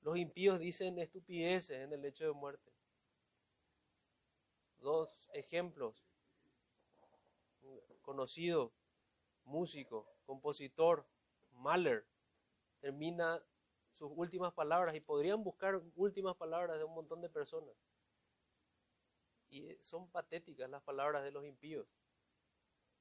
Los 0.01 0.17
impíos 0.17 0.59
dicen 0.59 0.99
estupideces 0.99 1.81
en 1.81 1.93
el 1.93 2.05
hecho 2.05 2.25
de 2.25 2.31
muerte. 2.31 2.71
Dos 4.79 5.29
ejemplos. 5.33 6.05
Conocido 8.01 8.73
músico, 9.43 10.07
compositor, 10.25 11.05
Mahler, 11.51 12.05
termina 12.79 13.43
sus 13.97 14.11
últimas 14.15 14.53
palabras 14.53 14.95
y 14.95 15.01
podrían 15.01 15.43
buscar 15.43 15.81
últimas 15.95 16.35
palabras 16.35 16.77
de 16.77 16.85
un 16.85 16.93
montón 16.93 17.21
de 17.21 17.29
personas. 17.29 17.75
Y 19.49 19.75
son 19.81 20.09
patéticas 20.09 20.69
las 20.69 20.83
palabras 20.83 21.23
de 21.23 21.31
los 21.31 21.45
impíos. 21.45 21.87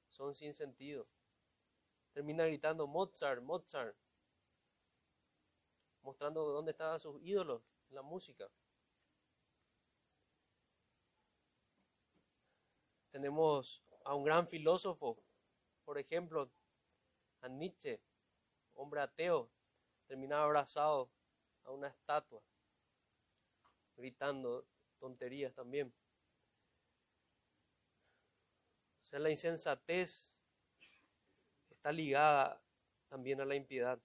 Son 0.09 0.35
sin 0.35 0.55
sentido. 0.55 1.07
Termina 2.12 2.47
gritando 2.47 2.87
Mozart, 2.87 3.43
Mozart, 3.43 3.97
mostrando 6.03 6.45
dónde 6.47 6.72
estaban 6.72 6.99
sus 6.99 7.20
ídolos 7.22 7.62
en 7.89 7.95
la 7.95 8.03
música. 8.03 8.51
Tenemos 13.18 13.82
a 14.04 14.14
un 14.14 14.22
gran 14.22 14.46
filósofo, 14.46 15.20
por 15.84 15.98
ejemplo, 15.98 16.52
a 17.40 17.48
Nietzsche, 17.48 18.00
hombre 18.74 19.00
ateo, 19.00 19.50
terminaba 20.06 20.44
abrazado 20.44 21.10
a 21.64 21.72
una 21.72 21.88
estatua, 21.88 22.40
gritando 23.96 24.68
tonterías 25.00 25.52
también. 25.52 25.92
O 29.02 29.04
sea, 29.04 29.18
la 29.18 29.30
insensatez 29.30 30.32
está 31.70 31.90
ligada 31.90 32.62
también 33.08 33.40
a 33.40 33.44
la 33.44 33.56
impiedad, 33.56 34.00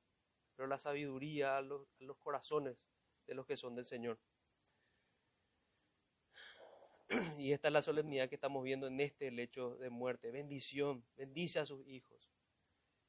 pero 0.55 0.67
la 0.67 0.79
sabiduría 0.79 1.57
a 1.57 1.61
los, 1.61 1.87
a 2.01 2.03
los 2.03 2.17
corazones 2.17 2.87
de 3.27 3.35
los 3.35 3.45
que 3.45 3.57
son 3.57 3.75
del 3.75 3.85
Señor. 3.85 4.19
Y 7.37 7.51
esta 7.51 7.67
es 7.67 7.73
la 7.73 7.81
solemnidad 7.81 8.29
que 8.29 8.35
estamos 8.35 8.63
viendo 8.63 8.87
en 8.87 8.99
este 8.99 9.31
lecho 9.31 9.75
de 9.77 9.89
muerte. 9.89 10.31
Bendición, 10.31 11.03
bendice 11.15 11.59
a 11.59 11.65
sus 11.65 11.85
hijos. 11.87 12.31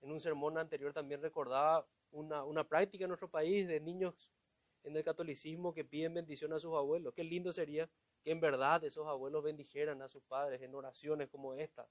En 0.00 0.10
un 0.10 0.20
sermón 0.20 0.58
anterior 0.58 0.92
también 0.92 1.22
recordaba 1.22 1.86
una, 2.10 2.44
una 2.44 2.68
práctica 2.68 3.04
en 3.04 3.08
nuestro 3.08 3.30
país 3.30 3.66
de 3.66 3.80
niños 3.80 4.30
en 4.82 4.96
el 4.96 5.04
catolicismo 5.04 5.72
que 5.72 5.84
piden 5.84 6.14
bendición 6.14 6.52
a 6.52 6.58
sus 6.58 6.74
abuelos. 6.74 7.14
Qué 7.14 7.24
lindo 7.24 7.52
sería 7.52 7.88
que 8.22 8.30
en 8.30 8.40
verdad 8.40 8.84
esos 8.84 9.06
abuelos 9.06 9.42
bendijeran 9.42 10.02
a 10.02 10.08
sus 10.08 10.22
padres 10.24 10.60
en 10.60 10.74
oraciones 10.74 11.28
como 11.28 11.54
esta. 11.54 11.88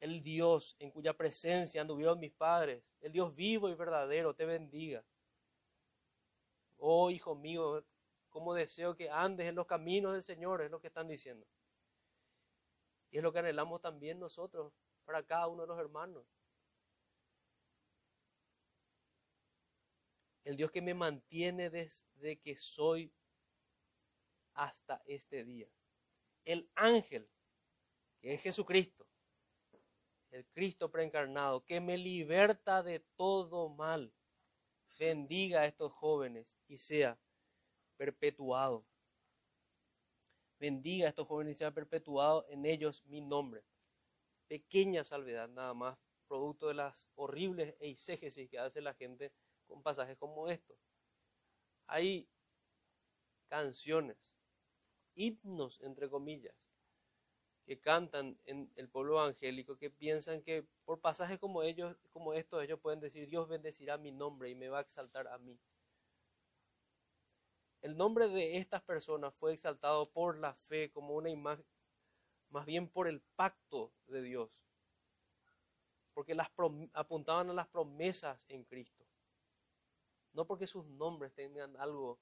El 0.00 0.22
Dios 0.22 0.76
en 0.78 0.90
cuya 0.90 1.16
presencia 1.16 1.80
anduvieron 1.80 2.18
mis 2.18 2.32
padres, 2.32 2.82
el 3.00 3.12
Dios 3.12 3.34
vivo 3.34 3.68
y 3.68 3.74
verdadero, 3.74 4.34
te 4.34 4.44
bendiga. 4.44 5.04
Oh, 6.78 7.10
hijo 7.10 7.34
mío, 7.34 7.82
cómo 8.36 8.52
deseo 8.52 8.94
que 8.94 9.08
andes 9.08 9.48
en 9.48 9.54
los 9.54 9.66
caminos 9.66 10.12
del 10.12 10.22
Señor, 10.22 10.60
es 10.60 10.70
lo 10.70 10.78
que 10.78 10.88
están 10.88 11.08
diciendo. 11.08 11.46
Y 13.10 13.16
es 13.16 13.22
lo 13.22 13.32
que 13.32 13.38
anhelamos 13.38 13.80
también 13.80 14.18
nosotros 14.18 14.74
para 15.06 15.22
cada 15.22 15.46
uno 15.46 15.62
de 15.62 15.68
los 15.68 15.78
hermanos. 15.78 16.26
El 20.44 20.58
Dios 20.58 20.70
que 20.70 20.82
me 20.82 20.92
mantiene 20.92 21.70
desde 21.70 22.38
que 22.38 22.58
soy 22.58 23.10
hasta 24.52 25.00
este 25.06 25.42
día. 25.42 25.70
El 26.44 26.68
ángel, 26.74 27.30
que 28.20 28.34
es 28.34 28.42
Jesucristo, 28.42 29.08
el 30.30 30.44
Cristo 30.48 30.90
preencarnado, 30.90 31.64
que 31.64 31.80
me 31.80 31.96
liberta 31.96 32.82
de 32.82 33.00
todo 33.16 33.70
mal. 33.70 34.12
Bendiga 34.98 35.62
a 35.62 35.66
estos 35.66 35.90
jóvenes 35.90 36.58
y 36.68 36.76
sea 36.76 37.18
perpetuado. 37.96 38.86
Bendiga 40.58 41.06
a 41.06 41.08
estos 41.10 41.26
jóvenes 41.26 41.54
y 41.54 41.58
sea 41.58 41.72
perpetuado 41.72 42.46
en 42.48 42.64
ellos 42.64 43.04
mi 43.06 43.20
nombre. 43.20 43.64
Pequeña 44.48 45.04
salvedad 45.04 45.48
nada 45.48 45.74
más, 45.74 45.98
producto 46.28 46.68
de 46.68 46.74
las 46.74 47.08
horribles 47.14 47.74
eisegesis 47.80 48.48
que 48.48 48.58
hace 48.58 48.80
la 48.80 48.94
gente 48.94 49.32
con 49.66 49.82
pasajes 49.82 50.16
como 50.16 50.48
estos. 50.48 50.78
Hay 51.86 52.28
canciones, 53.48 54.16
himnos, 55.14 55.80
entre 55.80 56.08
comillas, 56.08 56.54
que 57.66 57.80
cantan 57.80 58.38
en 58.44 58.70
el 58.76 58.88
pueblo 58.88 59.20
evangélico 59.20 59.76
que 59.76 59.90
piensan 59.90 60.42
que 60.42 60.66
por 60.84 61.00
pasajes 61.00 61.38
como 61.38 61.62
ellos, 61.62 61.96
como 62.12 62.32
estos, 62.32 62.62
ellos 62.62 62.80
pueden 62.80 63.00
decir 63.00 63.28
Dios 63.28 63.48
bendecirá 63.48 63.98
mi 63.98 64.12
nombre 64.12 64.48
y 64.48 64.54
me 64.54 64.68
va 64.68 64.78
a 64.78 64.82
exaltar 64.82 65.26
a 65.28 65.38
mí. 65.38 65.58
El 67.86 67.96
nombre 67.96 68.28
de 68.28 68.56
estas 68.56 68.82
personas 68.82 69.32
fue 69.36 69.52
exaltado 69.52 70.10
por 70.10 70.38
la 70.38 70.54
fe 70.54 70.90
como 70.90 71.14
una 71.14 71.30
imagen, 71.30 71.64
más 72.50 72.66
bien 72.66 72.88
por 72.88 73.06
el 73.06 73.20
pacto 73.36 73.92
de 74.08 74.22
Dios, 74.22 74.50
porque 76.12 76.34
las 76.34 76.50
apuntaban 76.94 77.50
a 77.50 77.54
las 77.54 77.68
promesas 77.68 78.44
en 78.48 78.64
Cristo 78.64 79.06
no 80.32 80.46
porque 80.46 80.66
sus 80.66 80.84
nombres 80.86 81.32
tengan 81.32 81.76
algo 81.78 82.20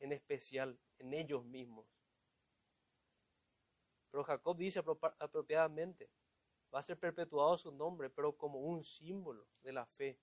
en 0.00 0.12
especial 0.12 0.80
en 0.98 1.12
ellos 1.12 1.44
mismos. 1.44 1.86
Pero 4.10 4.24
Jacob 4.24 4.56
dice 4.56 4.82
apropiadamente, 5.20 6.10
va 6.74 6.80
a 6.80 6.82
ser 6.82 6.98
perpetuado 6.98 7.56
su 7.56 7.70
nombre, 7.70 8.08
pero 8.08 8.36
como 8.36 8.58
un 8.58 8.82
símbolo 8.82 9.46
de 9.62 9.72
la 9.72 9.84
fe. 9.84 10.18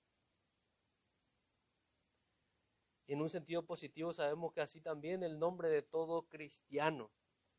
En 3.13 3.21
un 3.21 3.29
sentido 3.29 3.65
positivo 3.65 4.13
sabemos 4.13 4.53
que 4.53 4.61
así 4.61 4.81
también 4.81 5.23
el 5.23 5.39
nombre 5.39 5.69
de 5.69 5.81
todo 5.81 6.23
cristiano, 6.23 7.11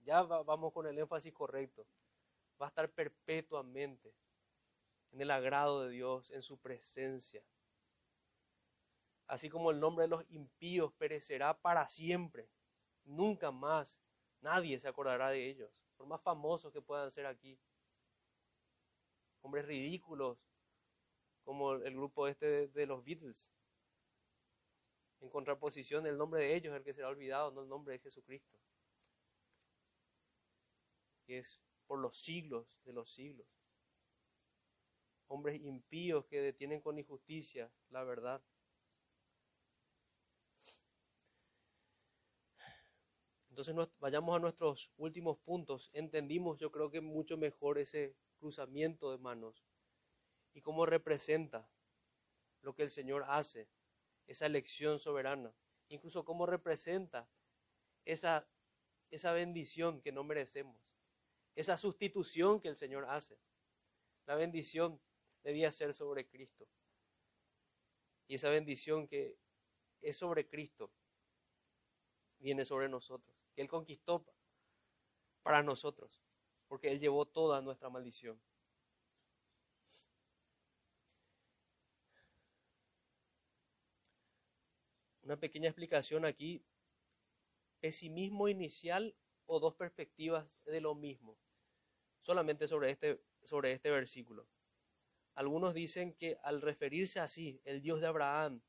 ya 0.05 0.23
vamos 0.23 0.73
con 0.73 0.87
el 0.87 0.99
énfasis 0.99 1.33
correcto, 1.33 1.87
va 2.61 2.67
a 2.67 2.69
estar 2.69 2.91
perpetuamente 2.91 4.15
en 5.11 5.21
el 5.21 5.31
agrado 5.31 5.83
de 5.83 5.91
Dios, 5.91 6.31
en 6.31 6.43
su 6.43 6.59
presencia 6.59 7.45
así 9.33 9.49
como 9.49 9.71
el 9.71 9.81
nombre 9.81 10.03
de 10.03 10.09
los 10.09 10.25
impíos 10.29 10.93
perecerá 10.93 11.59
para 11.59 11.89
siempre. 11.89 12.51
Nunca 13.05 13.51
más 13.51 13.99
nadie 14.43 14.79
se 14.79 14.89
acordará 14.89 15.31
de 15.31 15.49
ellos, 15.49 15.73
por 15.97 16.07
más 16.07 16.21
famosos 16.21 16.71
que 16.71 16.83
puedan 16.83 17.11
ser 17.11 17.25
aquí. 17.25 17.59
Hombres 19.41 19.65
ridículos, 19.65 20.39
como 21.45 21.73
el 21.73 21.95
grupo 21.95 22.29
este 22.29 22.69
de, 22.69 22.87
los 22.87 23.03
Beatles. 23.03 23.49
En 25.23 25.31
contraposición, 25.31 26.05
el 26.07 26.19
nombre 26.19 26.43
de 26.43 26.57
ellos 26.57 26.73
es 26.73 26.79
el 26.79 26.85
que 26.85 26.93
será 26.93 27.09
olvidado, 27.09 27.53
no 27.53 27.63
el 27.63 27.69
nombre 27.69 27.93
de 27.93 28.01
Jesucristo. 28.01 28.59
Que 31.25 31.39
es 31.39 31.61
por 31.87 32.01
los 32.01 32.19
siglos 32.19 32.81
de 32.85 32.93
los 32.93 33.13
siglos. 33.13 33.47
Hombres 35.29 35.61
impíos 35.61 36.27
que 36.27 36.41
detienen 36.41 36.81
con 36.81 36.99
injusticia 36.99 37.73
la 37.91 38.03
verdad. 38.03 38.43
Entonces 43.49 43.77
vayamos 44.01 44.35
a 44.35 44.41
nuestros 44.41 44.91
últimos 44.97 45.39
puntos. 45.39 45.89
Entendimos 45.93 46.59
yo 46.59 46.73
creo 46.73 46.91
que 46.91 47.01
mucho 47.01 47.37
mejor 47.37 47.79
ese 47.79 48.17
cruzamiento 48.39 49.13
de 49.13 49.19
manos 49.19 49.65
y 50.53 50.63
cómo 50.63 50.85
representa 50.85 51.71
lo 52.63 52.75
que 52.75 52.83
el 52.83 52.91
Señor 52.91 53.25
hace, 53.29 53.69
esa 54.27 54.47
elección 54.47 54.99
soberana, 54.99 55.55
incluso 55.89 56.25
cómo 56.25 56.47
representa 56.47 57.29
esa, 58.05 58.49
esa 59.11 59.33
bendición 59.33 60.01
que 60.01 60.13
no 60.13 60.25
merecemos, 60.25 60.81
esa 61.55 61.77
sustitución 61.77 62.61
que 62.61 62.69
el 62.69 62.77
Señor 62.77 63.07
hace. 63.09 63.39
La 64.27 64.35
bendición 64.37 65.01
debía 65.43 65.73
ser 65.73 65.93
sobre 65.95 66.29
Cristo. 66.29 66.69
Y 68.27 68.37
esa 68.37 68.49
bendición 68.49 69.09
que 69.09 69.39
es 70.01 70.17
sobre 70.17 70.49
Cristo 70.49 70.93
viene 72.39 72.65
sobre 72.65 72.89
nosotros 72.89 73.43
que 73.55 73.63
Él 73.63 73.69
conquistó 73.69 74.27
para 75.43 75.63
nosotros, 75.63 76.23
porque 76.69 76.91
Él 76.91 77.01
llevó 77.01 77.27
toda 77.27 77.61
nuestra 77.61 77.91
maldición. 77.91 78.41
Una 85.23 85.39
pequeña 85.39 85.69
explicación 85.69 86.25
aquí, 86.25 86.65
pesimismo 87.81 88.49
inicial 88.49 89.17
o 89.47 89.61
dos 89.61 89.75
perspectivas 89.75 90.57
de 90.65 90.81
lo 90.81 90.95
mismo, 90.95 91.39
solamente 92.21 92.69
sobre 92.69 92.91
este, 92.91 93.23
sobre 93.43 93.73
este 93.73 93.91
versículo. 93.91 94.47
Algunos 95.35 95.75
dicen 95.75 96.13
que 96.15 96.39
al 96.43 96.61
referirse 96.61 97.21
así, 97.21 97.61
el 97.65 97.81
Dios 97.81 98.01
de 98.01 98.07
Abraham, 98.07 98.61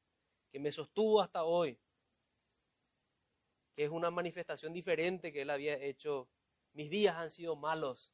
que 0.49 0.59
me 0.59 0.71
sostuvo 0.71 1.21
hasta 1.21 1.43
hoy, 1.43 1.79
que 3.73 3.83
es 3.83 3.89
una 3.89 4.11
manifestación 4.11 4.71
diferente 4.71 5.33
que 5.33 5.41
él 5.41 5.49
había 5.49 5.75
hecho. 5.75 6.29
Mis 6.73 6.89
días 6.89 7.15
han 7.15 7.29
sido 7.29 7.55
malos. 7.55 8.13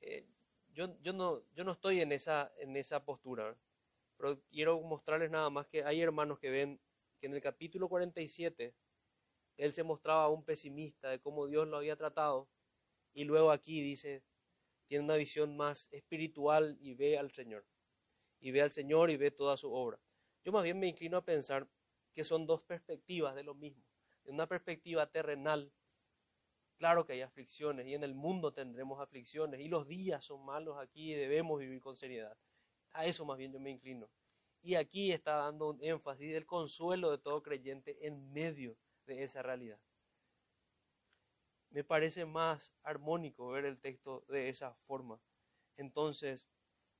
Eh, 0.00 0.26
yo, 0.72 1.00
yo, 1.00 1.12
no, 1.12 1.42
yo 1.54 1.64
no 1.64 1.72
estoy 1.72 2.02
en 2.02 2.12
esa, 2.12 2.52
en 2.58 2.76
esa 2.76 3.04
postura. 3.04 3.56
Pero 4.16 4.40
quiero 4.50 4.80
mostrarles 4.80 5.30
nada 5.30 5.50
más 5.50 5.66
que 5.66 5.84
hay 5.84 6.00
hermanos 6.00 6.38
que 6.38 6.50
ven 6.50 6.80
que 7.18 7.26
en 7.26 7.34
el 7.34 7.40
capítulo 7.40 7.88
47 7.88 8.74
él 9.56 9.72
se 9.72 9.82
mostraba 9.82 10.28
un 10.28 10.44
pesimista 10.44 11.08
de 11.08 11.20
cómo 11.20 11.46
Dios 11.46 11.66
lo 11.66 11.78
había 11.78 11.96
tratado 11.96 12.48
y 13.14 13.24
luego 13.24 13.50
aquí 13.50 13.80
dice, 13.80 14.22
tiene 14.86 15.04
una 15.04 15.16
visión 15.16 15.56
más 15.56 15.88
espiritual 15.92 16.76
y 16.80 16.94
ve 16.94 17.18
al 17.18 17.30
Señor. 17.30 17.66
Y 18.38 18.50
ve 18.50 18.60
al 18.62 18.70
Señor 18.70 19.10
y 19.10 19.16
ve 19.16 19.30
toda 19.30 19.56
su 19.56 19.72
obra. 19.72 19.98
Yo 20.44 20.52
más 20.52 20.62
bien 20.62 20.78
me 20.78 20.86
inclino 20.86 21.16
a 21.16 21.24
pensar 21.24 21.66
que 22.12 22.24
son 22.24 22.46
dos 22.46 22.62
perspectivas 22.62 23.34
de 23.34 23.42
lo 23.42 23.54
mismo. 23.54 23.84
En 24.24 24.34
una 24.34 24.46
perspectiva 24.46 25.10
terrenal, 25.10 25.72
claro 26.76 27.06
que 27.06 27.14
hay 27.14 27.22
aflicciones 27.22 27.86
y 27.86 27.94
en 27.94 28.04
el 28.04 28.14
mundo 28.14 28.52
tendremos 28.52 29.00
aflicciones 29.00 29.60
y 29.60 29.68
los 29.68 29.88
días 29.88 30.24
son 30.24 30.44
malos 30.44 30.76
aquí 30.78 31.12
y 31.12 31.16
debemos 31.16 31.58
vivir 31.58 31.80
con 31.80 31.96
seriedad. 31.96 32.36
A 32.96 33.04
eso 33.04 33.26
más 33.26 33.36
bien 33.36 33.52
yo 33.52 33.60
me 33.60 33.70
inclino. 33.70 34.08
Y 34.62 34.74
aquí 34.74 35.12
está 35.12 35.36
dando 35.36 35.68
un 35.68 35.84
énfasis 35.84 36.32
del 36.32 36.46
consuelo 36.46 37.10
de 37.10 37.18
todo 37.18 37.42
creyente 37.42 38.06
en 38.06 38.32
medio 38.32 38.78
de 39.04 39.22
esa 39.22 39.42
realidad. 39.42 39.78
Me 41.68 41.84
parece 41.84 42.24
más 42.24 42.72
armónico 42.82 43.48
ver 43.48 43.66
el 43.66 43.78
texto 43.78 44.24
de 44.28 44.48
esa 44.48 44.74
forma. 44.86 45.20
Entonces, 45.76 46.46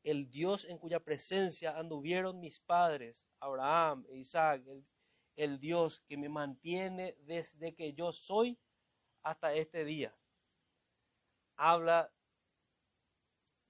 el 0.03 0.29
Dios 0.29 0.67
en 0.67 0.77
cuya 0.77 1.01
presencia 1.01 1.79
anduvieron 1.79 2.41
mis 2.41 2.61
padres, 2.61 3.27
Abraham 3.41 4.05
e 4.11 4.19
Isaac, 4.19 4.63
el, 4.67 4.87
el 5.35 5.59
Dios 5.59 6.01
que 6.01 6.19
me 6.19 6.29
mantiene 6.29 7.17
desde 7.21 7.75
que 7.75 7.95
yo 7.95 8.13
soy 8.13 8.59
hasta 9.23 9.55
este 9.55 9.87
día, 9.87 10.15
habla 11.57 12.13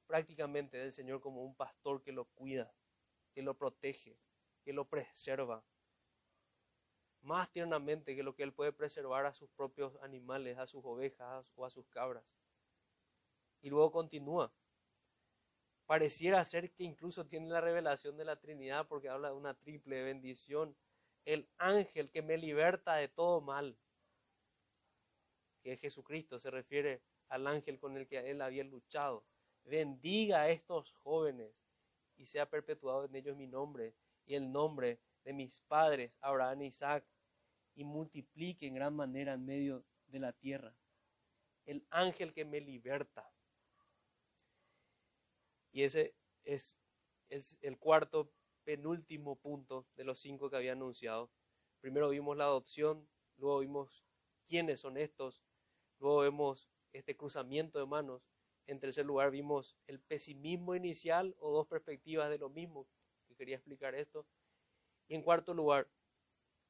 prácticamente 0.06 0.78
del 0.78 0.92
Señor 0.92 1.20
como 1.20 1.42
un 1.42 1.54
pastor 1.54 2.02
que 2.02 2.12
lo 2.12 2.24
cuida, 2.26 2.72
que 3.32 3.42
lo 3.42 3.56
protege, 3.56 4.18
que 4.62 4.72
lo 4.72 4.88
preserva, 4.88 5.64
más 7.22 7.50
tiernamente 7.50 8.14
que 8.14 8.22
lo 8.22 8.34
que 8.34 8.44
Él 8.44 8.52
puede 8.52 8.72
preservar 8.72 9.26
a 9.26 9.34
sus 9.34 9.50
propios 9.50 9.96
animales, 10.02 10.58
a 10.58 10.66
sus 10.66 10.84
ovejas 10.84 11.52
o 11.56 11.66
a 11.66 11.70
sus 11.70 11.86
cabras. 11.88 12.24
Y 13.60 13.68
luego 13.68 13.90
continúa. 13.90 14.52
Pareciera 15.86 16.44
ser 16.44 16.72
que 16.72 16.84
incluso 16.84 17.26
tiene 17.26 17.48
la 17.48 17.60
revelación 17.60 18.16
de 18.16 18.24
la 18.24 18.36
Trinidad 18.36 18.86
porque 18.86 19.08
habla 19.08 19.28
de 19.28 19.34
una 19.34 19.54
triple 19.54 20.02
bendición. 20.02 20.76
El 21.24 21.48
ángel 21.58 22.10
que 22.10 22.22
me 22.22 22.38
liberta 22.38 22.94
de 22.94 23.08
todo 23.08 23.40
mal, 23.40 23.76
que 25.62 25.72
es 25.72 25.80
Jesucristo, 25.80 26.38
se 26.38 26.50
refiere 26.50 27.02
al 27.28 27.46
ángel 27.46 27.78
con 27.78 27.96
el 27.96 28.06
que 28.06 28.30
él 28.30 28.40
había 28.40 28.64
luchado. 28.64 29.24
Bendiga 29.66 30.42
a 30.42 30.48
estos 30.48 30.92
jóvenes 31.02 31.52
y 32.16 32.24
sea 32.24 32.48
perpetuado 32.48 33.04
en 33.04 33.16
ellos 33.16 33.36
mi 33.36 33.48
nombre 33.48 33.96
y 34.24 34.34
el 34.34 34.50
nombre 34.50 35.00
de 35.24 35.32
mis 35.32 35.60
padres, 35.62 36.16
Abraham 36.20 36.62
e 36.62 36.66
Isaac, 36.66 37.04
y 37.74 37.82
multiplique 37.82 38.66
en 38.66 38.74
gran 38.74 38.94
manera 38.94 39.34
en 39.34 39.44
medio 39.44 39.84
de 40.06 40.20
la 40.20 40.32
tierra. 40.32 40.72
El 41.64 41.84
ángel 41.90 42.32
que 42.32 42.44
me 42.44 42.60
liberta. 42.60 43.28
Y 45.72 45.82
ese 45.82 46.14
es, 46.44 46.76
es 47.28 47.58
el 47.60 47.76
cuarto, 47.76 48.32
penúltimo 48.62 49.34
punto 49.36 49.86
de 49.96 50.04
los 50.04 50.20
cinco 50.20 50.48
que 50.48 50.56
había 50.56 50.72
anunciado. 50.72 51.30
Primero 51.80 52.08
vimos 52.08 52.36
la 52.36 52.44
adopción, 52.44 53.08
luego 53.36 53.58
vimos 53.60 54.04
quiénes 54.46 54.80
son 54.80 54.96
estos, 54.96 55.44
luego 55.98 56.20
vemos 56.20 56.68
este 56.92 57.16
cruzamiento 57.16 57.80
de 57.80 57.86
manos. 57.86 58.22
En 58.66 58.80
tercer 58.80 59.06
lugar 59.06 59.30
vimos 59.30 59.76
el 59.86 60.00
pesimismo 60.00 60.74
inicial 60.74 61.36
o 61.38 61.52
dos 61.52 61.66
perspectivas 61.66 62.28
de 62.30 62.38
lo 62.38 62.50
mismo, 62.50 62.88
que 63.28 63.36
quería 63.36 63.56
explicar 63.56 63.94
esto. 63.94 64.26
Y 65.08 65.14
en 65.14 65.22
cuarto 65.22 65.54
lugar, 65.54 65.88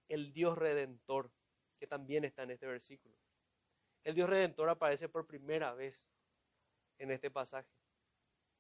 el 0.08 0.32
Dios 0.32 0.58
redentor, 0.58 1.32
que 1.78 1.86
también 1.86 2.24
está 2.24 2.42
en 2.42 2.50
este 2.50 2.66
versículo. 2.66 3.16
El 4.04 4.14
Dios 4.14 4.28
redentor 4.28 4.68
aparece 4.68 5.08
por 5.08 5.26
primera 5.26 5.72
vez 5.74 6.06
en 6.98 7.10
este 7.10 7.30
pasaje. 7.30 7.70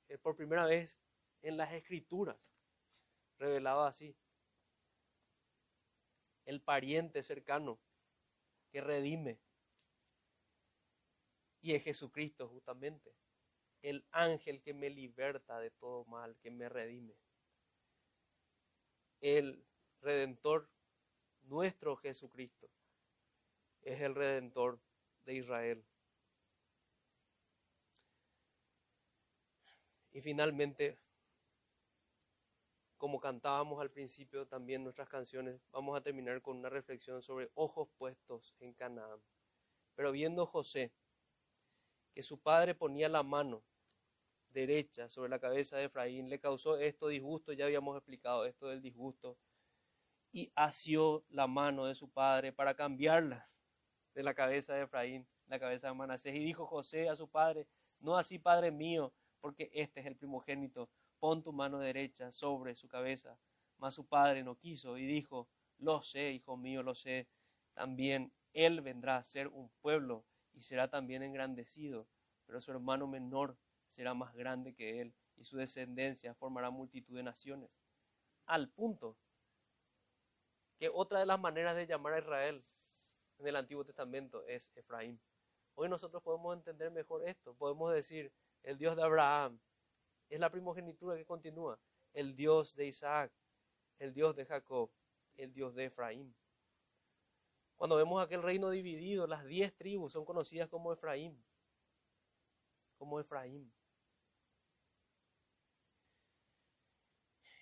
Es 0.08 0.18
por 0.18 0.34
primera 0.34 0.64
vez 0.64 0.98
en 1.42 1.56
las 1.56 1.72
escrituras, 1.72 2.38
revelado 3.38 3.84
así. 3.84 4.16
El 6.44 6.62
pariente 6.62 7.22
cercano 7.22 7.78
que 8.70 8.80
redime. 8.80 9.38
Y 11.60 11.74
es 11.74 11.82
Jesucristo 11.84 12.48
justamente. 12.48 13.14
El 13.82 14.04
ángel 14.10 14.62
que 14.62 14.74
me 14.74 14.90
liberta 14.90 15.58
de 15.60 15.70
todo 15.70 16.04
mal, 16.06 16.36
que 16.38 16.50
me 16.50 16.68
redime. 16.68 17.16
El 19.20 19.64
redentor 20.00 20.68
nuestro 21.42 21.96
Jesucristo 21.96 22.68
es 23.82 24.00
el 24.00 24.14
redentor 24.14 24.80
de 25.24 25.34
Israel. 25.34 25.84
Y 30.12 30.20
finalmente, 30.20 30.98
como 32.96 33.20
cantábamos 33.20 33.80
al 33.80 33.90
principio 33.90 34.46
también 34.46 34.82
nuestras 34.82 35.08
canciones, 35.08 35.60
vamos 35.70 35.96
a 35.96 36.02
terminar 36.02 36.40
con 36.40 36.56
una 36.56 36.70
reflexión 36.70 37.20
sobre 37.22 37.50
ojos 37.54 37.88
puestos 37.98 38.54
en 38.58 38.72
Canaán. 38.72 39.22
Pero 39.94 40.12
viendo 40.12 40.46
José 40.46 40.92
que 42.16 42.22
su 42.22 42.38
padre 42.38 42.74
ponía 42.74 43.10
la 43.10 43.22
mano 43.22 43.62
derecha 44.48 45.10
sobre 45.10 45.28
la 45.28 45.38
cabeza 45.38 45.76
de 45.76 45.84
Efraín, 45.84 46.30
le 46.30 46.40
causó 46.40 46.78
esto 46.78 47.08
disgusto, 47.08 47.52
ya 47.52 47.66
habíamos 47.66 47.94
explicado 47.94 48.46
esto 48.46 48.68
del 48.68 48.80
disgusto 48.80 49.36
y 50.32 50.50
asió 50.54 51.26
la 51.28 51.46
mano 51.46 51.84
de 51.84 51.94
su 51.94 52.08
padre 52.08 52.54
para 52.54 52.72
cambiarla 52.72 53.50
de 54.14 54.22
la 54.22 54.32
cabeza 54.32 54.72
de 54.72 54.84
Efraín, 54.84 55.28
la 55.46 55.60
cabeza 55.60 55.88
de 55.88 55.94
Manasés. 55.94 56.34
Y 56.34 56.38
dijo 56.38 56.64
José 56.64 57.10
a 57.10 57.16
su 57.16 57.28
padre, 57.28 57.68
no 58.00 58.16
así, 58.16 58.38
padre 58.38 58.70
mío, 58.70 59.12
porque 59.42 59.68
este 59.74 60.00
es 60.00 60.06
el 60.06 60.16
primogénito, 60.16 60.88
pon 61.18 61.42
tu 61.42 61.52
mano 61.52 61.78
derecha 61.80 62.32
sobre 62.32 62.74
su 62.74 62.88
cabeza. 62.88 63.38
Mas 63.76 63.92
su 63.92 64.06
padre 64.06 64.42
no 64.42 64.56
quiso 64.56 64.96
y 64.96 65.04
dijo, 65.04 65.50
lo 65.76 66.00
sé, 66.00 66.32
hijo 66.32 66.56
mío, 66.56 66.82
lo 66.82 66.94
sé, 66.94 67.28
también 67.74 68.32
él 68.54 68.80
vendrá 68.80 69.18
a 69.18 69.22
ser 69.22 69.48
un 69.48 69.68
pueblo 69.82 70.24
y 70.56 70.62
será 70.62 70.88
también 70.88 71.22
engrandecido, 71.22 72.08
pero 72.46 72.60
su 72.60 72.72
hermano 72.72 73.06
menor 73.06 73.56
será 73.86 74.14
más 74.14 74.34
grande 74.34 74.74
que 74.74 75.00
él 75.00 75.14
y 75.36 75.44
su 75.44 75.58
descendencia 75.58 76.34
formará 76.34 76.70
multitud 76.70 77.14
de 77.16 77.22
naciones. 77.22 77.70
Al 78.46 78.68
punto 78.70 79.16
que 80.78 80.88
otra 80.88 81.20
de 81.20 81.26
las 81.26 81.38
maneras 81.38 81.76
de 81.76 81.86
llamar 81.86 82.14
a 82.14 82.18
Israel 82.18 82.64
en 83.38 83.46
el 83.46 83.56
Antiguo 83.56 83.84
Testamento 83.84 84.44
es 84.46 84.72
Efraín. 84.74 85.20
Hoy 85.74 85.90
nosotros 85.90 86.22
podemos 86.22 86.56
entender 86.56 86.90
mejor 86.90 87.28
esto. 87.28 87.54
Podemos 87.54 87.92
decir, 87.92 88.32
el 88.62 88.78
Dios 88.78 88.96
de 88.96 89.02
Abraham 89.02 89.60
es 90.30 90.40
la 90.40 90.50
primogenitura 90.50 91.16
que 91.16 91.26
continúa. 91.26 91.78
El 92.14 92.34
Dios 92.34 92.74
de 92.74 92.86
Isaac, 92.86 93.30
el 93.98 94.14
Dios 94.14 94.34
de 94.34 94.46
Jacob, 94.46 94.90
el 95.36 95.52
Dios 95.52 95.74
de 95.74 95.84
Efraín. 95.84 96.34
Cuando 97.76 97.96
vemos 97.96 98.22
aquel 98.22 98.42
reino 98.42 98.70
dividido, 98.70 99.26
las 99.26 99.44
diez 99.44 99.74
tribus 99.76 100.12
son 100.12 100.24
conocidas 100.24 100.68
como 100.68 100.92
Efraín. 100.92 101.44
Como 102.96 103.20
Efraín. 103.20 103.70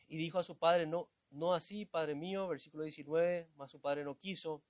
Y 0.07 0.17
dijo 0.17 0.39
a 0.39 0.45
su 0.45 0.57
padre, 0.57 0.87
no, 0.87 1.11
no 1.31 1.53
así, 1.53 1.85
Padre 1.85 2.15
mío, 2.15 2.47
versículo 2.47 2.85
19, 2.85 3.51
mas 3.57 3.73
su 3.73 3.81
padre 3.81 4.05
no 4.05 4.17
quiso. 4.17 4.63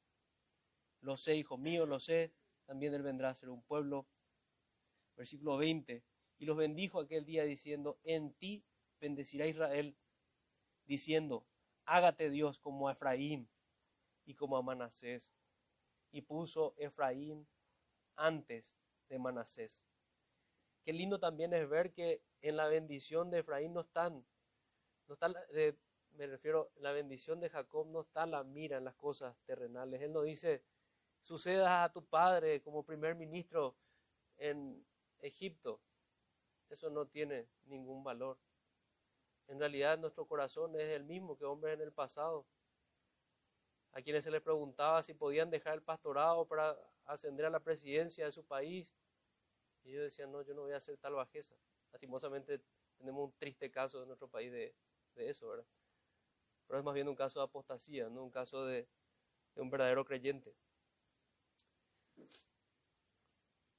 Lo 1.01 1.19
sé, 1.19 1.37
hijo 1.37 1.59
mío, 1.59 1.85
lo 1.85 2.01
sé, 2.01 2.33
también 2.65 2.95
él 2.95 3.03
vendrá 3.03 3.29
a 3.29 3.35
ser 3.35 3.51
un 3.51 3.63
pueblo. 3.63 4.07
Versículo 5.17 5.59
20, 5.59 6.03
y 6.39 6.45
los 6.45 6.57
bendijo 6.57 6.99
aquel 6.99 7.25
día 7.25 7.45
diciendo, 7.45 8.01
en 8.03 8.33
ti 8.35 8.65
bendecirá 8.99 9.47
Israel, 9.47 9.97
diciendo, 10.87 11.47
hágate 11.85 12.31
Dios 12.31 12.59
como 12.59 12.91
Efraín 12.91 13.49
y 14.25 14.35
como 14.35 14.57
a 14.57 14.63
Manasés. 14.63 15.33
Y 16.11 16.23
puso 16.23 16.75
Efraín 16.77 17.47
antes 18.17 18.77
de 19.09 19.19
Manasés. 19.19 19.83
Qué 20.85 20.93
lindo 20.93 21.19
también 21.19 21.53
es 21.55 21.69
ver 21.69 21.93
que 21.93 22.23
en 22.43 22.57
la 22.57 22.67
bendición 22.67 23.31
de 23.31 23.41
Efraín 23.41 23.73
no 23.73 23.81
están, 23.81 24.25
no 25.07 25.15
están 25.15 25.35
me 26.17 26.27
refiero, 26.27 26.71
la 26.77 26.93
bendición 26.93 27.41
de 27.41 27.51
Jacob 27.51 27.87
no 27.89 28.03
está 28.03 28.27
la 28.27 28.45
mira 28.45 28.77
en 28.77 28.85
las 28.85 28.95
cosas 28.95 29.37
terrenales. 29.47 30.01
Él 30.03 30.13
no 30.13 30.23
dice, 30.23 30.63
suceda 31.21 31.85
a 31.85 31.93
tu 31.93 32.05
padre 32.05 32.63
como 32.63 32.85
primer 32.85 33.15
ministro 33.15 33.77
en 34.37 34.85
Egipto. 35.21 35.81
Eso 36.69 36.91
no 36.91 37.07
tiene 37.07 37.49
ningún 37.65 38.05
valor. 38.05 38.39
En 39.49 39.59
realidad 39.59 39.99
nuestro 39.99 40.27
corazón 40.27 40.75
es 40.77 40.89
el 40.91 41.05
mismo 41.05 41.37
que 41.37 41.45
hombres 41.45 41.75
en 41.75 41.81
el 41.81 41.93
pasado, 41.93 42.47
a 43.95 44.03
quienes 44.03 44.25
se 44.25 44.31
les 44.31 44.43
preguntaba 44.43 45.03
si 45.03 45.15
podían 45.15 45.51
dejar 45.51 45.75
el 45.75 45.83
pastorado 45.83 46.47
para 46.47 46.77
ascender 47.07 47.47
a 47.47 47.51
la 47.51 47.61
presidencia 47.61 48.27
de 48.27 48.33
su 48.33 48.45
país. 48.45 48.95
Y 49.83 49.91
ellos 49.91 50.05
decían, 50.05 50.31
no, 50.31 50.43
yo 50.43 50.55
no 50.55 50.63
voy 50.63 50.73
a 50.73 50.77
hacer 50.77 50.99
tal 50.99 51.15
bajeza. 51.15 51.55
Lastimosamente 51.93 52.61
tenemos 52.99 53.25
un 53.25 53.33
triste 53.39 53.71
caso 53.71 54.01
de 54.01 54.07
nuestro 54.07 54.29
país 54.29 54.53
de 54.53 54.75
de 55.15 55.31
eso, 55.31 55.49
¿verdad? 55.49 55.67
Pero 56.67 56.79
es 56.79 56.85
más 56.85 56.95
bien 56.95 57.09
un 57.09 57.15
caso 57.15 57.39
de 57.39 57.45
apostasía, 57.45 58.09
no 58.09 58.23
un 58.25 58.31
caso 58.31 58.65
de, 58.65 58.89
de 59.55 59.63
un 59.63 59.71
verdadero 59.71 60.05
creyente. 60.05 60.55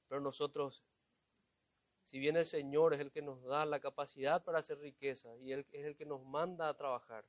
Pero 0.08 0.20
nosotros, 0.20 0.84
si 2.04 2.18
bien 2.18 2.36
el 2.36 2.46
Señor 2.46 2.94
es 2.94 3.00
el 3.00 3.10
que 3.10 3.22
nos 3.22 3.42
da 3.42 3.66
la 3.66 3.80
capacidad 3.80 4.44
para 4.44 4.60
hacer 4.60 4.78
riqueza 4.78 5.36
y 5.38 5.52
Él 5.52 5.66
es 5.72 5.84
el 5.84 5.96
que 5.96 6.06
nos 6.06 6.24
manda 6.24 6.68
a 6.68 6.76
trabajar 6.76 7.26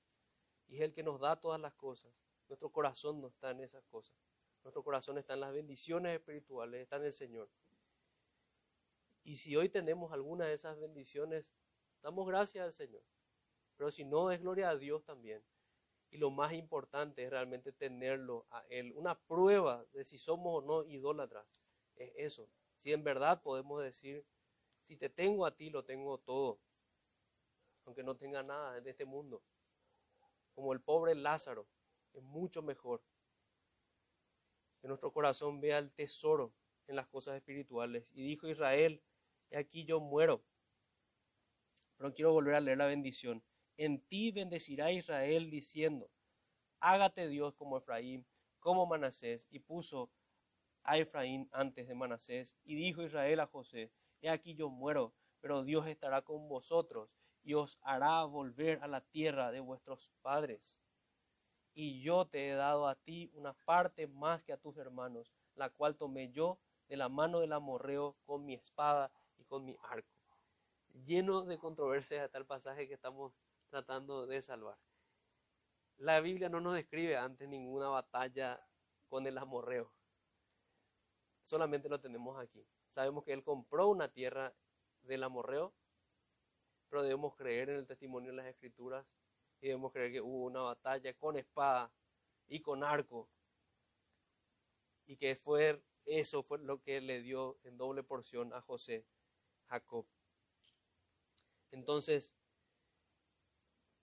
y 0.67 0.75
es 0.75 0.81
el 0.81 0.93
que 0.93 1.03
nos 1.03 1.19
da 1.19 1.39
todas 1.39 1.59
las 1.59 1.73
cosas, 1.73 2.13
nuestro 2.47 2.69
corazón 2.71 3.21
no 3.21 3.27
está 3.27 3.51
en 3.51 3.61
esas 3.61 3.83
cosas. 3.85 4.15
Nuestro 4.63 4.83
corazón 4.83 5.17
está 5.17 5.33
en 5.33 5.41
las 5.41 5.53
bendiciones 5.53 6.15
espirituales, 6.15 6.81
está 6.81 6.97
en 6.97 7.05
el 7.05 7.13
Señor. 7.13 7.49
Y 9.23 9.35
si 9.35 9.55
hoy 9.55 9.69
tenemos 9.69 10.11
alguna 10.11 10.45
de 10.45 10.53
esas 10.53 10.79
bendiciones, 10.79 11.45
damos 12.01 12.27
gracias 12.27 12.65
al 12.65 12.73
Señor. 12.73 13.03
Pero 13.75 13.91
si 13.91 14.05
no, 14.05 14.31
es 14.31 14.41
gloria 14.41 14.69
a 14.69 14.77
Dios 14.77 15.03
también. 15.03 15.43
Y 16.09 16.17
lo 16.17 16.31
más 16.31 16.53
importante 16.53 17.23
es 17.23 17.29
realmente 17.29 17.71
tenerlo 17.71 18.47
a 18.49 18.65
Él. 18.69 18.93
Una 18.93 19.19
prueba 19.19 19.85
de 19.93 20.05
si 20.05 20.17
somos 20.17 20.63
o 20.63 20.65
no 20.65 20.83
idólatras 20.85 21.45
es 21.95 22.11
eso. 22.15 22.49
Si 22.75 22.93
en 22.93 23.03
verdad 23.03 23.41
podemos 23.41 23.83
decir, 23.83 24.25
si 24.81 24.95
te 24.95 25.09
tengo 25.09 25.45
a 25.45 25.55
ti, 25.55 25.69
lo 25.69 25.83
tengo 25.83 26.17
todo. 26.19 26.59
Aunque 27.85 28.03
no 28.03 28.15
tenga 28.15 28.43
nada 28.43 28.77
en 28.77 28.87
este 28.87 29.05
mundo. 29.05 29.41
Como 30.53 30.73
el 30.73 30.81
pobre 30.81 31.13
Lázaro, 31.15 31.67
es 32.17 32.23
mucho 32.23 32.61
mejor. 32.61 33.03
Que 34.81 34.87
nuestro 34.87 35.11
corazón 35.11 35.59
vea 35.59 35.79
el 35.79 35.91
tesoro 35.91 36.53
en 36.87 36.95
las 36.95 37.07
cosas 37.07 37.35
espirituales. 37.35 38.11
Y 38.13 38.23
dijo 38.23 38.47
Israel, 38.47 39.03
he 39.49 39.57
aquí 39.57 39.85
yo 39.85 39.99
muero. 39.99 40.43
Pero 41.97 42.13
quiero 42.13 42.31
volver 42.31 42.55
a 42.55 42.61
leer 42.61 42.77
la 42.77 42.85
bendición. 42.85 43.43
En 43.77 44.01
ti 44.01 44.31
bendecirá 44.31 44.91
Israel 44.91 45.49
diciendo, 45.49 46.09
hágate 46.79 47.27
Dios 47.27 47.55
como 47.55 47.77
Efraín, 47.77 48.27
como 48.59 48.85
Manasés. 48.85 49.47
Y 49.49 49.59
puso 49.59 50.11
a 50.83 50.97
Efraín 50.97 51.49
antes 51.51 51.87
de 51.87 51.95
Manasés. 51.95 52.57
Y 52.63 52.75
dijo 52.75 53.03
Israel 53.03 53.39
a 53.39 53.47
José, 53.47 53.91
he 54.21 54.29
aquí 54.29 54.55
yo 54.55 54.69
muero, 54.69 55.13
pero 55.39 55.63
Dios 55.63 55.87
estará 55.87 56.23
con 56.23 56.47
vosotros 56.47 57.09
y 57.43 57.53
os 57.53 57.77
hará 57.81 58.23
volver 58.25 58.79
a 58.81 58.87
la 58.87 59.01
tierra 59.01 59.51
de 59.51 59.59
vuestros 59.59 60.11
padres. 60.21 60.75
Y 61.77 62.01
yo 62.01 62.25
te 62.25 62.49
he 62.49 62.53
dado 62.55 62.87
a 62.87 62.95
ti 62.95 63.29
una 63.35 63.53
parte 63.53 64.07
más 64.07 64.43
que 64.43 64.51
a 64.51 64.57
tus 64.57 64.77
hermanos, 64.77 65.31
la 65.53 65.69
cual 65.69 65.95
tomé 65.95 66.31
yo 66.31 66.57
de 66.87 66.97
la 66.97 67.07
mano 67.07 67.39
del 67.39 67.53
amorreo 67.53 68.15
con 68.25 68.45
mi 68.45 68.55
espada 68.55 69.11
y 69.37 69.43
con 69.43 69.63
mi 69.63 69.77
arco. 69.83 70.17
Lleno 71.05 71.43
de 71.43 71.59
controversias 71.59 72.23
hasta 72.23 72.39
el 72.39 72.45
pasaje 72.45 72.87
que 72.87 72.95
estamos 72.95 73.33
tratando 73.69 74.25
de 74.25 74.41
salvar. 74.41 74.79
La 75.97 76.19
Biblia 76.19 76.49
no 76.49 76.61
nos 76.61 76.73
describe 76.73 77.15
antes 77.15 77.47
ninguna 77.47 77.89
batalla 77.89 78.59
con 79.07 79.27
el 79.27 79.37
amorreo 79.37 79.91
solamente 81.47 81.87
lo 81.87 81.99
tenemos 81.99 82.37
aquí. 82.37 82.67
Sabemos 82.89 83.23
que 83.23 83.31
él 83.31 83.41
compró 83.41 83.87
una 83.87 84.09
tierra 84.09 84.53
del 85.03 85.23
amorreo, 85.23 85.73
pero 86.89 87.03
debemos 87.03 87.35
creer 87.35 87.69
en 87.69 87.77
el 87.77 87.87
testimonio 87.87 88.31
de 88.31 88.37
las 88.37 88.47
escrituras 88.47 89.05
y 89.59 89.67
debemos 89.67 89.91
creer 89.91 90.11
que 90.11 90.21
hubo 90.21 90.45
una 90.45 90.61
batalla 90.61 91.13
con 91.13 91.37
espada 91.37 91.91
y 92.47 92.59
con 92.59 92.83
arco 92.83 93.29
y 95.05 95.17
que 95.17 95.35
fue 95.35 95.81
eso 96.05 96.43
fue 96.43 96.59
lo 96.59 96.81
que 96.81 97.01
le 97.01 97.21
dio 97.21 97.57
en 97.63 97.77
doble 97.77 98.01
porción 98.01 98.53
a 98.53 98.61
José, 98.61 99.05
Jacob. 99.65 100.05
Entonces, 101.71 102.33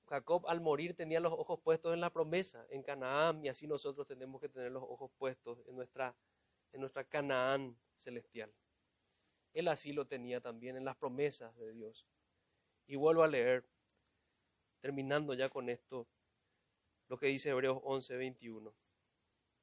Jacob 0.07 0.47
al 0.49 0.61
morir 0.61 0.95
tenía 0.95 1.21
los 1.21 1.33
ojos 1.33 1.61
puestos 1.61 1.95
en 1.95 2.01
la 2.01 2.11
promesa, 2.11 2.67
en 2.69 2.83
Canaán, 2.83 3.43
y 3.43 3.49
así 3.49 3.67
nosotros 3.67 4.07
tenemos 4.07 4.41
que 4.41 4.51
tener 4.51 4.71
los 4.71 4.83
ojos 4.83 5.11
puestos 5.17 5.63
en 5.67 5.77
nuestra 5.77 6.15
en 6.73 6.81
nuestra 6.81 7.05
Canaán 7.05 7.79
celestial. 7.97 8.53
Él 9.55 9.69
así 9.69 9.93
lo 9.93 10.07
tenía 10.07 10.41
también 10.41 10.77
en 10.77 10.85
las 10.85 10.97
promesas 10.97 11.57
de 11.57 11.73
Dios. 11.73 12.05
Y 12.87 12.97
vuelvo 12.97 13.23
a 13.23 13.29
leer, 13.29 13.65
terminando 14.85 15.33
ya 15.33 15.49
con 15.49 15.71
esto, 15.71 16.07
lo 17.09 17.17
que 17.17 17.29
dice 17.29 17.49
Hebreos 17.49 17.81
11, 17.85 18.19
21. 18.19 18.77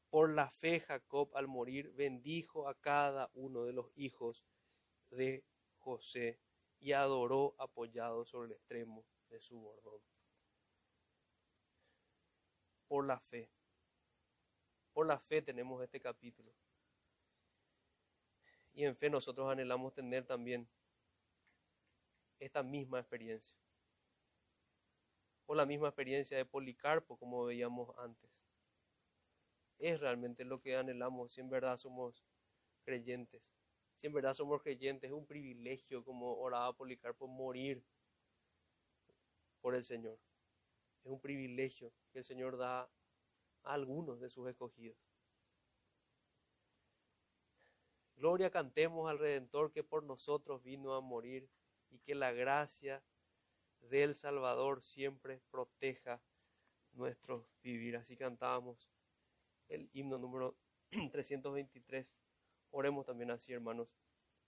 Por 0.09 0.33
la 0.33 0.49
fe 0.49 0.79
Jacob 0.79 1.29
al 1.37 1.47
morir 1.47 1.91
bendijo 1.93 2.67
a 2.67 2.73
cada 2.73 3.29
uno 3.35 3.65
de 3.65 3.71
los 3.71 3.91
hijos 3.95 4.43
de 5.11 5.45
José 5.77 6.39
y 6.79 6.93
adoró 6.93 7.53
apoyado 7.59 8.25
sobre 8.25 8.47
el 8.47 8.53
extremo 8.53 9.05
de 9.29 9.39
su 9.39 9.59
bordón. 9.59 10.01
Por 12.87 13.05
la 13.05 13.19
fe. 13.19 13.51
Por 14.91 15.05
la 15.05 15.19
fe 15.19 15.43
tenemos 15.43 15.83
este 15.83 16.01
capítulo. 16.01 16.51
Y 18.73 18.85
en 18.85 18.95
fe 18.95 19.11
nosotros 19.11 19.47
anhelamos 19.51 19.93
tener 19.93 20.25
también 20.25 20.67
esta 22.39 22.63
misma 22.63 22.99
experiencia. 22.99 23.55
O 25.51 25.53
la 25.53 25.65
misma 25.65 25.89
experiencia 25.89 26.37
de 26.37 26.45
Policarpo, 26.45 27.17
como 27.17 27.43
veíamos 27.43 27.93
antes. 27.97 28.31
Es 29.79 29.99
realmente 29.99 30.45
lo 30.45 30.61
que 30.61 30.77
anhelamos 30.77 31.33
si 31.33 31.41
en 31.41 31.49
verdad 31.49 31.75
somos 31.75 32.25
creyentes. 32.85 33.53
Si 33.97 34.07
en 34.07 34.13
verdad 34.13 34.33
somos 34.33 34.61
creyentes, 34.63 35.09
es 35.09 35.13
un 35.13 35.25
privilegio, 35.25 36.05
como 36.05 36.37
oraba 36.37 36.71
Policarpo, 36.71 37.27
morir 37.27 37.83
por 39.59 39.75
el 39.75 39.83
Señor. 39.83 40.17
Es 41.03 41.11
un 41.11 41.19
privilegio 41.19 41.91
que 42.13 42.19
el 42.19 42.23
Señor 42.23 42.55
da 42.55 42.83
a 42.83 43.73
algunos 43.73 44.21
de 44.21 44.29
sus 44.29 44.47
escogidos. 44.47 44.97
Gloria 48.15 48.49
cantemos 48.51 49.09
al 49.09 49.19
Redentor 49.19 49.73
que 49.73 49.83
por 49.83 50.05
nosotros 50.05 50.63
vino 50.63 50.93
a 50.93 51.01
morir 51.01 51.49
y 51.89 51.99
que 51.99 52.15
la 52.15 52.31
gracia 52.31 53.03
del 53.81 54.15
Salvador 54.15 54.81
siempre 54.81 55.41
proteja 55.49 56.21
nuestro 56.93 57.47
vivir. 57.61 57.97
Así 57.97 58.15
cantábamos 58.15 58.89
el 59.67 59.89
himno 59.93 60.17
número 60.17 60.57
323. 61.11 62.13
Oremos 62.71 63.05
también 63.05 63.31
así, 63.31 63.53
hermanos, 63.53 63.89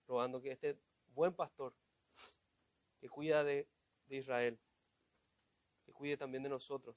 rogando 0.07 0.41
que 0.41 0.51
este 0.51 0.79
buen 1.07 1.34
pastor 1.34 1.75
que 2.99 3.09
cuida 3.09 3.43
de, 3.43 3.67
de 4.05 4.15
Israel, 4.15 4.59
que 5.86 5.91
cuide 5.91 6.15
también 6.15 6.43
de 6.43 6.49
nosotros, 6.49 6.95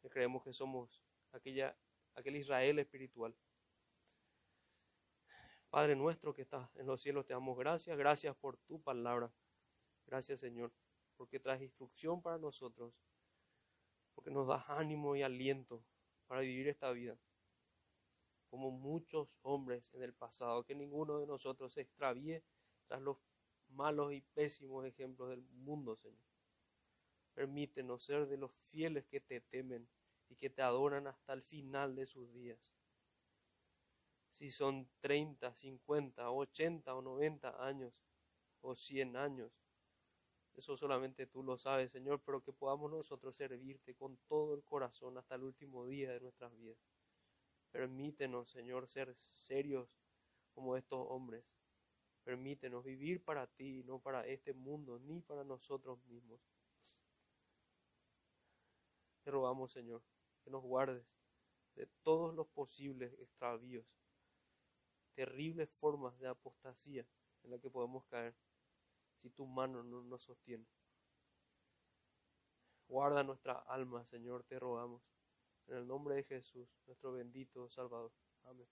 que 0.00 0.08
creemos 0.08 0.42
que 0.42 0.52
somos 0.52 1.02
aquella, 1.32 1.76
aquel 2.14 2.36
Israel 2.36 2.78
espiritual 2.78 3.36
Padre 5.70 5.96
nuestro 5.96 6.32
que 6.32 6.42
estás 6.42 6.74
en 6.76 6.86
los 6.86 7.02
cielos, 7.02 7.26
te 7.26 7.34
damos 7.34 7.58
gracias. 7.58 7.96
Gracias 7.98 8.34
por 8.36 8.56
tu 8.56 8.80
palabra. 8.80 9.30
Gracias, 10.08 10.40
Señor, 10.40 10.72
porque 11.18 11.38
traes 11.38 11.60
instrucción 11.60 12.22
para 12.22 12.38
nosotros, 12.38 12.94
porque 14.14 14.30
nos 14.30 14.48
das 14.48 14.64
ánimo 14.68 15.14
y 15.14 15.22
aliento 15.22 15.84
para 16.26 16.40
vivir 16.40 16.66
esta 16.66 16.90
vida. 16.92 17.18
Como 18.48 18.70
muchos 18.70 19.38
hombres 19.42 19.92
en 19.92 20.02
el 20.02 20.14
pasado, 20.14 20.64
que 20.64 20.74
ninguno 20.74 21.18
de 21.18 21.26
nosotros 21.26 21.74
se 21.74 21.82
extravíe 21.82 22.42
tras 22.86 23.02
los 23.02 23.18
malos 23.68 24.14
y 24.14 24.22
pésimos 24.22 24.86
ejemplos 24.86 25.28
del 25.28 25.42
mundo, 25.50 25.94
Señor. 25.94 26.24
Permítenos 27.34 28.02
ser 28.02 28.26
de 28.26 28.38
los 28.38 28.52
fieles 28.70 29.04
que 29.04 29.20
te 29.20 29.42
temen 29.42 29.86
y 30.30 30.36
que 30.36 30.48
te 30.48 30.62
adoran 30.62 31.06
hasta 31.06 31.34
el 31.34 31.42
final 31.42 31.94
de 31.94 32.06
sus 32.06 32.32
días 32.32 32.58
si 34.38 34.52
son 34.52 34.88
30, 35.00 35.52
50, 35.52 36.30
80 36.30 36.94
o 36.94 37.02
90 37.02 37.66
años 37.66 37.92
o 38.60 38.76
100 38.76 39.16
años. 39.16 39.50
Eso 40.58 40.76
solamente 40.76 41.24
tú 41.28 41.44
lo 41.44 41.56
sabes, 41.56 41.92
Señor, 41.92 42.20
pero 42.24 42.42
que 42.42 42.52
podamos 42.52 42.90
nosotros 42.90 43.36
servirte 43.36 43.94
con 43.94 44.16
todo 44.26 44.54
el 44.54 44.64
corazón 44.64 45.16
hasta 45.16 45.36
el 45.36 45.44
último 45.44 45.86
día 45.86 46.10
de 46.10 46.18
nuestras 46.18 46.52
vidas. 46.58 46.76
Permítenos, 47.70 48.50
Señor, 48.50 48.88
ser 48.88 49.14
serios 49.14 49.88
como 50.50 50.76
estos 50.76 50.98
hombres. 51.10 51.44
Permítenos 52.24 52.82
vivir 52.82 53.22
para 53.22 53.46
ti, 53.46 53.84
no 53.84 54.00
para 54.00 54.26
este 54.26 54.52
mundo, 54.52 54.98
ni 54.98 55.20
para 55.20 55.44
nosotros 55.44 56.04
mismos. 56.06 56.40
Te 59.22 59.30
rogamos, 59.30 59.70
Señor, 59.70 60.02
que 60.42 60.50
nos 60.50 60.64
guardes 60.64 61.06
de 61.76 61.86
todos 62.02 62.34
los 62.34 62.48
posibles 62.48 63.12
extravíos 63.20 63.86
terribles 65.14 65.70
formas 65.70 66.18
de 66.18 66.26
apostasía 66.26 67.06
en 67.44 67.52
la 67.52 67.60
que 67.60 67.70
podemos 67.70 68.04
caer 68.06 68.34
si 69.20 69.30
tu 69.30 69.46
mano 69.46 69.82
no 69.82 70.02
nos 70.02 70.22
sostiene. 70.22 70.66
Guarda 72.88 73.22
nuestra 73.22 73.52
alma, 73.68 74.04
Señor, 74.06 74.44
te 74.44 74.58
rogamos. 74.58 75.02
En 75.66 75.76
el 75.76 75.86
nombre 75.86 76.14
de 76.14 76.24
Jesús, 76.24 76.68
nuestro 76.86 77.12
bendito 77.12 77.68
Salvador. 77.68 78.12
Amén. 78.44 78.68